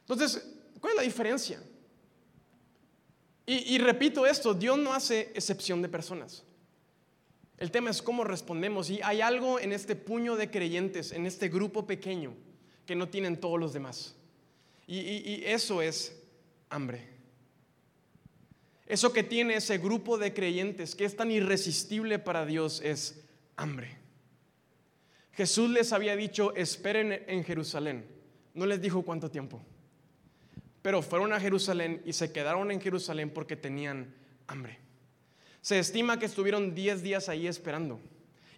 Entonces, 0.01 0.45
¿cuál 0.81 0.95
es 0.95 0.97
la 0.97 1.05
diferencia? 1.05 1.63
Y, 3.47 3.77
y 3.77 3.79
repito 3.79 4.27
esto, 4.27 4.55
Dios 4.55 4.77
no 4.77 4.93
hace 4.93 5.31
excepción 5.37 5.83
de 5.83 5.89
personas. 5.89 6.43
El 7.59 7.71
tema 7.71 7.91
es 7.91 8.03
cómo 8.03 8.25
respondemos. 8.25 8.91
Y 8.91 9.01
hay 9.05 9.21
algo 9.21 9.61
en 9.61 9.73
este 9.73 9.95
puño 9.95 10.35
de 10.35 10.51
creyentes, 10.51 11.13
en 11.13 11.27
este 11.27 11.49
grupo 11.49 11.87
pequeño, 11.87 12.35
que 12.91 12.97
no 12.97 13.09
tienen 13.09 13.37
todos 13.37 13.61
los 13.61 13.73
demás. 13.73 14.17
Y, 14.89 15.45
eso 15.45 15.81
es 15.81 16.21
hambre. 16.71 17.07
Eso 18.85 19.13
que 19.13 19.23
tiene 19.23 19.55
ese 19.55 19.79
grupo 19.79 20.19
de 20.19 20.35
creyentes 20.35 20.97
que 20.97 21.05
es 21.05 21.15
tan 21.15 21.31
irresistible 21.31 22.19
para 22.19 22.45
Dios 22.45 22.81
es 22.83 23.23
hambre. 23.55 23.97
Jesús 25.35 25.71
les 25.71 25.93
había 25.93 26.17
dicho, 26.17 26.53
esperen 26.57 27.23
en 27.29 27.45
Jerusalén. 27.45 28.05
No 28.55 28.67
les 28.67 28.83
dijo 28.83 29.03
cuánto 29.03 29.31
tiempo. 29.31 29.63
Pero 30.83 31.01
fueron 31.01 31.33
a 31.33 31.39
Jerusalén 31.39 32.03
y 32.05 32.13
se 32.13 32.33
quedaron 32.33 32.73
en 32.73 32.81
Jerusalén 32.81 33.31
porque 33.31 33.55
tenían 33.55 34.13
hambre. 34.49 34.81
Se 35.61 35.79
estima 35.79 36.19
que 36.19 36.27
estuvieron 36.27 36.75
10 36.75 37.05
días 37.05 37.29
ahí 37.29 37.47
esperando. 37.47 38.01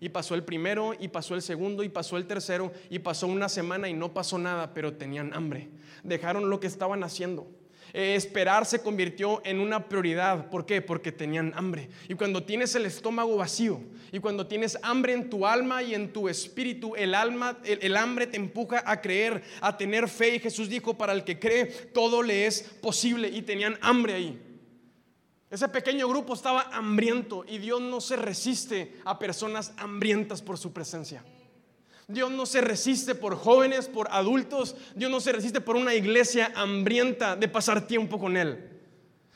Y 0.02 0.08
pasó 0.08 0.34
el 0.34 0.42
primero, 0.42 0.96
y 0.98 1.06
pasó 1.06 1.36
el 1.36 1.42
segundo, 1.42 1.84
y 1.84 1.88
pasó 1.88 2.16
el 2.16 2.26
tercero, 2.26 2.72
y 2.90 2.98
pasó 2.98 3.28
una 3.28 3.48
semana 3.48 3.88
y 3.88 3.92
no 3.92 4.12
pasó 4.12 4.36
nada, 4.36 4.74
pero 4.74 4.94
tenían 4.94 5.32
hambre. 5.32 5.68
Dejaron 6.02 6.50
lo 6.50 6.58
que 6.58 6.66
estaban 6.66 7.04
haciendo. 7.04 7.46
Eh, 7.92 8.16
esperar 8.16 8.66
se 8.66 8.82
convirtió 8.82 9.40
en 9.44 9.60
una 9.60 9.88
prioridad. 9.88 10.50
¿Por 10.50 10.66
qué? 10.66 10.82
Porque 10.82 11.12
tenían 11.12 11.52
hambre. 11.54 11.88
Y 12.08 12.14
cuando 12.14 12.42
tienes 12.42 12.74
el 12.74 12.84
estómago 12.84 13.36
vacío, 13.36 13.80
y 14.10 14.18
cuando 14.18 14.48
tienes 14.48 14.76
hambre 14.82 15.12
en 15.12 15.30
tu 15.30 15.46
alma 15.46 15.84
y 15.84 15.94
en 15.94 16.12
tu 16.12 16.28
espíritu, 16.28 16.96
el 16.96 17.14
alma, 17.14 17.58
el 17.62 17.96
hambre 17.96 18.26
te 18.26 18.38
empuja 18.38 18.82
a 18.84 19.00
creer, 19.00 19.44
a 19.60 19.76
tener 19.76 20.08
fe. 20.08 20.34
Y 20.34 20.40
Jesús 20.40 20.68
dijo, 20.68 20.98
para 20.98 21.12
el 21.12 21.22
que 21.22 21.38
cree, 21.38 21.66
todo 21.66 22.24
le 22.24 22.46
es 22.46 22.62
posible. 22.80 23.28
Y 23.28 23.42
tenían 23.42 23.78
hambre 23.80 24.14
ahí. 24.14 24.51
Ese 25.52 25.68
pequeño 25.68 26.08
grupo 26.08 26.32
estaba 26.32 26.62
hambriento 26.72 27.44
y 27.46 27.58
Dios 27.58 27.78
no 27.78 28.00
se 28.00 28.16
resiste 28.16 28.96
a 29.04 29.18
personas 29.18 29.74
hambrientas 29.76 30.40
por 30.40 30.56
su 30.56 30.72
presencia. 30.72 31.22
Dios 32.08 32.30
no 32.30 32.46
se 32.46 32.62
resiste 32.62 33.14
por 33.14 33.36
jóvenes, 33.36 33.86
por 33.86 34.08
adultos. 34.10 34.74
Dios 34.96 35.10
no 35.10 35.20
se 35.20 35.30
resiste 35.30 35.60
por 35.60 35.76
una 35.76 35.94
iglesia 35.94 36.50
hambrienta 36.56 37.36
de 37.36 37.48
pasar 37.48 37.86
tiempo 37.86 38.18
con 38.18 38.38
Él. 38.38 38.66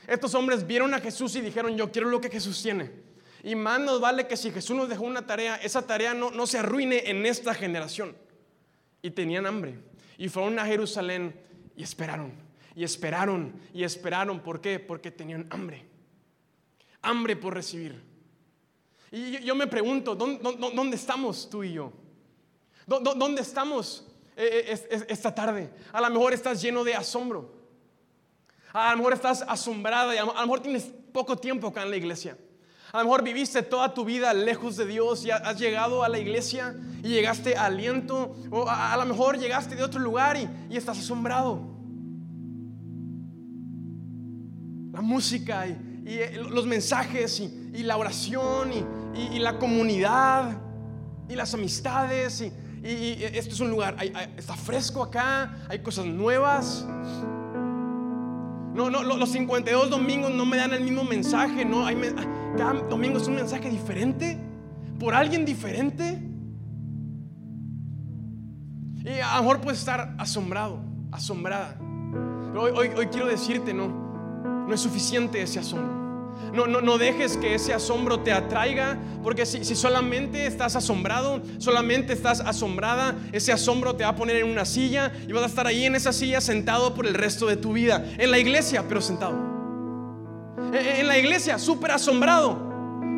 Estos 0.07 0.33
hombres 0.33 0.65
vieron 0.65 0.95
a 0.95 0.99
Jesús 0.99 1.35
y 1.35 1.41
dijeron, 1.41 1.77
yo 1.77 1.91
quiero 1.91 2.09
lo 2.09 2.19
que 2.19 2.31
Jesús 2.31 2.63
tiene. 2.63 2.89
Y 3.43 3.53
más 3.53 3.79
nos 3.79 4.01
vale 4.01 4.25
que 4.25 4.37
si 4.37 4.49
Jesús 4.49 4.75
nos 4.75 4.89
dejó 4.89 5.03
una 5.03 5.27
tarea, 5.27 5.57
esa 5.57 5.85
tarea 5.85 6.15
no, 6.15 6.31
no 6.31 6.47
se 6.47 6.57
arruine 6.57 7.11
en 7.11 7.27
esta 7.27 7.53
generación. 7.53 8.15
Y 9.03 9.11
tenían 9.11 9.45
hambre. 9.45 9.77
Y 10.17 10.29
fueron 10.29 10.57
a 10.57 10.65
Jerusalén 10.65 11.39
y 11.75 11.83
esperaron. 11.83 12.31
Y 12.75 12.83
esperaron 12.83 13.53
y 13.71 13.83
esperaron. 13.83 14.39
¿Por 14.39 14.61
qué? 14.61 14.79
Porque 14.79 15.11
tenían 15.11 15.45
hambre 15.51 15.85
hambre 17.01 17.35
por 17.35 17.53
recibir. 17.53 18.03
Y 19.11 19.39
yo, 19.39 19.55
me 19.55 19.67
pregunto, 19.67 20.15
¿dónde, 20.15 20.95
estamos 20.95 21.49
tú 21.49 21.63
y 21.63 21.73
yo? 21.73 21.93
¿Dónde 22.85 23.41
estamos 23.41 24.05
eh, 24.35 24.77
eh, 24.89 25.05
esta 25.07 25.33
tarde? 25.33 25.71
A 25.93 26.01
lo 26.01 26.09
mejor 26.09 26.33
estás 26.33 26.61
lleno 26.61 26.83
de 26.83 26.93
asombro. 26.93 27.55
A 28.73 28.91
lo 28.91 28.97
mejor 28.97 29.13
estás 29.13 29.43
asombrada 29.47 30.13
y 30.13 30.17
a 30.17 30.25
lo 30.25 30.33
mejor 30.33 30.59
tienes 30.59 30.91
poco 31.13 31.37
tiempo 31.37 31.67
acá 31.67 31.83
en 31.83 31.91
la 31.91 31.97
iglesia. 31.97 32.37
A 32.91 32.99
lo 32.99 33.05
mejor 33.05 33.23
viviste 33.23 33.63
toda 33.63 33.93
tu 33.93 34.05
vida 34.05 34.33
lejos 34.33 34.77
de 34.77 34.85
Dios 34.85 35.25
y 35.25 35.31
has 35.31 35.57
llegado 35.57 36.03
a 36.03 36.09
la 36.09 36.19
iglesia 36.19 36.75
y 37.03 37.09
llegaste 37.09 37.55
a 37.55 37.65
aliento. 37.65 38.35
O 38.51 38.69
a, 38.69 38.95
lo 38.97 39.05
mejor 39.05 39.39
llegaste 39.39 39.75
de 39.75 39.83
otro 39.83 39.99
lugar 39.99 40.37
y, 40.37 40.49
y 40.69 40.77
estás 40.77 40.99
asombrado. 40.99 41.61
La 44.93 45.01
música 45.01 45.67
y, 45.67 45.77
y 46.07 46.19
eh, 46.19 46.31
los 46.49 46.65
mensajes 46.65 47.41
y, 47.41 47.83
la 47.83 47.97
oración 47.97 48.71
y, 49.13 49.39
la 49.39 49.59
comunidad 49.59 50.57
y 51.27 51.35
las 51.35 51.53
amistades. 51.53 52.41
Y, 52.41 53.23
esto 53.23 53.53
es 53.53 53.59
un 53.59 53.69
lugar, 53.69 53.97
está 54.37 54.55
fresco 54.55 55.03
acá, 55.03 55.57
hay 55.67 55.79
cosas 55.79 56.05
nuevas. 56.05 56.85
No, 58.73 58.89
no, 58.89 59.03
los 59.03 59.31
52 59.31 59.89
domingos 59.89 60.31
no 60.31 60.45
me 60.45 60.57
dan 60.57 60.71
el 60.73 60.81
mismo 60.81 61.03
mensaje, 61.03 61.65
no, 61.65 61.85
hay, 61.85 61.99
cada 62.55 62.73
domingo 62.73 63.17
es 63.17 63.27
un 63.27 63.35
mensaje 63.35 63.69
diferente, 63.69 64.37
por 64.99 65.13
alguien 65.13 65.43
diferente. 65.43 66.23
Y 69.03 69.19
a 69.19 69.37
lo 69.37 69.41
mejor 69.41 69.61
puedes 69.61 69.79
estar 69.79 70.15
asombrado, 70.17 70.79
asombrada. 71.11 71.75
Pero 71.79 72.61
hoy, 72.61 72.89
hoy 72.95 73.07
quiero 73.07 73.27
decirte, 73.27 73.73
no, 73.73 73.87
no 74.67 74.73
es 74.73 74.79
suficiente 74.79 75.41
ese 75.41 75.59
asombro. 75.59 75.96
No, 76.53 76.67
no, 76.67 76.81
no 76.81 76.97
dejes 76.97 77.37
que 77.37 77.55
ese 77.55 77.73
asombro 77.73 78.21
te 78.21 78.31
atraiga, 78.31 78.97
porque 79.23 79.45
si, 79.45 79.63
si, 79.65 79.75
solamente 79.75 80.45
estás 80.45 80.75
asombrado, 80.75 81.41
solamente 81.57 82.13
estás 82.13 82.39
asombrada, 82.39 83.15
ese 83.31 83.51
asombro 83.51 83.95
te 83.95 84.03
va 84.03 84.11
a 84.11 84.15
poner 84.15 84.37
en 84.37 84.47
una 84.47 84.65
silla 84.65 85.11
y 85.27 85.31
vas 85.33 85.43
a 85.43 85.47
estar 85.47 85.67
ahí 85.67 85.85
en 85.85 85.95
esa 85.95 86.13
silla 86.13 86.41
sentado 86.41 86.93
por 86.93 87.05
el 87.05 87.13
resto 87.13 87.45
de 87.45 87.57
tu 87.57 87.73
vida. 87.73 88.05
En 88.17 88.31
la 88.31 88.39
iglesia, 88.39 88.85
pero 88.87 89.01
sentado. 89.01 89.35
En, 90.73 90.75
en 90.75 91.07
la 91.07 91.17
iglesia, 91.17 91.59
súper 91.59 91.91
asombrado, 91.91 92.57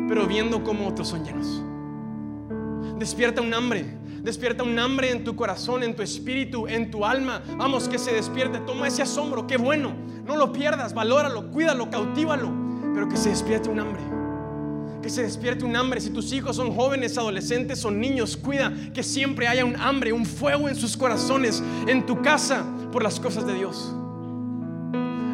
pero 0.08 0.26
viendo 0.26 0.62
cómo 0.64 0.88
otros 0.88 1.08
son 1.08 1.24
llenos. 1.24 1.62
Despierta 2.98 3.40
un 3.40 3.54
hambre 3.54 4.00
Despierta 4.22 4.62
un 4.62 4.78
hambre 4.78 5.10
en 5.10 5.24
tu 5.24 5.34
corazón, 5.34 5.82
en 5.82 5.96
tu 5.96 6.02
espíritu, 6.02 6.66
en 6.68 6.90
tu 6.90 7.06
alma. 7.06 7.42
Vamos, 7.56 7.88
que 7.88 7.98
se 7.98 8.12
despierte. 8.12 8.58
Toma 8.60 8.88
ese 8.88 9.02
asombro. 9.02 9.46
Qué 9.46 9.56
bueno. 9.56 9.94
No 10.26 10.36
lo 10.36 10.52
pierdas. 10.52 10.92
Valóralo, 10.92 11.50
cuídalo, 11.50 11.90
cautívalo. 11.90 12.59
Pero 12.94 13.08
que 13.08 13.16
se 13.16 13.30
despierte 13.30 13.68
un 13.68 13.80
hambre. 13.80 14.02
Que 15.02 15.10
se 15.10 15.22
despierte 15.22 15.64
un 15.64 15.76
hambre. 15.76 16.00
Si 16.00 16.10
tus 16.10 16.32
hijos 16.32 16.56
son 16.56 16.74
jóvenes, 16.74 17.16
adolescentes 17.16 17.84
o 17.84 17.90
niños, 17.90 18.36
cuida 18.36 18.72
que 18.92 19.02
siempre 19.02 19.48
haya 19.48 19.64
un 19.64 19.76
hambre, 19.76 20.12
un 20.12 20.26
fuego 20.26 20.68
en 20.68 20.76
sus 20.76 20.96
corazones, 20.96 21.62
en 21.86 22.06
tu 22.06 22.20
casa, 22.22 22.64
por 22.92 23.02
las 23.02 23.18
cosas 23.20 23.46
de 23.46 23.54
Dios. 23.54 23.94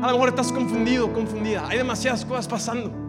A 0.03 0.09
lo 0.09 0.13
mejor 0.13 0.29
estás 0.29 0.53
confundido, 0.53 1.13
confundida. 1.13 1.67
Hay 1.69 1.79
demasiadas 1.79 2.25
cosas 2.25 2.47
pasando. 2.47 3.07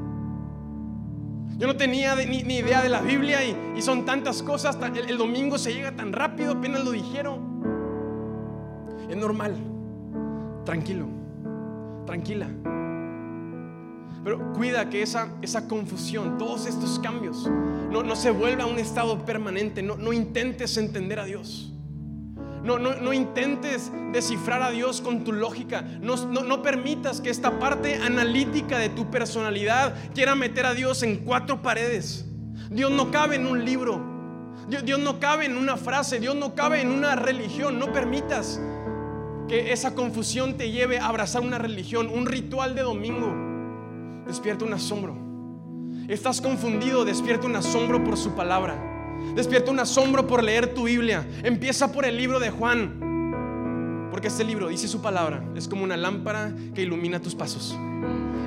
Yo 1.58 1.66
no 1.66 1.76
tenía 1.76 2.16
ni, 2.16 2.38
idea 2.38 2.82
de 2.84 2.90
la 2.90 3.02
Biblia 3.02 3.40
y, 3.44 3.82
son 3.82 4.06
tantas 4.06 4.44
cosas. 4.44 4.78
El, 5.08 5.18
domingo 5.18 5.58
se 5.58 5.74
llega 5.74 5.96
tan 5.96 6.14
rápido, 6.14 6.54
apenas 6.54 6.86
lo 6.86 6.92
dijeron. 6.92 7.40
Es 9.10 9.18
normal. 9.18 9.56
Tranquilo. 10.66 11.08
Tranquila. 12.06 12.48
Pero 14.28 14.52
cuida 14.52 14.90
que 14.90 15.02
esa, 15.02 15.30
esa 15.42 15.70
confusión, 15.70 16.38
todos 16.38 16.66
estos 16.66 17.00
cambios, 17.00 17.50
no, 17.90 18.04
no 18.04 18.14
se 18.14 18.30
vuelva 18.30 18.66
a 18.66 18.68
un 18.68 18.78
estado 18.78 19.26
permanente. 19.26 19.82
No, 19.82 19.96
no 19.96 20.12
intentes 20.12 20.76
entender 20.76 21.18
a 21.18 21.24
Dios. 21.24 21.72
No, 22.62 23.14
intentes 23.14 23.90
descifrar 24.12 24.62
a 24.64 24.72
Dios 24.72 25.00
con 25.00 25.24
tu 25.24 25.32
lógica. 25.32 25.82
No, 26.02 26.62
permitas 26.62 27.22
que 27.22 27.30
esta 27.30 27.58
parte 27.58 27.96
analítica 27.96 28.78
de 28.80 28.90
tu 28.90 29.10
personalidad 29.10 29.96
quiera 30.14 30.36
meter 30.36 30.66
a 30.66 30.74
Dios 30.74 31.04
en 31.04 31.20
cuatro 31.20 31.62
paredes. 31.62 32.26
Dios 32.70 32.92
no 32.92 33.12
cabe 33.12 33.38
en 33.38 33.48
un 33.48 33.64
libro. 33.64 34.04
Dios, 34.68 34.84
Dios 34.84 35.00
no 35.00 35.22
cabe 35.22 35.46
en 35.46 35.56
una 35.56 35.78
frase. 35.78 36.20
Dios 36.20 36.36
no 36.36 36.54
cabe 36.54 36.82
en 36.82 36.92
una 36.92 37.16
religión. 37.16 37.80
No 37.80 37.94
permitas 37.94 38.60
que 39.48 39.72
esa 39.72 39.96
confusión 39.96 40.58
te 40.58 40.70
lleve 40.70 41.00
a 41.00 41.06
abrazar 41.06 41.44
una 41.44 41.58
religión, 41.58 42.10
un 42.10 42.26
ritual 42.26 42.76
de 42.76 42.82
domingo. 42.82 43.48
Despierta 44.28 44.66
un 44.66 44.74
asombro. 44.74 45.16
Estás 46.08 46.42
confundido, 46.42 47.06
despierta 47.06 47.48
un 47.48 47.56
asombro 47.56 48.04
por 48.04 48.18
su 48.18 48.32
palabra. 48.32 48.76
Despierta 49.36 49.72
un 49.72 49.80
asombro 49.80 50.28
por 50.28 50.44
leer 50.44 50.74
tu 50.74 50.84
Biblia. 50.84 51.28
Empieza 51.44 51.92
por 51.92 52.06
el 52.06 52.18
libro 52.18 52.40
de 52.40 52.50
Juan. 52.50 54.08
Porque 54.12 54.28
este 54.28 54.44
libro, 54.44 54.70
dice 54.70 54.88
su 54.88 55.02
palabra, 55.02 55.44
es 55.56 55.68
como 55.68 55.84
una 55.84 55.98
lámpara 55.98 56.54
que 56.74 56.82
ilumina 56.82 57.22
tus 57.22 57.36
pasos. 57.36 57.78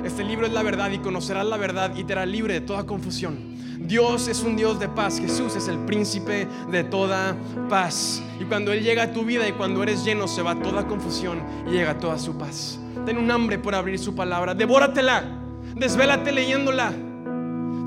Este 0.03 0.23
libro 0.23 0.45
es 0.45 0.53
la 0.53 0.63
verdad 0.63 0.91
y 0.91 0.99
conocerás 0.99 1.45
la 1.45 1.57
verdad 1.57 1.95
y 1.95 2.03
te 2.03 2.13
hará 2.13 2.25
libre 2.25 2.55
de 2.55 2.61
toda 2.61 2.85
confusión. 2.85 3.37
Dios 3.79 4.27
es 4.27 4.41
un 4.41 4.55
Dios 4.55 4.79
de 4.79 4.89
paz. 4.89 5.19
Jesús 5.19 5.55
es 5.55 5.67
el 5.67 5.77
príncipe 5.79 6.47
de 6.71 6.83
toda 6.83 7.35
paz. 7.69 8.21
Y 8.39 8.45
cuando 8.45 8.71
Él 8.71 8.83
llega 8.83 9.03
a 9.03 9.13
tu 9.13 9.23
vida 9.23 9.47
y 9.47 9.53
cuando 9.53 9.83
eres 9.83 10.03
lleno, 10.03 10.27
se 10.27 10.41
va 10.41 10.55
toda 10.55 10.87
confusión 10.87 11.39
y 11.67 11.71
llega 11.71 11.97
toda 11.97 12.17
su 12.17 12.37
paz. 12.37 12.79
Ten 13.05 13.17
un 13.17 13.29
hambre 13.31 13.57
por 13.59 13.75
abrir 13.75 13.99
su 13.99 14.15
palabra. 14.15 14.53
Devóratela. 14.53 15.40
Desvélate 15.81 16.31
leyéndola. 16.31 16.93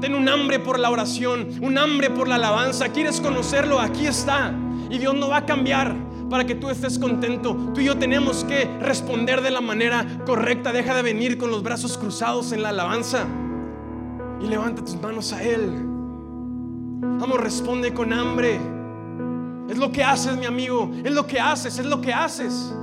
Ten 0.01 0.17
un 0.17 0.29
hambre 0.29 0.59
por 0.59 0.81
la 0.81 0.91
oración, 0.91 1.49
un 1.63 1.79
hambre 1.79 2.11
por 2.11 2.27
la 2.27 2.35
alabanza. 2.35 2.89
¿Quieres 2.89 3.21
conocerlo? 3.21 3.79
Aquí 3.79 4.09
está. 4.09 4.53
Y 4.91 4.99
Dios 4.99 5.15
no 5.15 5.29
va 5.29 5.37
a 5.37 5.47
cambiar 5.47 5.95
para 6.29 6.45
que 6.45 6.57
tú 6.57 6.71
estés 6.71 6.99
contento. 6.99 7.57
Tú 7.73 7.81
y 7.81 7.85
yo 7.85 7.97
tenemos 7.97 8.43
que 8.43 8.65
responder 8.81 9.43
de 9.43 9.53
la 9.53 9.61
manera 9.61 10.05
correcta. 10.27 10.73
Deja 10.73 10.93
de 10.97 11.03
venir 11.03 11.39
con 11.39 11.53
los 11.53 11.63
brazos 11.63 11.97
cruzados 11.97 12.51
en 12.51 12.65
la 12.65 12.71
alabanza. 12.71 13.27
Y 14.41 14.49
levanta 14.49 14.85
tus 14.85 15.01
manos 15.01 15.33
a 15.33 15.45
Él. 15.45 15.71
Vamos, 17.21 17.39
responde 17.39 17.95
con 17.95 18.13
hambre. 18.13 18.59
Es 19.71 19.79
lo 19.79 19.93
que 19.93 20.03
haces, 20.03 20.37
mi 20.37 20.47
amigo. 20.47 20.91
Es 21.05 21.13
lo 21.13 21.29
que 21.29 21.39
haces, 21.39 21.79
es 21.79 21.87
lo 21.87 22.01
que 22.01 22.13
haces. 22.13 22.75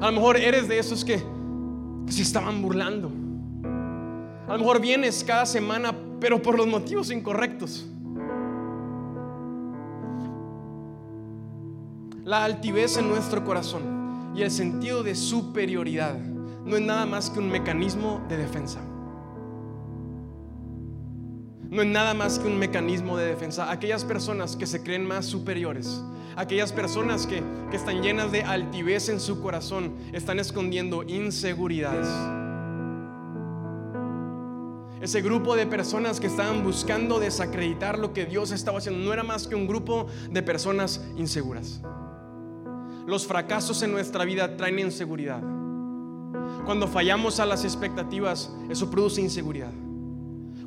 A 0.00 0.06
lo 0.06 0.12
mejor 0.12 0.36
eres 0.36 0.68
de 0.68 0.78
esos 0.78 1.04
que, 1.04 1.36
se 2.08 2.22
estaban 2.22 2.62
burlando. 2.62 3.10
A 4.48 4.52
lo 4.52 4.58
mejor 4.58 4.80
vienes 4.80 5.22
cada 5.24 5.44
semana, 5.46 5.94
pero 6.20 6.40
por 6.40 6.56
los 6.56 6.66
motivos 6.66 7.10
incorrectos. 7.10 7.86
La 12.24 12.44
altivez 12.44 12.96
en 12.96 13.08
nuestro 13.08 13.44
corazón 13.44 14.32
y 14.34 14.42
el 14.42 14.50
sentido 14.50 15.02
de 15.02 15.14
superioridad 15.14 16.18
no 16.64 16.76
es 16.76 16.82
nada 16.82 17.06
más 17.06 17.30
que 17.30 17.38
un 17.38 17.48
mecanismo 17.50 18.20
de 18.28 18.36
defensa. 18.36 18.80
No 21.70 21.82
es 21.82 21.88
nada 21.88 22.14
más 22.14 22.38
que 22.38 22.46
un 22.46 22.58
mecanismo 22.58 23.18
de 23.18 23.26
defensa. 23.26 23.70
Aquellas 23.70 24.02
personas 24.04 24.56
que 24.56 24.66
se 24.66 24.82
creen 24.82 25.06
más 25.06 25.26
superiores, 25.26 26.02
aquellas 26.34 26.72
personas 26.72 27.26
que, 27.26 27.42
que 27.70 27.76
están 27.76 28.02
llenas 28.02 28.32
de 28.32 28.42
altivez 28.42 29.10
en 29.10 29.20
su 29.20 29.42
corazón, 29.42 29.92
están 30.12 30.38
escondiendo 30.38 31.02
inseguridades. 31.02 32.08
Ese 35.02 35.20
grupo 35.20 35.56
de 35.56 35.66
personas 35.66 36.20
que 36.20 36.26
estaban 36.26 36.64
buscando 36.64 37.20
desacreditar 37.20 37.98
lo 37.98 38.14
que 38.14 38.24
Dios 38.24 38.50
estaba 38.50 38.78
haciendo 38.78 39.04
no 39.04 39.12
era 39.12 39.22
más 39.22 39.46
que 39.46 39.54
un 39.54 39.66
grupo 39.66 40.06
de 40.30 40.42
personas 40.42 41.04
inseguras. 41.16 41.82
Los 43.06 43.26
fracasos 43.26 43.82
en 43.82 43.92
nuestra 43.92 44.24
vida 44.24 44.56
traen 44.56 44.78
inseguridad. 44.78 45.42
Cuando 46.64 46.88
fallamos 46.88 47.40
a 47.40 47.46
las 47.46 47.64
expectativas, 47.64 48.50
eso 48.70 48.90
produce 48.90 49.20
inseguridad. 49.20 49.70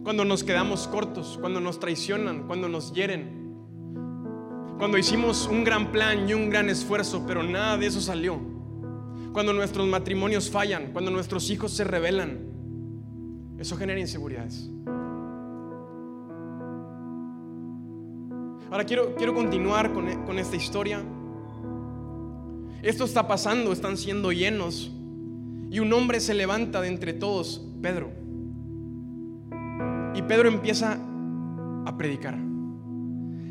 Cuando 0.03 0.25
nos 0.25 0.43
quedamos 0.43 0.87
cortos, 0.87 1.37
cuando 1.39 1.59
nos 1.59 1.79
traicionan, 1.79 2.47
cuando 2.47 2.67
nos 2.67 2.91
hieren. 2.91 3.39
Cuando 4.79 4.97
hicimos 4.97 5.47
un 5.47 5.63
gran 5.63 5.91
plan 5.91 6.27
y 6.27 6.33
un 6.33 6.49
gran 6.49 6.69
esfuerzo, 6.69 7.23
pero 7.27 7.43
nada 7.43 7.77
de 7.77 7.85
eso 7.85 8.01
salió. 8.01 8.39
Cuando 9.31 9.53
nuestros 9.53 9.87
matrimonios 9.87 10.49
fallan, 10.49 10.91
cuando 10.91 11.11
nuestros 11.11 11.51
hijos 11.51 11.71
se 11.71 11.83
rebelan, 11.83 12.39
eso 13.59 13.77
genera 13.77 13.99
inseguridades. 13.99 14.71
Ahora 18.71 18.85
quiero, 18.85 19.15
quiero 19.15 19.35
continuar 19.35 19.93
con, 19.93 20.25
con 20.25 20.39
esta 20.39 20.55
historia. 20.55 21.03
Esto 22.81 23.03
está 23.03 23.27
pasando, 23.27 23.71
están 23.71 23.97
siendo 23.97 24.31
llenos. 24.31 24.91
Y 25.69 25.79
un 25.79 25.93
hombre 25.93 26.19
se 26.19 26.33
levanta 26.33 26.81
de 26.81 26.87
entre 26.87 27.13
todos, 27.13 27.63
Pedro. 27.83 28.20
Y 30.13 30.21
Pedro 30.21 30.49
empieza 30.49 30.97
a 31.85 31.97
predicar. 31.97 32.37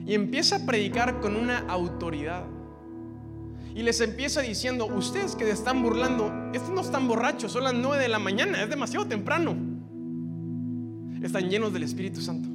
Y 0.06 0.14
empieza 0.14 0.56
a 0.56 0.66
predicar 0.66 1.20
con 1.20 1.36
una 1.36 1.60
autoridad. 1.68 2.44
Y 3.74 3.82
les 3.82 4.00
empieza 4.00 4.40
diciendo, 4.40 4.86
ustedes 4.86 5.36
que 5.36 5.48
están 5.48 5.82
burlando, 5.82 6.32
estos 6.52 6.70
no 6.70 6.80
están 6.80 7.06
borrachos, 7.06 7.52
son 7.52 7.64
las 7.64 7.74
9 7.74 8.02
de 8.02 8.08
la 8.08 8.18
mañana, 8.18 8.62
es 8.62 8.68
demasiado 8.68 9.06
temprano 9.06 9.70
están 11.22 11.50
llenos 11.50 11.72
del 11.72 11.82
Espíritu 11.82 12.20
Santo. 12.20 12.48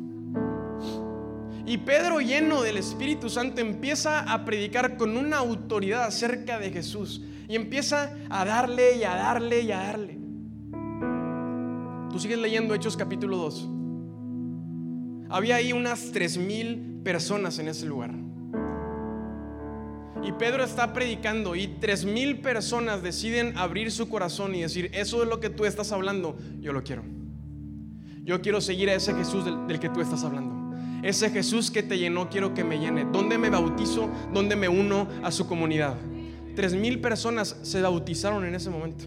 Y 1.68 1.78
Pedro, 1.80 2.20
lleno 2.20 2.62
del 2.62 2.78
Espíritu 2.78 3.30
Santo, 3.30 3.62
empieza 3.62 4.22
a 4.22 4.46
predicar 4.46 4.98
con 4.98 5.18
una 5.18 5.38
autoridad 5.38 6.04
acerca 6.04 6.60
de 6.60 6.72
Jesús. 6.72 7.24
Y 7.48 7.56
empieza 7.56 8.16
a 8.30 8.46
darle 8.46 8.98
y 8.98 9.04
a 9.04 9.16
darle 9.16 9.62
y 9.62 9.72
a 9.72 9.78
darle. 9.78 10.20
Tú 12.12 12.20
sigues 12.20 12.38
leyendo 12.38 12.74
Hechos 12.74 12.96
capítulo 12.96 13.38
2. 13.38 13.70
Había 15.36 15.58
ahí 15.58 15.74
unas 15.74 16.14
tres 16.14 16.38
mil 16.38 17.02
personas 17.04 17.60
en 17.60 17.68
ese 17.68 17.86
lugar. 17.86 18.12
Y 20.24 20.32
Pedro 20.32 20.64
está 20.64 20.94
predicando 20.94 21.58
y 21.58 21.68
tres 21.68 22.06
mil 22.06 22.40
personas 22.40 23.04
deciden 23.04 23.58
abrir 23.58 23.92
su 23.92 24.08
corazón 24.08 24.56
y 24.56 24.62
decir, 24.62 24.90
eso 24.94 25.22
es 25.24 25.28
lo 25.28 25.42
que 25.42 25.50
tú 25.50 25.66
estás 25.66 25.92
hablando, 25.92 26.38
yo 26.62 26.72
lo 26.72 26.86
quiero. 26.86 27.04
Yo 28.24 28.42
quiero 28.42 28.62
seguir 28.62 28.90
a 28.90 28.94
ese 28.94 29.14
Jesús 29.14 29.44
del, 29.44 29.78
que 29.78 29.90
tú 29.90 30.00
estás 30.00 30.24
hablando. 30.24 30.74
Ese 31.04 31.30
Jesús 31.30 31.70
que 31.70 31.84
te 31.84 31.98
llenó, 31.98 32.30
quiero 32.30 32.54
que 32.54 32.64
me 32.64 32.80
llene. 32.80 33.04
¿Dónde 33.04 33.38
me 33.38 33.50
bautizo? 33.50 34.10
¿Dónde 34.34 34.56
me 34.56 34.70
uno 34.70 35.10
a 35.22 35.32
su 35.32 35.48
comunidad? 35.48 35.98
Tres 36.56 36.76
mil 36.76 37.02
personas 37.02 37.58
se 37.62 37.82
bautizaron 37.82 38.46
en 38.46 38.56
ese 38.56 38.70
momento. 38.70 39.04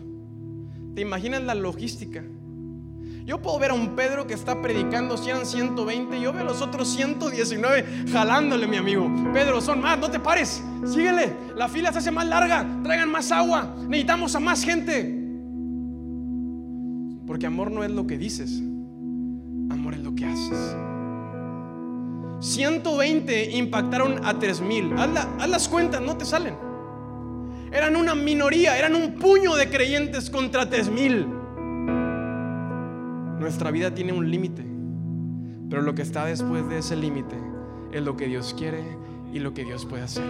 ¿Te 0.94 1.00
imaginas 1.00 1.42
la 1.44 1.54
logística? 1.54 2.22
Yo 3.28 3.42
puedo 3.42 3.58
ver 3.58 3.72
a 3.72 3.74
un 3.74 3.94
Pedro 3.94 4.26
que 4.26 4.32
está 4.32 4.62
predicando, 4.62 5.22
eran 5.22 5.44
120, 5.44 6.18
yo 6.18 6.32
veo 6.32 6.40
a 6.40 6.44
los 6.46 6.62
otros 6.62 6.88
119 6.88 8.06
jalándole, 8.10 8.66
mi 8.66 8.78
amigo. 8.78 9.06
Pedro, 9.34 9.60
son 9.60 9.82
más, 9.82 9.98
no 9.98 10.10
te 10.10 10.18
pares, 10.18 10.62
síguele. 10.86 11.36
La 11.54 11.68
fila 11.68 11.92
se 11.92 11.98
hace 11.98 12.10
más 12.10 12.26
larga, 12.26 12.66
traigan 12.82 13.10
más 13.10 13.30
agua, 13.30 13.76
necesitamos 13.86 14.34
a 14.34 14.40
más 14.40 14.64
gente. 14.64 15.14
Porque 17.26 17.44
amor 17.44 17.70
no 17.70 17.84
es 17.84 17.90
lo 17.90 18.06
que 18.06 18.16
dices, 18.16 18.62
Amor 19.70 19.92
es 19.92 20.00
lo 20.00 20.14
que 20.14 20.24
haces. 20.24 20.74
120 22.40 23.50
impactaron 23.58 24.24
a 24.24 24.38
3000. 24.38 24.94
Haz, 24.96 25.28
haz 25.38 25.48
las 25.50 25.68
cuentas, 25.68 26.00
no 26.00 26.16
te 26.16 26.24
salen. 26.24 26.56
Eran 27.72 27.94
una 27.94 28.14
minoría, 28.14 28.78
eran 28.78 28.94
un 28.94 29.16
puño 29.16 29.54
de 29.54 29.68
creyentes 29.68 30.30
contra 30.30 30.70
3000. 30.70 31.37
Nuestra 33.40 33.70
vida 33.70 33.94
tiene 33.94 34.12
un 34.12 34.30
límite, 34.30 34.64
pero 35.70 35.82
lo 35.82 35.94
que 35.94 36.02
está 36.02 36.24
después 36.24 36.68
de 36.68 36.78
ese 36.78 36.96
límite 36.96 37.36
es 37.92 38.02
lo 38.02 38.16
que 38.16 38.26
Dios 38.26 38.54
quiere 38.56 38.82
y 39.32 39.38
lo 39.38 39.54
que 39.54 39.64
Dios 39.64 39.86
puede 39.86 40.02
hacer. 40.02 40.24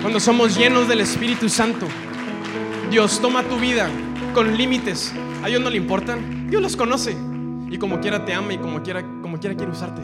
Cuando 0.00 0.20
somos 0.20 0.56
llenos 0.56 0.88
del 0.88 1.00
Espíritu 1.00 1.48
Santo, 1.48 1.86
Dios 2.90 3.20
toma 3.20 3.42
tu 3.42 3.56
vida 3.56 3.88
con 4.34 4.56
límites. 4.56 5.12
A 5.42 5.48
Dios 5.48 5.60
no 5.60 5.70
le 5.70 5.76
importan, 5.76 6.48
Dios 6.48 6.62
los 6.62 6.76
conoce 6.76 7.16
y 7.68 7.78
como 7.78 8.00
quiera 8.00 8.24
te 8.24 8.32
ama 8.32 8.52
y 8.52 8.58
como 8.58 8.82
quiera, 8.82 9.02
como 9.22 9.40
quiera 9.40 9.56
quiere 9.56 9.72
usarte. 9.72 10.02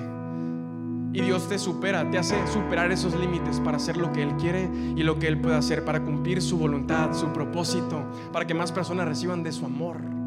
Y 1.13 1.21
Dios 1.21 1.49
te 1.49 1.59
supera, 1.59 2.11
te 2.11 2.19
hace 2.19 2.35
superar 2.53 2.91
esos 2.91 3.15
límites 3.15 3.61
para 3.61 3.77
hacer 3.77 3.97
lo 3.97 4.13
que 4.13 4.23
Él 4.23 4.35
quiere 4.37 4.69
y 4.97 5.03
lo 5.03 5.19
que 5.19 5.29
Él 5.29 5.41
puede 5.41 5.57
hacer, 5.57 5.85
para 5.85 6.03
cumplir 6.03 6.43
su 6.43 6.59
voluntad, 6.59 7.15
su 7.15 7.33
propósito, 7.33 8.05
para 8.33 8.47
que 8.47 8.55
más 8.55 8.73
personas 8.73 9.07
reciban 9.07 9.43
de 9.43 9.53
su 9.53 9.65
amor. 9.65 10.18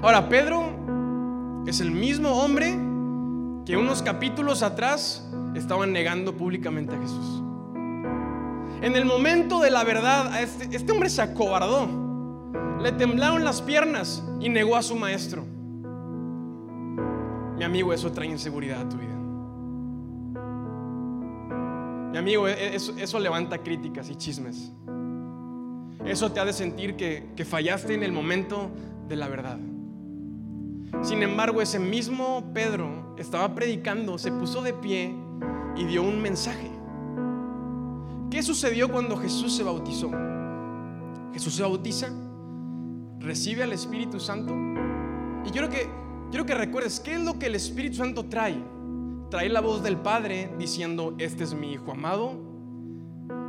Ahora, 0.00 0.28
Pedro 0.28 0.62
es 1.66 1.80
el 1.80 1.90
mismo 1.90 2.30
hombre 2.30 2.78
que 3.66 3.76
unos 3.76 4.00
capítulos 4.02 4.62
atrás 4.62 5.28
estaban 5.54 5.92
negando 5.92 6.36
públicamente 6.36 6.94
a 6.94 6.98
Jesús. 7.00 7.42
En 8.80 8.94
el 8.94 9.04
momento 9.04 9.60
de 9.60 9.70
la 9.70 9.82
verdad, 9.82 10.40
este, 10.40 10.74
este 10.74 10.92
hombre 10.92 11.10
se 11.10 11.20
acobardó, 11.20 11.88
le 12.80 12.92
temblaron 12.92 13.44
las 13.44 13.60
piernas 13.60 14.24
y 14.40 14.48
negó 14.48 14.76
a 14.76 14.82
su 14.82 14.94
maestro. 14.94 15.44
Mi 17.56 17.64
amigo, 17.64 17.92
eso 17.92 18.12
trae 18.12 18.28
inseguridad 18.28 18.82
a 18.82 18.88
tu 18.88 18.96
vida. 18.96 19.16
Mi 22.12 22.18
amigo, 22.18 22.46
e, 22.46 22.52
e, 22.52 22.76
eso, 22.76 23.18
levanta 23.18 23.58
críticas 23.58 24.08
y 24.10 24.14
chismes. 24.14 24.72
Eso 26.06 26.30
te 26.30 26.38
ha 26.38 26.44
de 26.44 26.52
sentir 26.52 26.94
que, 26.94 27.30
que 27.34 27.44
fallaste 27.44 27.94
en 27.94 28.04
el 28.04 28.12
momento 28.12 28.70
de 29.08 29.16
la 29.16 29.26
verdad. 29.26 29.58
Sin 31.02 31.22
embargo, 31.22 31.62
ese 31.62 31.78
mismo 31.78 32.52
Pedro 32.52 33.14
estaba 33.18 33.54
predicando, 33.54 34.18
se 34.18 34.32
puso 34.32 34.62
de 34.62 34.72
pie 34.72 35.14
y 35.76 35.84
dio 35.84 36.02
un 36.02 36.20
mensaje. 36.20 36.70
¿Qué 38.30 38.42
sucedió 38.42 38.90
cuando 38.90 39.16
Jesús 39.16 39.56
se 39.56 39.62
bautizó? 39.62 40.10
Jesús 41.32 41.54
se 41.54 41.62
bautiza, 41.62 42.08
recibe 43.20 43.62
al 43.62 43.72
Espíritu 43.72 44.20
Santo 44.20 44.54
y 45.46 45.50
quiero 45.50 45.68
que 45.68 45.88
quiero 46.30 46.44
que 46.44 46.54
recuerdes 46.54 47.00
qué 47.00 47.14
es 47.14 47.20
lo 47.20 47.38
que 47.38 47.46
el 47.46 47.54
Espíritu 47.54 47.96
Santo 47.96 48.24
trae. 48.24 48.62
Trae 49.30 49.48
la 49.48 49.60
voz 49.60 49.82
del 49.82 49.96
Padre 49.98 50.50
diciendo, 50.58 51.14
"Este 51.18 51.44
es 51.44 51.54
mi 51.54 51.72
hijo 51.72 51.92
amado" 51.92 52.32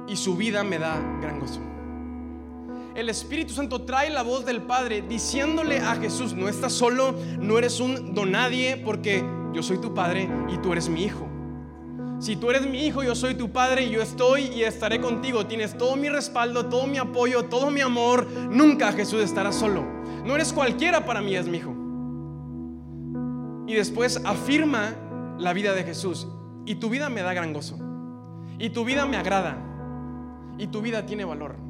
y 0.08 0.16
su 0.16 0.36
vida 0.36 0.64
me 0.64 0.78
da 0.78 1.00
gran 1.22 1.40
gozo. 1.40 1.62
El 3.00 3.08
Espíritu 3.08 3.54
Santo 3.54 3.84
trae 3.84 4.10
la 4.10 4.24
voz 4.24 4.46
del 4.46 4.62
Padre 4.62 5.02
diciéndole 5.02 5.78
a 5.78 5.96
Jesús, 5.96 6.34
no 6.34 6.50
estás 6.50 6.74
solo, 6.74 7.16
no 7.40 7.58
eres 7.58 7.80
un 7.80 8.14
donadie 8.14 8.76
porque 8.76 9.24
yo 9.54 9.64
soy 9.64 9.80
tu 9.80 9.94
Padre 9.94 10.30
y 10.50 10.58
tú 10.58 10.74
eres 10.74 10.90
mi 10.90 11.06
hijo. 11.06 11.26
Si 12.20 12.36
tú 12.36 12.50
eres 12.50 12.68
mi 12.68 12.86
hijo, 12.86 13.02
yo 13.02 13.16
soy 13.16 13.36
tu 13.36 13.54
padre 13.54 13.86
y 13.86 13.92
yo 13.92 14.02
estoy 14.02 14.48
y 14.48 14.64
estaré 14.64 15.00
contigo. 15.00 15.46
Tienes 15.46 15.78
todo 15.78 15.96
mi 15.96 16.10
respaldo, 16.10 16.66
todo 16.66 16.88
mi 16.88 16.98
apoyo, 16.98 17.46
todo 17.46 17.72
mi 17.72 17.80
amor. 17.80 18.28
Nunca 18.52 18.92
Jesús 18.92 19.24
estará 19.24 19.54
solo. 19.54 19.86
No 20.26 20.36
eres 20.36 20.52
cualquiera 20.52 21.06
para 21.06 21.22
mí, 21.22 21.34
es 21.38 21.48
mi 21.48 21.60
hijo. 21.60 21.74
Y 23.66 23.76
después 23.76 24.22
afirma 24.26 24.94
la 25.38 25.54
vida 25.54 25.74
de 25.74 25.86
Jesús. 25.86 26.28
Y 26.66 26.76
tu 26.76 26.90
vida 26.90 27.08
me 27.10 27.22
da 27.22 27.34
gran 27.34 27.54
gozo. 27.54 27.80
Y 28.58 28.72
tu 28.72 28.84
vida 28.84 29.06
me 29.06 29.16
agrada. 29.16 29.58
Y 30.58 30.68
tu 30.68 30.82
vida 30.82 31.06
tiene 31.06 31.24
valor. 31.24 31.69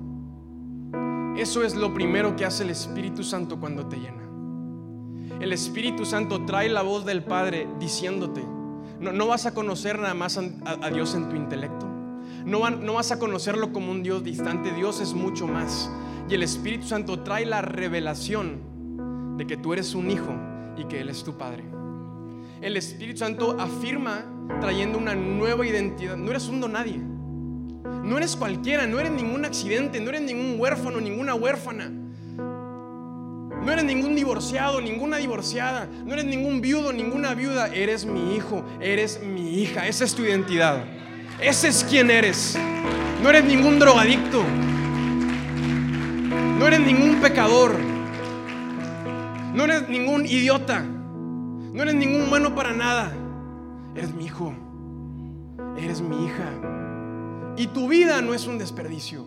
Eso 1.37 1.63
es 1.63 1.75
lo 1.75 1.93
primero 1.93 2.35
que 2.35 2.45
hace 2.45 2.63
el 2.63 2.69
Espíritu 2.69 3.23
Santo 3.23 3.59
cuando 3.59 3.87
te 3.87 3.97
llena. 3.97 4.23
El 5.39 5.53
Espíritu 5.53 6.05
Santo 6.05 6.45
trae 6.45 6.69
la 6.69 6.81
voz 6.81 7.05
del 7.05 7.23
Padre 7.23 7.67
diciéndote, 7.79 8.43
no, 8.99 9.27
vas 9.27 9.45
a 9.45 9.53
conocer 9.53 9.97
nada 9.97 10.13
más 10.13 10.37
a, 10.37 10.89
Dios 10.89 11.15
en 11.15 11.29
tu 11.29 11.35
intelecto. 11.35 11.87
No, 12.45 12.69
no 12.69 12.93
vas 12.95 13.11
a 13.11 13.19
conocerlo 13.19 13.71
como 13.71 13.91
un 13.91 14.03
Dios 14.03 14.23
distante. 14.23 14.73
Dios 14.73 14.99
es 14.99 15.13
mucho 15.13 15.47
más. 15.47 15.89
Y 16.29 16.33
el 16.33 16.43
Espíritu 16.43 16.87
Santo 16.87 17.21
trae 17.21 17.45
la 17.45 17.61
revelación 17.61 19.37
de 19.37 19.47
que 19.47 19.55
tú 19.55 19.71
eres 19.71 19.95
un 19.95 20.11
hijo 20.11 20.35
y 20.77 20.83
que 20.85 20.99
Él 20.99 21.09
es 21.09 21.23
tu 21.23 21.37
Padre. 21.37 21.63
El 22.61 22.75
Espíritu 22.75 23.19
Santo 23.19 23.55
afirma 23.57 24.25
trayendo 24.59 24.97
una 24.97 25.15
nueva 25.15 25.65
identidad. 25.65 26.17
No 26.17 26.29
eres 26.31 26.49
un 26.49 26.59
nadie. 26.71 27.01
No 28.03 28.17
eres 28.17 28.35
cualquiera, 28.35 28.87
no 28.87 28.99
eres 28.99 29.11
ningún 29.11 29.45
accidente, 29.45 29.99
no 29.99 30.09
eres 30.09 30.21
ningún 30.21 30.59
huérfano, 30.59 30.99
ninguna 30.99 31.35
huérfana. 31.35 31.91
No 33.63 33.73
eres 33.73 33.83
ningún 33.83 34.15
divorciado, 34.15 34.79
ninguna 34.81 35.17
divorciada. 35.17 35.87
No 36.05 36.13
eres 36.13 36.25
ningún 36.25 36.61
viudo, 36.61 36.93
ninguna 36.93 37.33
viuda. 37.33 37.67
Eres 37.67 38.05
mi 38.05 38.35
hijo, 38.35 38.63
eres 38.79 39.21
mi 39.21 39.61
hija. 39.61 39.87
Esa 39.87 40.05
es 40.05 40.15
tu 40.15 40.23
identidad. 40.23 40.83
Ese 41.41 41.67
es 41.67 41.83
quien 41.83 42.09
eres. 42.09 42.57
No 43.21 43.29
eres 43.29 43.43
ningún 43.43 43.77
drogadicto. 43.79 44.43
No 46.57 46.67
eres 46.67 46.79
ningún 46.79 47.15
pecador. 47.21 47.75
No 49.53 49.65
eres 49.65 49.89
ningún 49.89 50.25
idiota. 50.25 50.81
No 50.81 51.83
eres 51.83 51.95
ningún 51.95 52.29
bueno 52.29 52.55
para 52.55 52.71
nada. 52.73 53.11
Eres 53.95 54.13
mi 54.13 54.25
hijo. 54.25 54.53
Eres 55.77 56.01
mi 56.01 56.25
hija. 56.25 56.88
Y 57.59 57.67
tu 57.67 57.89
vida 57.89 58.21
no 58.21 58.33
es 58.33 58.47
un 58.47 58.57
desperdicio. 58.57 59.25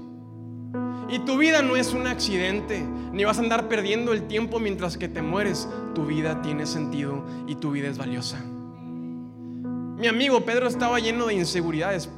Y 1.10 1.18
tu 1.18 1.36
vida 1.36 1.60
no 1.60 1.76
es 1.76 1.92
un 1.92 2.06
accidente, 2.06 2.82
ni 3.12 3.24
vas 3.24 3.36
a 3.36 3.42
andar 3.42 3.68
perdiendo 3.68 4.14
el 4.14 4.26
tiempo 4.26 4.58
mientras 4.58 4.96
que 4.96 5.06
te 5.06 5.20
mueres. 5.20 5.68
Tu 5.94 6.06
vida 6.06 6.40
tiene 6.40 6.64
sentido 6.64 7.26
y 7.46 7.56
tu 7.56 7.72
vida 7.72 7.88
es 7.88 7.98
valiosa. 7.98 8.42
Mi 8.42 10.06
amigo 10.06 10.46
Pedro 10.46 10.66
estaba 10.66 10.98
lleno 10.98 11.26
de 11.26 11.34
inseguridades, 11.34 12.08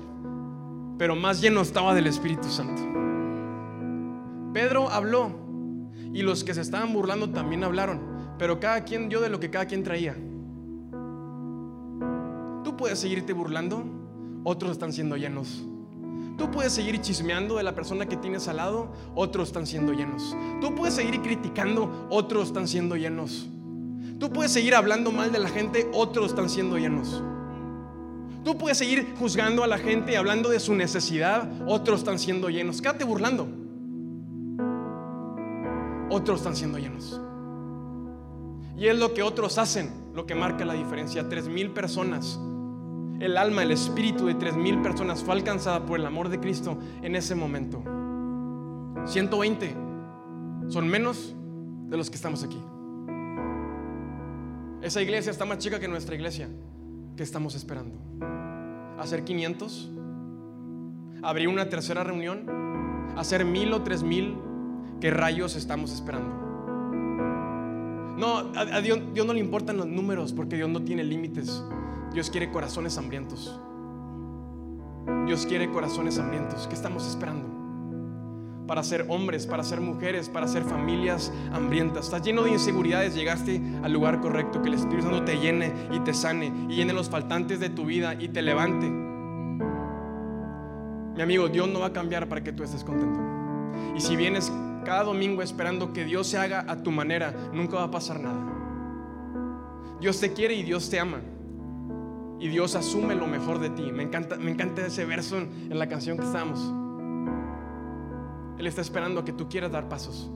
pero 0.98 1.16
más 1.16 1.40
lleno 1.40 1.62
estaba 1.62 1.96
del 1.96 2.06
Espíritu 2.06 2.48
Santo. 2.48 2.80
Pedro 4.52 4.90
habló 4.90 5.32
y 6.12 6.22
los 6.22 6.44
que 6.44 6.54
se 6.54 6.60
estaban 6.60 6.92
burlando 6.92 7.30
también 7.30 7.64
hablaron, 7.64 8.00
pero 8.38 8.60
cada 8.60 8.84
quien 8.84 9.08
dio 9.08 9.20
de 9.20 9.30
lo 9.30 9.40
que 9.40 9.50
cada 9.50 9.66
quien 9.66 9.82
traía. 9.82 10.14
Tú 12.62 12.76
puedes 12.76 13.00
seguirte 13.00 13.32
burlando, 13.32 13.84
otros 14.44 14.70
están 14.70 14.92
siendo 14.92 15.16
llenos. 15.16 15.64
Tú 16.36 16.50
puedes 16.50 16.72
seguir 16.72 17.00
chismeando 17.00 17.56
de 17.56 17.62
la 17.62 17.74
persona 17.74 18.06
que 18.06 18.16
tienes 18.16 18.48
al 18.48 18.56
lado, 18.56 18.88
otros 19.14 19.48
están 19.48 19.66
siendo 19.66 19.92
llenos. 19.92 20.36
Tú 20.60 20.74
puedes 20.74 20.94
seguir 20.94 21.22
criticando, 21.22 22.08
otros 22.10 22.48
están 22.48 22.66
siendo 22.66 22.96
llenos. 22.96 23.48
Tú 24.18 24.32
puedes 24.32 24.52
seguir 24.52 24.74
hablando 24.74 25.12
mal 25.12 25.30
de 25.30 25.38
la 25.38 25.48
gente, 25.48 25.88
otros 25.92 26.30
están 26.30 26.50
siendo 26.50 26.76
llenos. 26.76 27.22
Tú 28.42 28.58
puedes 28.58 28.78
seguir 28.78 29.14
juzgando 29.18 29.62
a 29.62 29.66
la 29.68 29.78
gente, 29.78 30.16
hablando 30.16 30.48
de 30.48 30.58
su 30.60 30.74
necesidad, 30.74 31.48
otros 31.66 32.00
están 32.00 32.18
siendo 32.18 32.48
llenos. 32.50 32.82
Quédate 32.82 33.04
burlando. 33.04 33.48
Otros 36.10 36.40
están 36.40 36.56
siendo 36.56 36.78
llenos. 36.78 37.20
Y 38.76 38.88
es 38.88 38.98
lo 38.98 39.14
que 39.14 39.22
otros 39.22 39.56
hacen, 39.58 39.90
lo 40.14 40.26
que 40.26 40.34
marca 40.34 40.64
la 40.64 40.74
diferencia. 40.74 41.28
Tres 41.28 41.48
mil 41.48 41.70
personas 41.70 42.38
el 43.24 43.38
alma, 43.38 43.62
el 43.62 43.70
espíritu 43.70 44.26
de 44.26 44.34
tres 44.34 44.54
mil 44.54 44.82
personas 44.82 45.24
fue 45.24 45.34
alcanzada 45.34 45.86
por 45.86 45.98
el 45.98 46.04
amor 46.04 46.28
de 46.28 46.40
Cristo 46.40 46.78
en 47.02 47.16
ese 47.16 47.34
momento. 47.34 47.82
120 49.06 49.74
son 50.68 50.88
menos 50.88 51.34
de 51.88 51.96
los 51.96 52.10
que 52.10 52.16
estamos 52.16 52.44
aquí. 52.44 52.60
Esa 54.82 55.00
iglesia 55.00 55.30
está 55.30 55.46
más 55.46 55.58
chica 55.58 55.80
que 55.80 55.88
nuestra 55.88 56.14
iglesia. 56.14 56.48
¿Qué 57.16 57.22
estamos 57.22 57.54
esperando? 57.54 57.96
¿Hacer 58.98 59.24
500? 59.24 59.90
¿Abrir 61.22 61.48
una 61.48 61.70
tercera 61.70 62.04
reunión? 62.04 62.44
¿Hacer 63.16 63.46
mil 63.46 63.72
o 63.72 63.82
tres 63.82 64.02
mil? 64.02 64.36
¿Qué 65.00 65.10
rayos 65.10 65.56
estamos 65.56 65.92
esperando? 65.92 66.44
No, 68.18 68.52
a, 68.54 68.80
Dios, 68.80 69.00
Dios 69.14 69.26
no 69.26 69.32
le 69.32 69.40
importan 69.40 69.78
los 69.78 69.86
números 69.86 70.34
porque 70.34 70.56
Dios 70.56 70.68
no 70.68 70.82
tiene 70.82 71.02
límites. 71.02 71.64
Dios 72.14 72.30
quiere 72.30 72.48
corazones 72.52 72.96
hambrientos. 72.96 73.60
Dios 75.26 75.46
quiere 75.46 75.68
corazones 75.68 76.16
hambrientos. 76.16 76.68
¿Qué 76.68 76.74
estamos 76.74 77.08
esperando? 77.08 77.52
Para 78.68 78.84
ser 78.84 79.06
hombres, 79.08 79.48
para 79.48 79.64
ser 79.64 79.80
mujeres, 79.80 80.28
para 80.28 80.46
ser 80.46 80.62
familias 80.62 81.32
hambrientas. 81.52 82.04
Estás 82.04 82.22
lleno 82.22 82.44
de 82.44 82.52
inseguridades, 82.52 83.16
llegaste 83.16 83.60
al 83.82 83.92
lugar 83.92 84.20
correcto. 84.20 84.62
Que 84.62 84.68
el 84.68 84.74
Espíritu 84.74 85.08
Santo 85.08 85.24
te 85.24 85.40
llene 85.40 85.72
y 85.90 85.98
te 86.00 86.14
sane 86.14 86.52
y 86.68 86.76
llene 86.76 86.92
los 86.92 87.10
faltantes 87.10 87.58
de 87.58 87.68
tu 87.68 87.84
vida 87.84 88.14
y 88.14 88.28
te 88.28 88.42
levante. 88.42 88.88
Mi 91.16 91.20
amigo, 91.20 91.48
Dios 91.48 91.68
no 91.68 91.80
va 91.80 91.86
a 91.86 91.92
cambiar 91.92 92.28
para 92.28 92.44
que 92.44 92.52
tú 92.52 92.62
estés 92.62 92.84
contento. 92.84 93.18
Y 93.96 94.00
si 94.00 94.14
vienes 94.14 94.52
cada 94.84 95.02
domingo 95.02 95.42
esperando 95.42 95.92
que 95.92 96.04
Dios 96.04 96.28
se 96.28 96.38
haga 96.38 96.64
a 96.68 96.80
tu 96.80 96.92
manera, 96.92 97.34
nunca 97.52 97.74
va 97.78 97.84
a 97.84 97.90
pasar 97.90 98.20
nada. 98.20 98.40
Dios 100.00 100.20
te 100.20 100.32
quiere 100.32 100.54
y 100.54 100.62
Dios 100.62 100.88
te 100.88 101.00
ama 101.00 101.18
y 102.44 102.48
Dios 102.48 102.74
asume 102.74 103.14
lo 103.14 103.26
mejor 103.26 103.58
de 103.58 103.70
ti. 103.70 103.90
Me 103.90 104.02
encanta, 104.02 104.36
me 104.36 104.50
encanta 104.50 104.84
ese 104.84 105.06
verso 105.06 105.38
en, 105.38 105.78
la 105.78 105.88
canción 105.88 106.18
que 106.18 106.24
estamos. 106.24 106.60
Él 108.58 108.66
está 108.66 108.82
esperando 108.82 109.20
a 109.20 109.24
que 109.24 109.32
tú 109.32 109.48
quieras 109.48 109.72
dar 109.72 109.88
pasos 109.88 110.30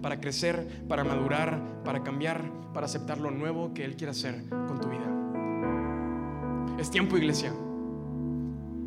para 0.00 0.20
crecer, 0.20 0.84
para 0.86 1.02
madurar, 1.02 1.82
para 1.82 2.04
cambiar, 2.04 2.44
para 2.72 2.86
aceptar 2.86 3.18
lo 3.18 3.32
nuevo 3.32 3.74
que 3.74 3.84
Él 3.84 3.96
quiere 3.96 4.12
hacer 4.12 4.44
con 4.48 4.80
tu 4.80 4.90
vida. 4.90 6.78
Es 6.78 6.88
tiempo, 6.88 7.16
iglesia. 7.16 7.52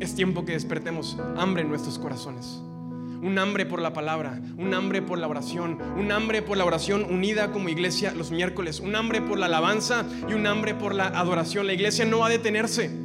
Es 0.00 0.14
tiempo 0.14 0.46
que 0.46 0.52
despertemos 0.52 1.18
hambre 1.36 1.64
en 1.64 1.68
nuestros 1.68 1.98
corazones. 1.98 2.62
Un 3.24 3.38
hambre 3.38 3.64
por 3.64 3.80
la 3.80 3.94
palabra, 3.94 4.38
un 4.58 4.74
hambre 4.74 5.00
por 5.00 5.16
la 5.16 5.26
oración, 5.26 5.78
un 5.96 6.12
hambre 6.12 6.42
por 6.42 6.58
la 6.58 6.66
oración 6.66 7.04
unida 7.04 7.52
como 7.52 7.70
iglesia 7.70 8.12
los 8.12 8.30
miércoles, 8.30 8.80
un 8.80 8.94
hambre 8.96 9.22
por 9.22 9.38
la 9.38 9.46
alabanza 9.46 10.04
y 10.28 10.34
un 10.34 10.46
hambre 10.46 10.74
por 10.74 10.94
la 10.94 11.06
adoración. 11.06 11.66
La 11.66 11.72
iglesia 11.72 12.04
no 12.04 12.18
va 12.18 12.26
a 12.26 12.28
detenerse. 12.28 13.03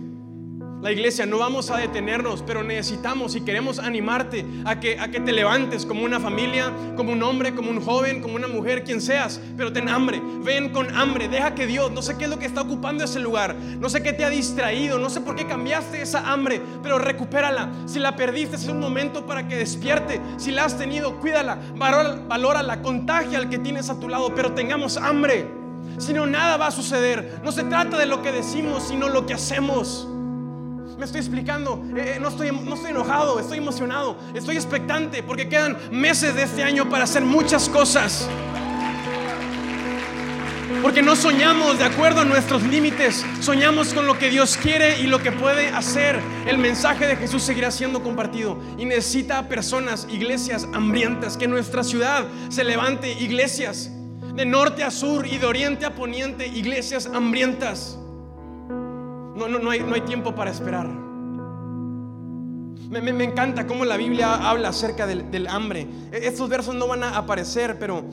La 0.82 0.94
iglesia, 0.94 1.26
no 1.26 1.40
vamos 1.40 1.72
a 1.72 1.78
detenernos, 1.78 2.42
pero 2.42 2.64
necesitamos 2.64 3.36
y 3.36 3.42
queremos 3.42 3.80
animarte 3.80 4.46
a 4.64 4.80
que, 4.80 4.98
a 4.98 5.10
que 5.12 5.20
te 5.20 5.34
levantes 5.34 5.86
como 5.86 6.06
una 6.06 6.22
familia, 6.22 6.72
como 6.96 7.12
un 7.12 7.22
hombre, 7.22 7.54
como 7.54 7.70
un 7.70 7.82
joven, 7.82 8.22
como 8.22 8.36
una 8.36 8.48
mujer, 8.48 8.86
quien 8.86 9.02
seas, 9.02 9.42
pero 9.58 9.74
ten 9.74 9.90
hambre, 9.90 10.22
ven 10.42 10.70
con 10.70 10.96
hambre, 10.96 11.28
deja 11.28 11.54
que 11.54 11.68
Dios, 11.68 11.92
no 11.92 12.02
sé 12.02 12.18
qué 12.18 12.24
es 12.24 12.30
lo 12.30 12.40
que 12.40 12.46
está 12.46 12.62
ocupando 12.62 13.04
ese 13.04 13.20
lugar, 13.20 13.56
no 13.56 13.90
sé 13.90 14.02
qué 14.02 14.14
te 14.14 14.24
ha 14.24 14.30
distraído, 14.30 15.00
no 15.00 15.10
sé 15.10 15.20
por 15.20 15.36
qué 15.36 15.46
cambiaste 15.46 16.02
esa 16.02 16.32
hambre, 16.32 16.62
pero 16.82 16.98
recupérala. 16.98 17.70
Si 17.86 18.00
la 18.00 18.16
perdiste, 18.16 18.56
es 18.56 18.68
un 18.70 18.80
momento 18.80 19.26
para 19.26 19.50
que 19.50 19.58
despierte. 19.58 20.22
Si 20.38 20.52
la 20.52 20.64
has 20.64 20.78
tenido, 20.78 21.20
cuídala, 21.20 21.60
valórala, 21.76 22.82
contagia 22.82 23.38
al 23.38 23.50
que 23.50 23.60
tienes 23.60 23.90
a 23.90 24.00
tu 24.00 24.08
lado, 24.08 24.34
pero 24.34 24.54
tengamos 24.54 24.96
hambre. 24.96 25.46
Si 25.98 26.14
no, 26.14 26.26
nada 26.26 26.56
va 26.56 26.68
a 26.68 26.72
suceder. 26.72 27.42
No 27.44 27.52
se 27.52 27.66
trata 27.66 27.98
de 27.98 28.06
lo 28.06 28.22
que 28.22 28.32
decimos, 28.32 28.88
sino 28.88 29.10
lo 29.10 29.26
que 29.26 29.34
hacemos. 29.34 30.08
Me 31.00 31.06
estoy 31.06 31.22
explicando. 31.22 31.82
Eh, 31.96 32.16
eh, 32.16 32.20
no, 32.20 32.28
estoy, 32.28 32.52
no 32.52 32.76
estoy 32.76 32.92
enojado, 32.92 33.40
estoy 33.40 33.58
emocionado, 33.58 34.18
estoy 34.36 34.58
expectante 34.58 35.24
porque 35.24 35.48
quedan 35.48 35.78
meses 35.92 36.36
de 36.36 36.44
este 36.44 36.62
año 36.62 36.90
para 36.90 37.06
hacer 37.06 37.24
muchas 37.24 37.70
cosas. 37.70 38.28
Porque 40.82 41.02
no 41.02 41.16
soñamos 41.16 41.78
de 41.78 41.86
acuerdo 41.86 42.20
a 42.20 42.26
nuestros 42.26 42.64
límites, 42.64 43.26
soñamos 43.40 43.94
con 43.94 44.08
lo 44.08 44.20
que 44.20 44.30
Dios 44.30 44.58
quiere 44.58 45.00
y 45.00 45.04
lo 45.04 45.20
que 45.20 45.32
puede 45.32 45.70
hacer. 45.70 46.20
El 46.46 46.58
mensaje 46.58 47.08
de 47.08 47.16
Jesús 47.16 47.44
seguirá 47.44 47.72
siendo 47.72 48.04
compartido 48.04 48.60
y 48.78 48.84
necesita 48.84 49.48
personas, 49.48 50.06
iglesias 50.12 50.68
hambrientas, 50.74 51.38
que 51.38 51.48
nuestra 51.48 51.86
ciudad 51.86 52.26
se 52.50 52.66
levante, 52.66 53.14
iglesias 53.14 53.90
de 54.36 54.46
norte 54.46 54.84
a 54.84 54.92
sur 54.92 55.26
y 55.26 55.38
de 55.38 55.46
oriente 55.46 55.86
a 55.86 55.96
poniente, 55.96 56.46
iglesias 56.46 57.06
hambrientas. 57.06 57.98
No, 59.40 59.48
no, 59.48 59.58
no, 59.58 59.70
hay, 59.70 59.80
no 59.80 59.96
hay 59.96 60.02
tiempo 60.02 60.36
para 60.36 60.52
esperar. 60.52 60.86
Me, 62.90 63.24
encanta 63.24 63.66
cómo 63.66 63.86
la 63.86 63.96
Biblia 63.96 64.50
habla 64.50 64.70
acerca 64.70 65.08
del, 65.08 65.48
hambre. 65.48 65.88
E, 66.12 66.28
estos 66.28 66.50
versos 66.50 66.76
no 66.76 66.88
van 66.88 67.04
a 67.04 67.18
aparecer, 67.18 67.80
pero 67.80 68.04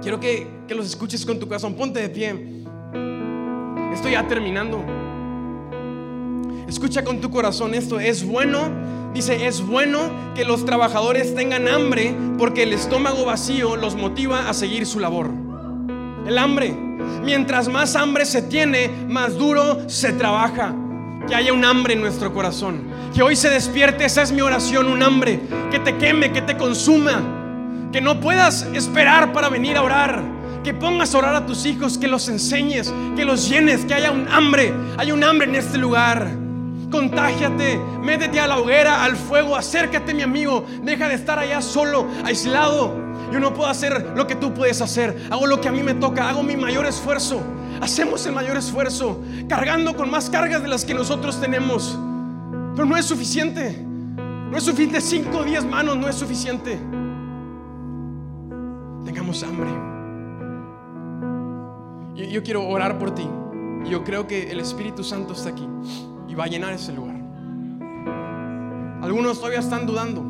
quiero 0.00 0.20
que, 0.20 0.46
que 0.68 0.74
los 0.76 0.86
escuches 0.86 1.26
con 1.26 1.40
tu 1.40 1.48
corazón. 1.48 1.74
Ponte 1.74 2.00
de 2.00 2.08
pie. 2.10 2.62
Estoy 3.92 4.12
ya 4.12 4.28
terminando. 4.28 4.84
Escucha 6.68 7.02
con 7.02 7.20
tu 7.20 7.28
corazón 7.30 7.74
esto. 7.74 7.98
Es 7.98 8.24
bueno, 8.24 8.70
dice, 9.12 9.48
es 9.48 9.66
bueno 9.66 9.98
que 10.36 10.44
los 10.44 10.64
trabajadores 10.64 11.34
tengan 11.34 11.66
hambre 11.66 12.14
porque 12.38 12.62
el 12.62 12.72
estómago 12.72 13.24
vacío 13.24 13.74
los 13.74 13.96
motiva 13.96 14.48
a 14.48 14.54
seguir 14.54 14.86
su 14.86 15.00
labor. 15.00 15.49
El 16.26 16.38
hambre. 16.38 16.74
Mientras 17.24 17.68
más 17.68 17.96
hambre 17.96 18.24
se 18.24 18.42
tiene, 18.42 18.90
más 19.08 19.36
duro 19.36 19.88
se 19.88 20.12
trabaja. 20.12 20.74
Que 21.28 21.34
haya 21.34 21.52
un 21.52 21.64
hambre 21.64 21.94
en 21.94 22.00
nuestro 22.00 22.32
corazón. 22.32 22.82
Que 23.14 23.22
hoy 23.22 23.36
se 23.36 23.50
despierte, 23.50 24.04
esa 24.04 24.22
es 24.22 24.32
mi 24.32 24.40
oración, 24.40 24.86
un 24.86 25.02
hambre. 25.02 25.40
Que 25.70 25.78
te 25.78 25.96
queme, 25.96 26.32
que 26.32 26.42
te 26.42 26.56
consuma. 26.56 27.20
Que 27.92 28.00
no 28.00 28.20
puedas 28.20 28.62
esperar 28.74 29.32
para 29.32 29.48
venir 29.48 29.76
a 29.76 29.82
orar. 29.82 30.22
Que 30.64 30.74
pongas 30.74 31.14
a 31.14 31.18
orar 31.18 31.34
a 31.34 31.46
tus 31.46 31.66
hijos, 31.66 31.98
que 31.98 32.08
los 32.08 32.28
enseñes, 32.28 32.92
que 33.16 33.24
los 33.24 33.48
llenes, 33.48 33.84
que 33.84 33.94
haya 33.94 34.10
un 34.10 34.28
hambre. 34.28 34.74
Hay 34.98 35.12
un 35.12 35.24
hambre 35.24 35.48
en 35.48 35.54
este 35.54 35.78
lugar. 35.78 36.30
Contágiate, 36.90 37.80
métete 38.02 38.40
a 38.40 38.48
la 38.48 38.58
hoguera, 38.58 39.04
al 39.04 39.16
fuego, 39.16 39.56
acércate 39.56 40.12
mi 40.12 40.22
amigo. 40.22 40.66
Deja 40.82 41.08
de 41.08 41.14
estar 41.14 41.38
allá 41.38 41.62
solo, 41.62 42.06
aislado. 42.24 42.99
Yo 43.32 43.38
no 43.38 43.54
puedo 43.54 43.70
hacer 43.70 44.12
lo 44.16 44.26
que 44.26 44.34
tú 44.34 44.52
puedes 44.52 44.80
hacer. 44.80 45.28
Hago 45.30 45.46
lo 45.46 45.60
que 45.60 45.68
a 45.68 45.72
mí 45.72 45.82
me 45.82 45.94
toca. 45.94 46.28
Hago 46.28 46.42
mi 46.42 46.56
mayor 46.56 46.86
esfuerzo. 46.86 47.40
Hacemos 47.80 48.26
el 48.26 48.32
mayor 48.32 48.56
esfuerzo. 48.56 49.20
Cargando 49.48 49.96
con 49.96 50.10
más 50.10 50.28
cargas 50.28 50.62
de 50.62 50.68
las 50.68 50.84
que 50.84 50.94
nosotros 50.94 51.40
tenemos. 51.40 51.98
Pero 52.74 52.86
no 52.86 52.96
es 52.96 53.06
suficiente. 53.06 53.84
No 54.50 54.56
es 54.56 54.64
suficiente. 54.64 55.00
Cinco 55.00 55.38
o 55.38 55.44
diez 55.44 55.64
manos 55.64 55.96
no 55.96 56.08
es 56.08 56.16
suficiente. 56.16 56.78
Tengamos 59.04 59.42
hambre. 59.44 59.70
Y 62.16 62.30
yo 62.32 62.42
quiero 62.42 62.66
orar 62.66 62.98
por 62.98 63.14
ti. 63.14 63.28
Yo 63.88 64.04
creo 64.04 64.26
que 64.26 64.50
el 64.50 64.60
Espíritu 64.60 65.04
Santo 65.04 65.34
está 65.34 65.50
aquí. 65.50 65.68
Y 66.28 66.34
va 66.34 66.44
a 66.44 66.48
llenar 66.48 66.72
ese 66.72 66.92
lugar. 66.92 67.16
Algunos 69.02 69.38
todavía 69.38 69.60
están 69.60 69.86
dudando. 69.86 70.29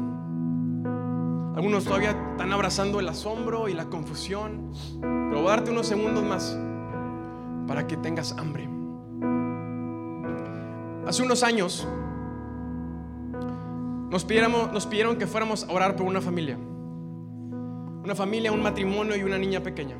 Algunos 1.54 1.84
todavía 1.84 2.10
están 2.10 2.52
abrazando 2.52 3.00
el 3.00 3.08
asombro 3.08 3.68
y 3.68 3.74
la 3.74 3.86
confusión. 3.86 4.72
Pero 5.00 5.42
voy 5.42 5.46
a 5.46 5.50
darte 5.50 5.70
unos 5.70 5.86
segundos 5.86 6.22
más 6.22 6.56
para 7.66 7.86
que 7.86 7.96
tengas 7.96 8.32
hambre. 8.32 8.68
Hace 11.06 11.22
unos 11.22 11.42
años 11.42 11.88
nos, 14.10 14.24
pidieron 14.24 15.16
que 15.16 15.26
fuéramos 15.26 15.64
a 15.64 15.72
orar 15.72 15.96
por 15.96 16.06
una 16.06 16.20
familia. 16.20 16.56
Una 18.04 18.14
familia, 18.14 18.52
un 18.52 18.62
matrimonio 18.62 19.16
y 19.16 19.22
una 19.22 19.38
niña 19.38 19.60
pequeña. 19.60 19.96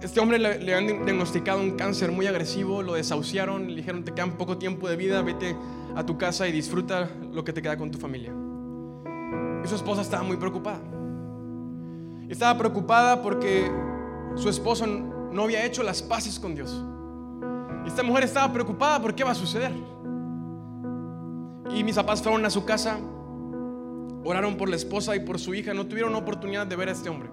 Este 0.00 0.20
hombre 0.20 0.38
le, 0.38 0.58
le, 0.58 0.74
han 0.74 0.86
diagnosticado 0.86 1.60
un 1.60 1.72
cáncer 1.72 2.10
muy 2.10 2.26
agresivo, 2.26 2.82
lo 2.82 2.94
desahuciaron, 2.94 3.68
le 3.68 3.76
dijeron 3.76 4.04
te 4.04 4.12
queda 4.12 4.26
poco 4.26 4.58
tiempo 4.58 4.88
de 4.88 4.96
vida, 4.96 5.22
vete 5.22 5.56
a 5.94 6.04
tu 6.04 6.18
casa 6.18 6.46
y 6.48 6.52
disfruta 6.52 7.08
lo 7.32 7.44
que 7.44 7.52
te 7.52 7.62
queda 7.62 7.78
con 7.78 7.90
tu 7.90 7.98
familia. 7.98 8.34
Y 9.64 9.68
su 9.68 9.76
esposa 9.76 10.02
estaba 10.02 10.22
muy 10.22 10.36
preocupada. 10.36 10.80
Estaba 12.28 12.58
preocupada 12.58 13.22
porque 13.22 13.70
su 14.34 14.48
esposo 14.48 14.86
no 14.86 15.42
había 15.42 15.64
hecho 15.64 15.82
las 15.82 16.02
paces 16.02 16.38
con 16.38 16.54
Dios. 16.54 16.84
Esta 17.86 18.02
mujer 18.02 18.24
estaba 18.24 18.52
preocupada 18.52 19.00
por 19.00 19.14
qué 19.14 19.24
va 19.24 19.30
a 19.30 19.34
suceder. 19.34 19.72
Y 21.70 21.82
mis 21.82 21.96
papás 21.96 22.22
fueron 22.22 22.44
a 22.44 22.50
su 22.50 22.64
casa, 22.64 22.98
oraron 24.24 24.56
por 24.56 24.68
la 24.68 24.76
esposa 24.76 25.16
y 25.16 25.20
por 25.20 25.38
su 25.38 25.54
hija, 25.54 25.72
no 25.72 25.86
tuvieron 25.86 26.14
oportunidad 26.14 26.66
de 26.66 26.76
ver 26.76 26.88
a 26.88 26.92
este 26.92 27.08
hombre. 27.08 27.30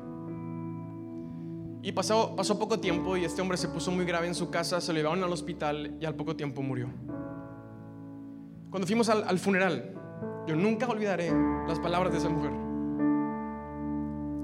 Y 1.83 1.91
pasó, 1.91 2.35
pasó 2.35 2.57
poco 2.57 2.79
tiempo 2.79 3.17
y 3.17 3.25
este 3.25 3.41
hombre 3.41 3.57
se 3.57 3.67
puso 3.67 3.91
muy 3.91 4.05
grave 4.05 4.27
en 4.27 4.35
su 4.35 4.49
casa, 4.49 4.79
se 4.79 4.93
lo 4.93 4.99
llevaron 4.99 5.23
al 5.23 5.31
hospital 5.33 5.97
y 5.99 6.05
al 6.05 6.15
poco 6.15 6.35
tiempo 6.35 6.61
murió. 6.61 6.89
Cuando 8.69 8.87
fuimos 8.87 9.09
al 9.09 9.37
funeral, 9.37 10.00
yo 10.47 10.55
nunca 10.55 10.87
olvidaré 10.87 11.31
las 11.67 11.79
palabras 11.79 12.11
de 12.11 12.19
esa 12.19 12.29
mujer. 12.29 12.51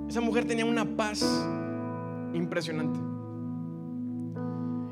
Esa 0.08 0.22
mujer 0.22 0.45
tenía 0.45 0.66
una 0.66 0.86
paz 0.86 1.24
impresionante. 2.34 3.00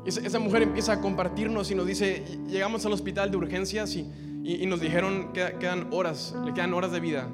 Esa, 0.04 0.38
mujer 0.38 0.62
empieza 0.62 0.92
a 0.92 1.00
compartirnos 1.00 1.70
y 1.70 1.74
nos 1.74 1.86
dice, 1.86 2.24
llegamos 2.46 2.86
al 2.86 2.92
hospital 2.92 3.30
de 3.30 3.36
urgencias 3.38 3.96
y, 3.96 4.04
nos 4.66 4.80
dijeron 4.80 5.32
que 5.32 5.56
quedan 5.58 5.88
horas, 5.90 6.36
le 6.44 6.54
quedan 6.54 6.74
horas 6.74 6.92
de 6.92 7.00
vida. 7.00 7.28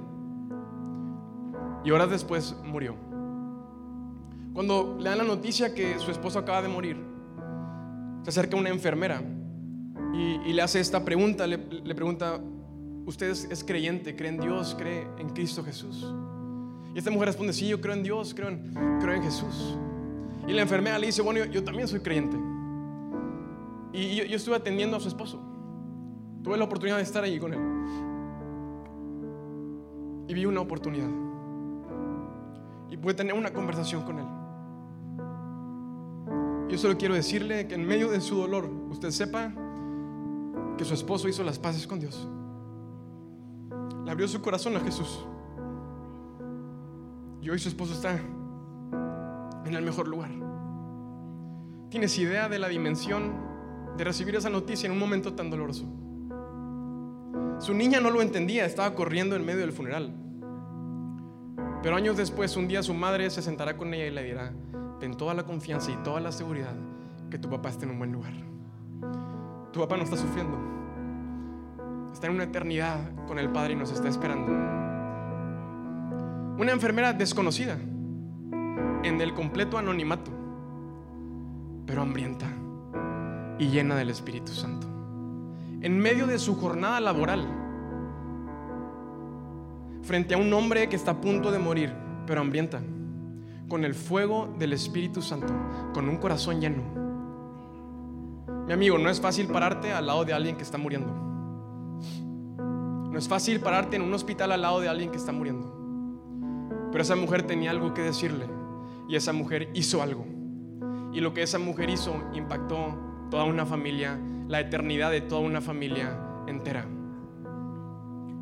Y 1.84 1.90
horas 1.90 2.08
después 2.10 2.56
murió. 2.64 2.96
Cuando 4.54 4.96
le 4.98 5.10
dan 5.10 5.18
la 5.18 5.24
noticia 5.24 5.74
que 5.74 5.98
su 5.98 6.10
esposo 6.10 6.38
acaba 6.38 6.62
de 6.62 6.68
morir, 6.68 6.96
se 8.22 8.30
acerca 8.30 8.56
una 8.56 8.70
enfermera 8.70 9.22
y, 10.14 10.52
le 10.52 10.62
hace 10.62 10.80
esta 10.80 11.04
pregunta, 11.04 11.46
le 11.46 11.94
pregunta, 11.94 12.40
usted 13.06 13.30
es, 13.30 13.64
creyente, 13.64 14.14
cree 14.14 14.30
en 14.30 14.40
Dios, 14.40 14.74
cree 14.78 15.06
en 15.18 15.30
Cristo 15.30 15.64
Jesús. 15.64 16.06
Y 16.94 16.98
esta 16.98 17.10
mujer 17.10 17.28
responde, 17.28 17.52
sí, 17.52 17.68
yo 17.68 17.80
creo 17.80 17.94
en 17.94 18.02
Dios, 18.02 18.34
creo 18.34 18.48
en, 18.48 18.74
creo 19.00 19.14
en 19.14 19.22
Jesús. 19.22 19.78
Y 20.46 20.52
la 20.52 20.62
enfermera 20.62 20.98
le 20.98 21.06
dice, 21.06 21.22
bueno, 21.22 21.44
yo, 21.46 21.64
también 21.64 21.88
soy 21.88 22.00
creyente. 22.00 22.36
Y 23.92 24.16
yo, 24.16 24.36
estuve 24.36 24.56
atendiendo 24.56 24.96
a 24.96 25.00
su 25.00 25.08
esposo. 25.08 25.40
Tuve 26.42 26.56
la 26.56 26.64
oportunidad 26.64 26.96
de 26.96 27.02
estar 27.02 27.22
allí 27.24 27.38
con 27.38 27.54
él. 27.54 27.60
Y 30.28 30.34
vi 30.34 30.44
una 30.44 30.60
oportunidad. 30.60 31.08
Y 32.90 32.96
pude 32.96 33.14
tener 33.14 33.34
una 33.34 33.52
conversación 33.52 34.02
con 34.02 34.18
él. 34.18 34.26
Yo 36.70 36.78
solo 36.78 36.96
quiero 36.96 37.14
decirle 37.14 37.66
que 37.68 37.74
en 37.74 37.86
medio 37.86 38.10
de 38.10 38.20
su 38.20 38.36
dolor, 38.36 38.68
usted 38.90 39.10
sepa 39.10 39.52
que 40.78 40.84
su 40.84 40.94
esposo 40.94 41.28
hizo 41.28 41.42
las 41.44 41.58
paces 41.58 41.86
con 41.86 42.00
Dios 42.00 42.28
le 44.04 44.10
abrió 44.10 44.28
su 44.28 44.40
corazón 44.40 44.76
a 44.76 44.80
Jesús. 44.80 45.26
Y 47.40 47.50
hoy 47.50 47.58
su 47.58 47.68
esposo 47.68 47.92
está 47.92 48.18
en 49.64 49.74
el 49.74 49.82
mejor 49.82 50.08
lugar. 50.08 50.30
¿Tienes 51.90 52.18
idea 52.18 52.48
de 52.48 52.58
la 52.58 52.68
dimensión 52.68 53.32
de 53.96 54.04
recibir 54.04 54.36
esa 54.36 54.48
noticia 54.48 54.86
en 54.86 54.92
un 54.92 54.98
momento 54.98 55.34
tan 55.34 55.50
doloroso? 55.50 55.84
Su 57.58 57.74
niña 57.74 58.00
no 58.00 58.10
lo 58.10 58.22
entendía, 58.22 58.64
estaba 58.64 58.94
corriendo 58.94 59.36
en 59.36 59.44
medio 59.44 59.60
del 59.60 59.72
funeral. 59.72 60.14
Pero 61.82 61.96
años 61.96 62.16
después, 62.16 62.56
un 62.56 62.68
día 62.68 62.82
su 62.82 62.94
madre 62.94 63.28
se 63.30 63.42
sentará 63.42 63.76
con 63.76 63.92
ella 63.92 64.06
y 64.06 64.10
le 64.10 64.22
dirá, 64.22 64.52
ten 65.00 65.16
toda 65.16 65.34
la 65.34 65.44
confianza 65.44 65.90
y 65.90 65.96
toda 65.96 66.20
la 66.20 66.32
seguridad 66.32 66.74
que 67.30 67.38
tu 67.38 67.50
papá 67.50 67.70
esté 67.70 67.84
en 67.84 67.90
un 67.90 67.98
buen 67.98 68.12
lugar. 68.12 68.32
Tu 69.72 69.80
papá 69.80 69.96
no 69.96 70.04
está 70.04 70.16
sufriendo. 70.16 70.81
Está 72.12 72.26
en 72.26 72.34
una 72.34 72.44
eternidad 72.44 72.98
con 73.26 73.38
el 73.38 73.50
Padre 73.50 73.72
y 73.72 73.76
nos 73.76 73.90
está 73.90 74.08
esperando. 74.08 74.52
Una 76.58 76.72
enfermera 76.72 77.12
desconocida, 77.12 77.78
en 79.02 79.20
el 79.20 79.34
completo 79.34 79.78
anonimato, 79.78 80.30
pero 81.86 82.02
hambrienta 82.02 82.46
y 83.58 83.68
llena 83.68 83.96
del 83.96 84.10
Espíritu 84.10 84.52
Santo. 84.52 84.86
En 85.80 85.98
medio 85.98 86.26
de 86.26 86.38
su 86.38 86.54
jornada 86.56 87.00
laboral, 87.00 87.44
frente 90.02 90.34
a 90.34 90.38
un 90.38 90.52
hombre 90.52 90.88
que 90.88 90.96
está 90.96 91.12
a 91.12 91.20
punto 91.20 91.50
de 91.50 91.58
morir, 91.58 91.92
pero 92.26 92.40
hambrienta, 92.40 92.80
con 93.68 93.84
el 93.84 93.94
fuego 93.94 94.54
del 94.58 94.74
Espíritu 94.74 95.22
Santo, 95.22 95.52
con 95.94 96.08
un 96.08 96.18
corazón 96.18 96.60
lleno. 96.60 96.82
Mi 98.66 98.72
amigo, 98.72 98.98
no 98.98 99.10
es 99.10 99.20
fácil 99.20 99.48
pararte 99.48 99.92
al 99.92 100.06
lado 100.06 100.24
de 100.24 100.32
alguien 100.32 100.56
que 100.56 100.62
está 100.62 100.78
muriendo. 100.78 101.31
No 103.12 103.18
es 103.18 103.28
fácil 103.28 103.60
pararte 103.60 103.96
en 103.96 104.02
un 104.02 104.14
hospital 104.14 104.52
al 104.52 104.62
lado 104.62 104.80
de 104.80 104.88
alguien 104.88 105.10
que 105.10 105.18
está 105.18 105.32
muriendo. 105.32 105.70
Pero 106.90 107.02
esa 107.02 107.14
mujer 107.14 107.42
tenía 107.42 107.70
algo 107.70 107.92
que 107.92 108.00
decirle 108.00 108.46
y 109.06 109.16
esa 109.16 109.34
mujer 109.34 109.68
hizo 109.74 110.02
algo. 110.02 110.24
Y 111.12 111.20
lo 111.20 111.34
que 111.34 111.42
esa 111.42 111.58
mujer 111.58 111.90
hizo 111.90 112.14
impactó 112.32 112.98
toda 113.30 113.44
una 113.44 113.66
familia, 113.66 114.18
la 114.48 114.60
eternidad 114.60 115.10
de 115.10 115.20
toda 115.20 115.42
una 115.42 115.60
familia 115.60 116.18
entera. 116.46 116.86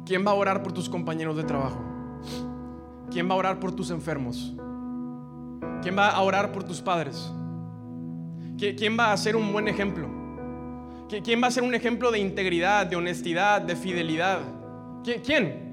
¿Quién 0.06 0.24
va 0.24 0.30
a 0.30 0.34
orar 0.34 0.62
por 0.62 0.70
tus 0.70 0.88
compañeros 0.88 1.36
de 1.36 1.42
trabajo? 1.42 1.82
¿Quién 3.10 3.28
va 3.28 3.34
a 3.34 3.38
orar 3.38 3.58
por 3.58 3.72
tus 3.72 3.90
enfermos? 3.90 4.54
¿Quién 5.82 5.98
va 5.98 6.10
a 6.10 6.20
orar 6.20 6.52
por 6.52 6.62
tus 6.62 6.80
padres? 6.80 7.32
¿Quién 8.56 8.96
va 8.96 9.12
a 9.12 9.16
ser 9.16 9.34
un 9.34 9.52
buen 9.52 9.66
ejemplo? 9.66 10.08
¿Quién 11.08 11.42
va 11.42 11.48
a 11.48 11.50
ser 11.50 11.64
un 11.64 11.74
ejemplo 11.74 12.12
de 12.12 12.20
integridad, 12.20 12.86
de 12.86 12.94
honestidad, 12.94 13.62
de 13.62 13.74
fidelidad? 13.74 14.59
¿Quién? 15.05 15.70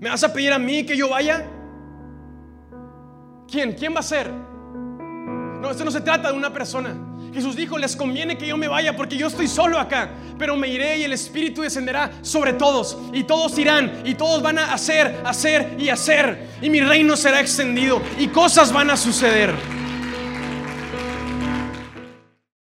¿Me 0.00 0.08
vas 0.10 0.22
a 0.24 0.32
pedir 0.32 0.52
a 0.52 0.58
mí 0.58 0.84
que 0.84 0.96
yo 0.96 1.08
vaya? 1.08 1.44
¿Quién? 3.50 3.72
¿Quién 3.72 3.94
va 3.94 4.00
a 4.00 4.02
ser? 4.02 4.30
No, 4.30 5.70
esto 5.70 5.84
no 5.84 5.90
se 5.90 6.00
trata 6.00 6.30
de 6.30 6.36
una 6.36 6.52
persona. 6.52 6.94
Jesús 7.32 7.54
dijo, 7.54 7.76
les 7.76 7.96
conviene 7.96 8.38
que 8.38 8.46
yo 8.46 8.56
me 8.56 8.68
vaya 8.68 8.96
porque 8.96 9.16
yo 9.16 9.26
estoy 9.26 9.46
solo 9.46 9.78
acá, 9.78 10.10
pero 10.38 10.56
me 10.56 10.68
iré 10.68 10.98
y 10.98 11.04
el 11.04 11.12
Espíritu 11.12 11.62
descenderá 11.62 12.10
sobre 12.22 12.54
todos 12.54 12.96
y 13.12 13.24
todos 13.24 13.58
irán 13.58 14.02
y 14.04 14.14
todos 14.14 14.42
van 14.42 14.58
a 14.58 14.72
hacer, 14.72 15.20
hacer 15.24 15.76
y 15.78 15.90
hacer 15.90 16.48
y 16.62 16.70
mi 16.70 16.80
reino 16.80 17.14
será 17.14 17.40
extendido 17.40 18.00
y 18.18 18.28
cosas 18.28 18.72
van 18.72 18.90
a 18.90 18.96
suceder. 18.96 19.54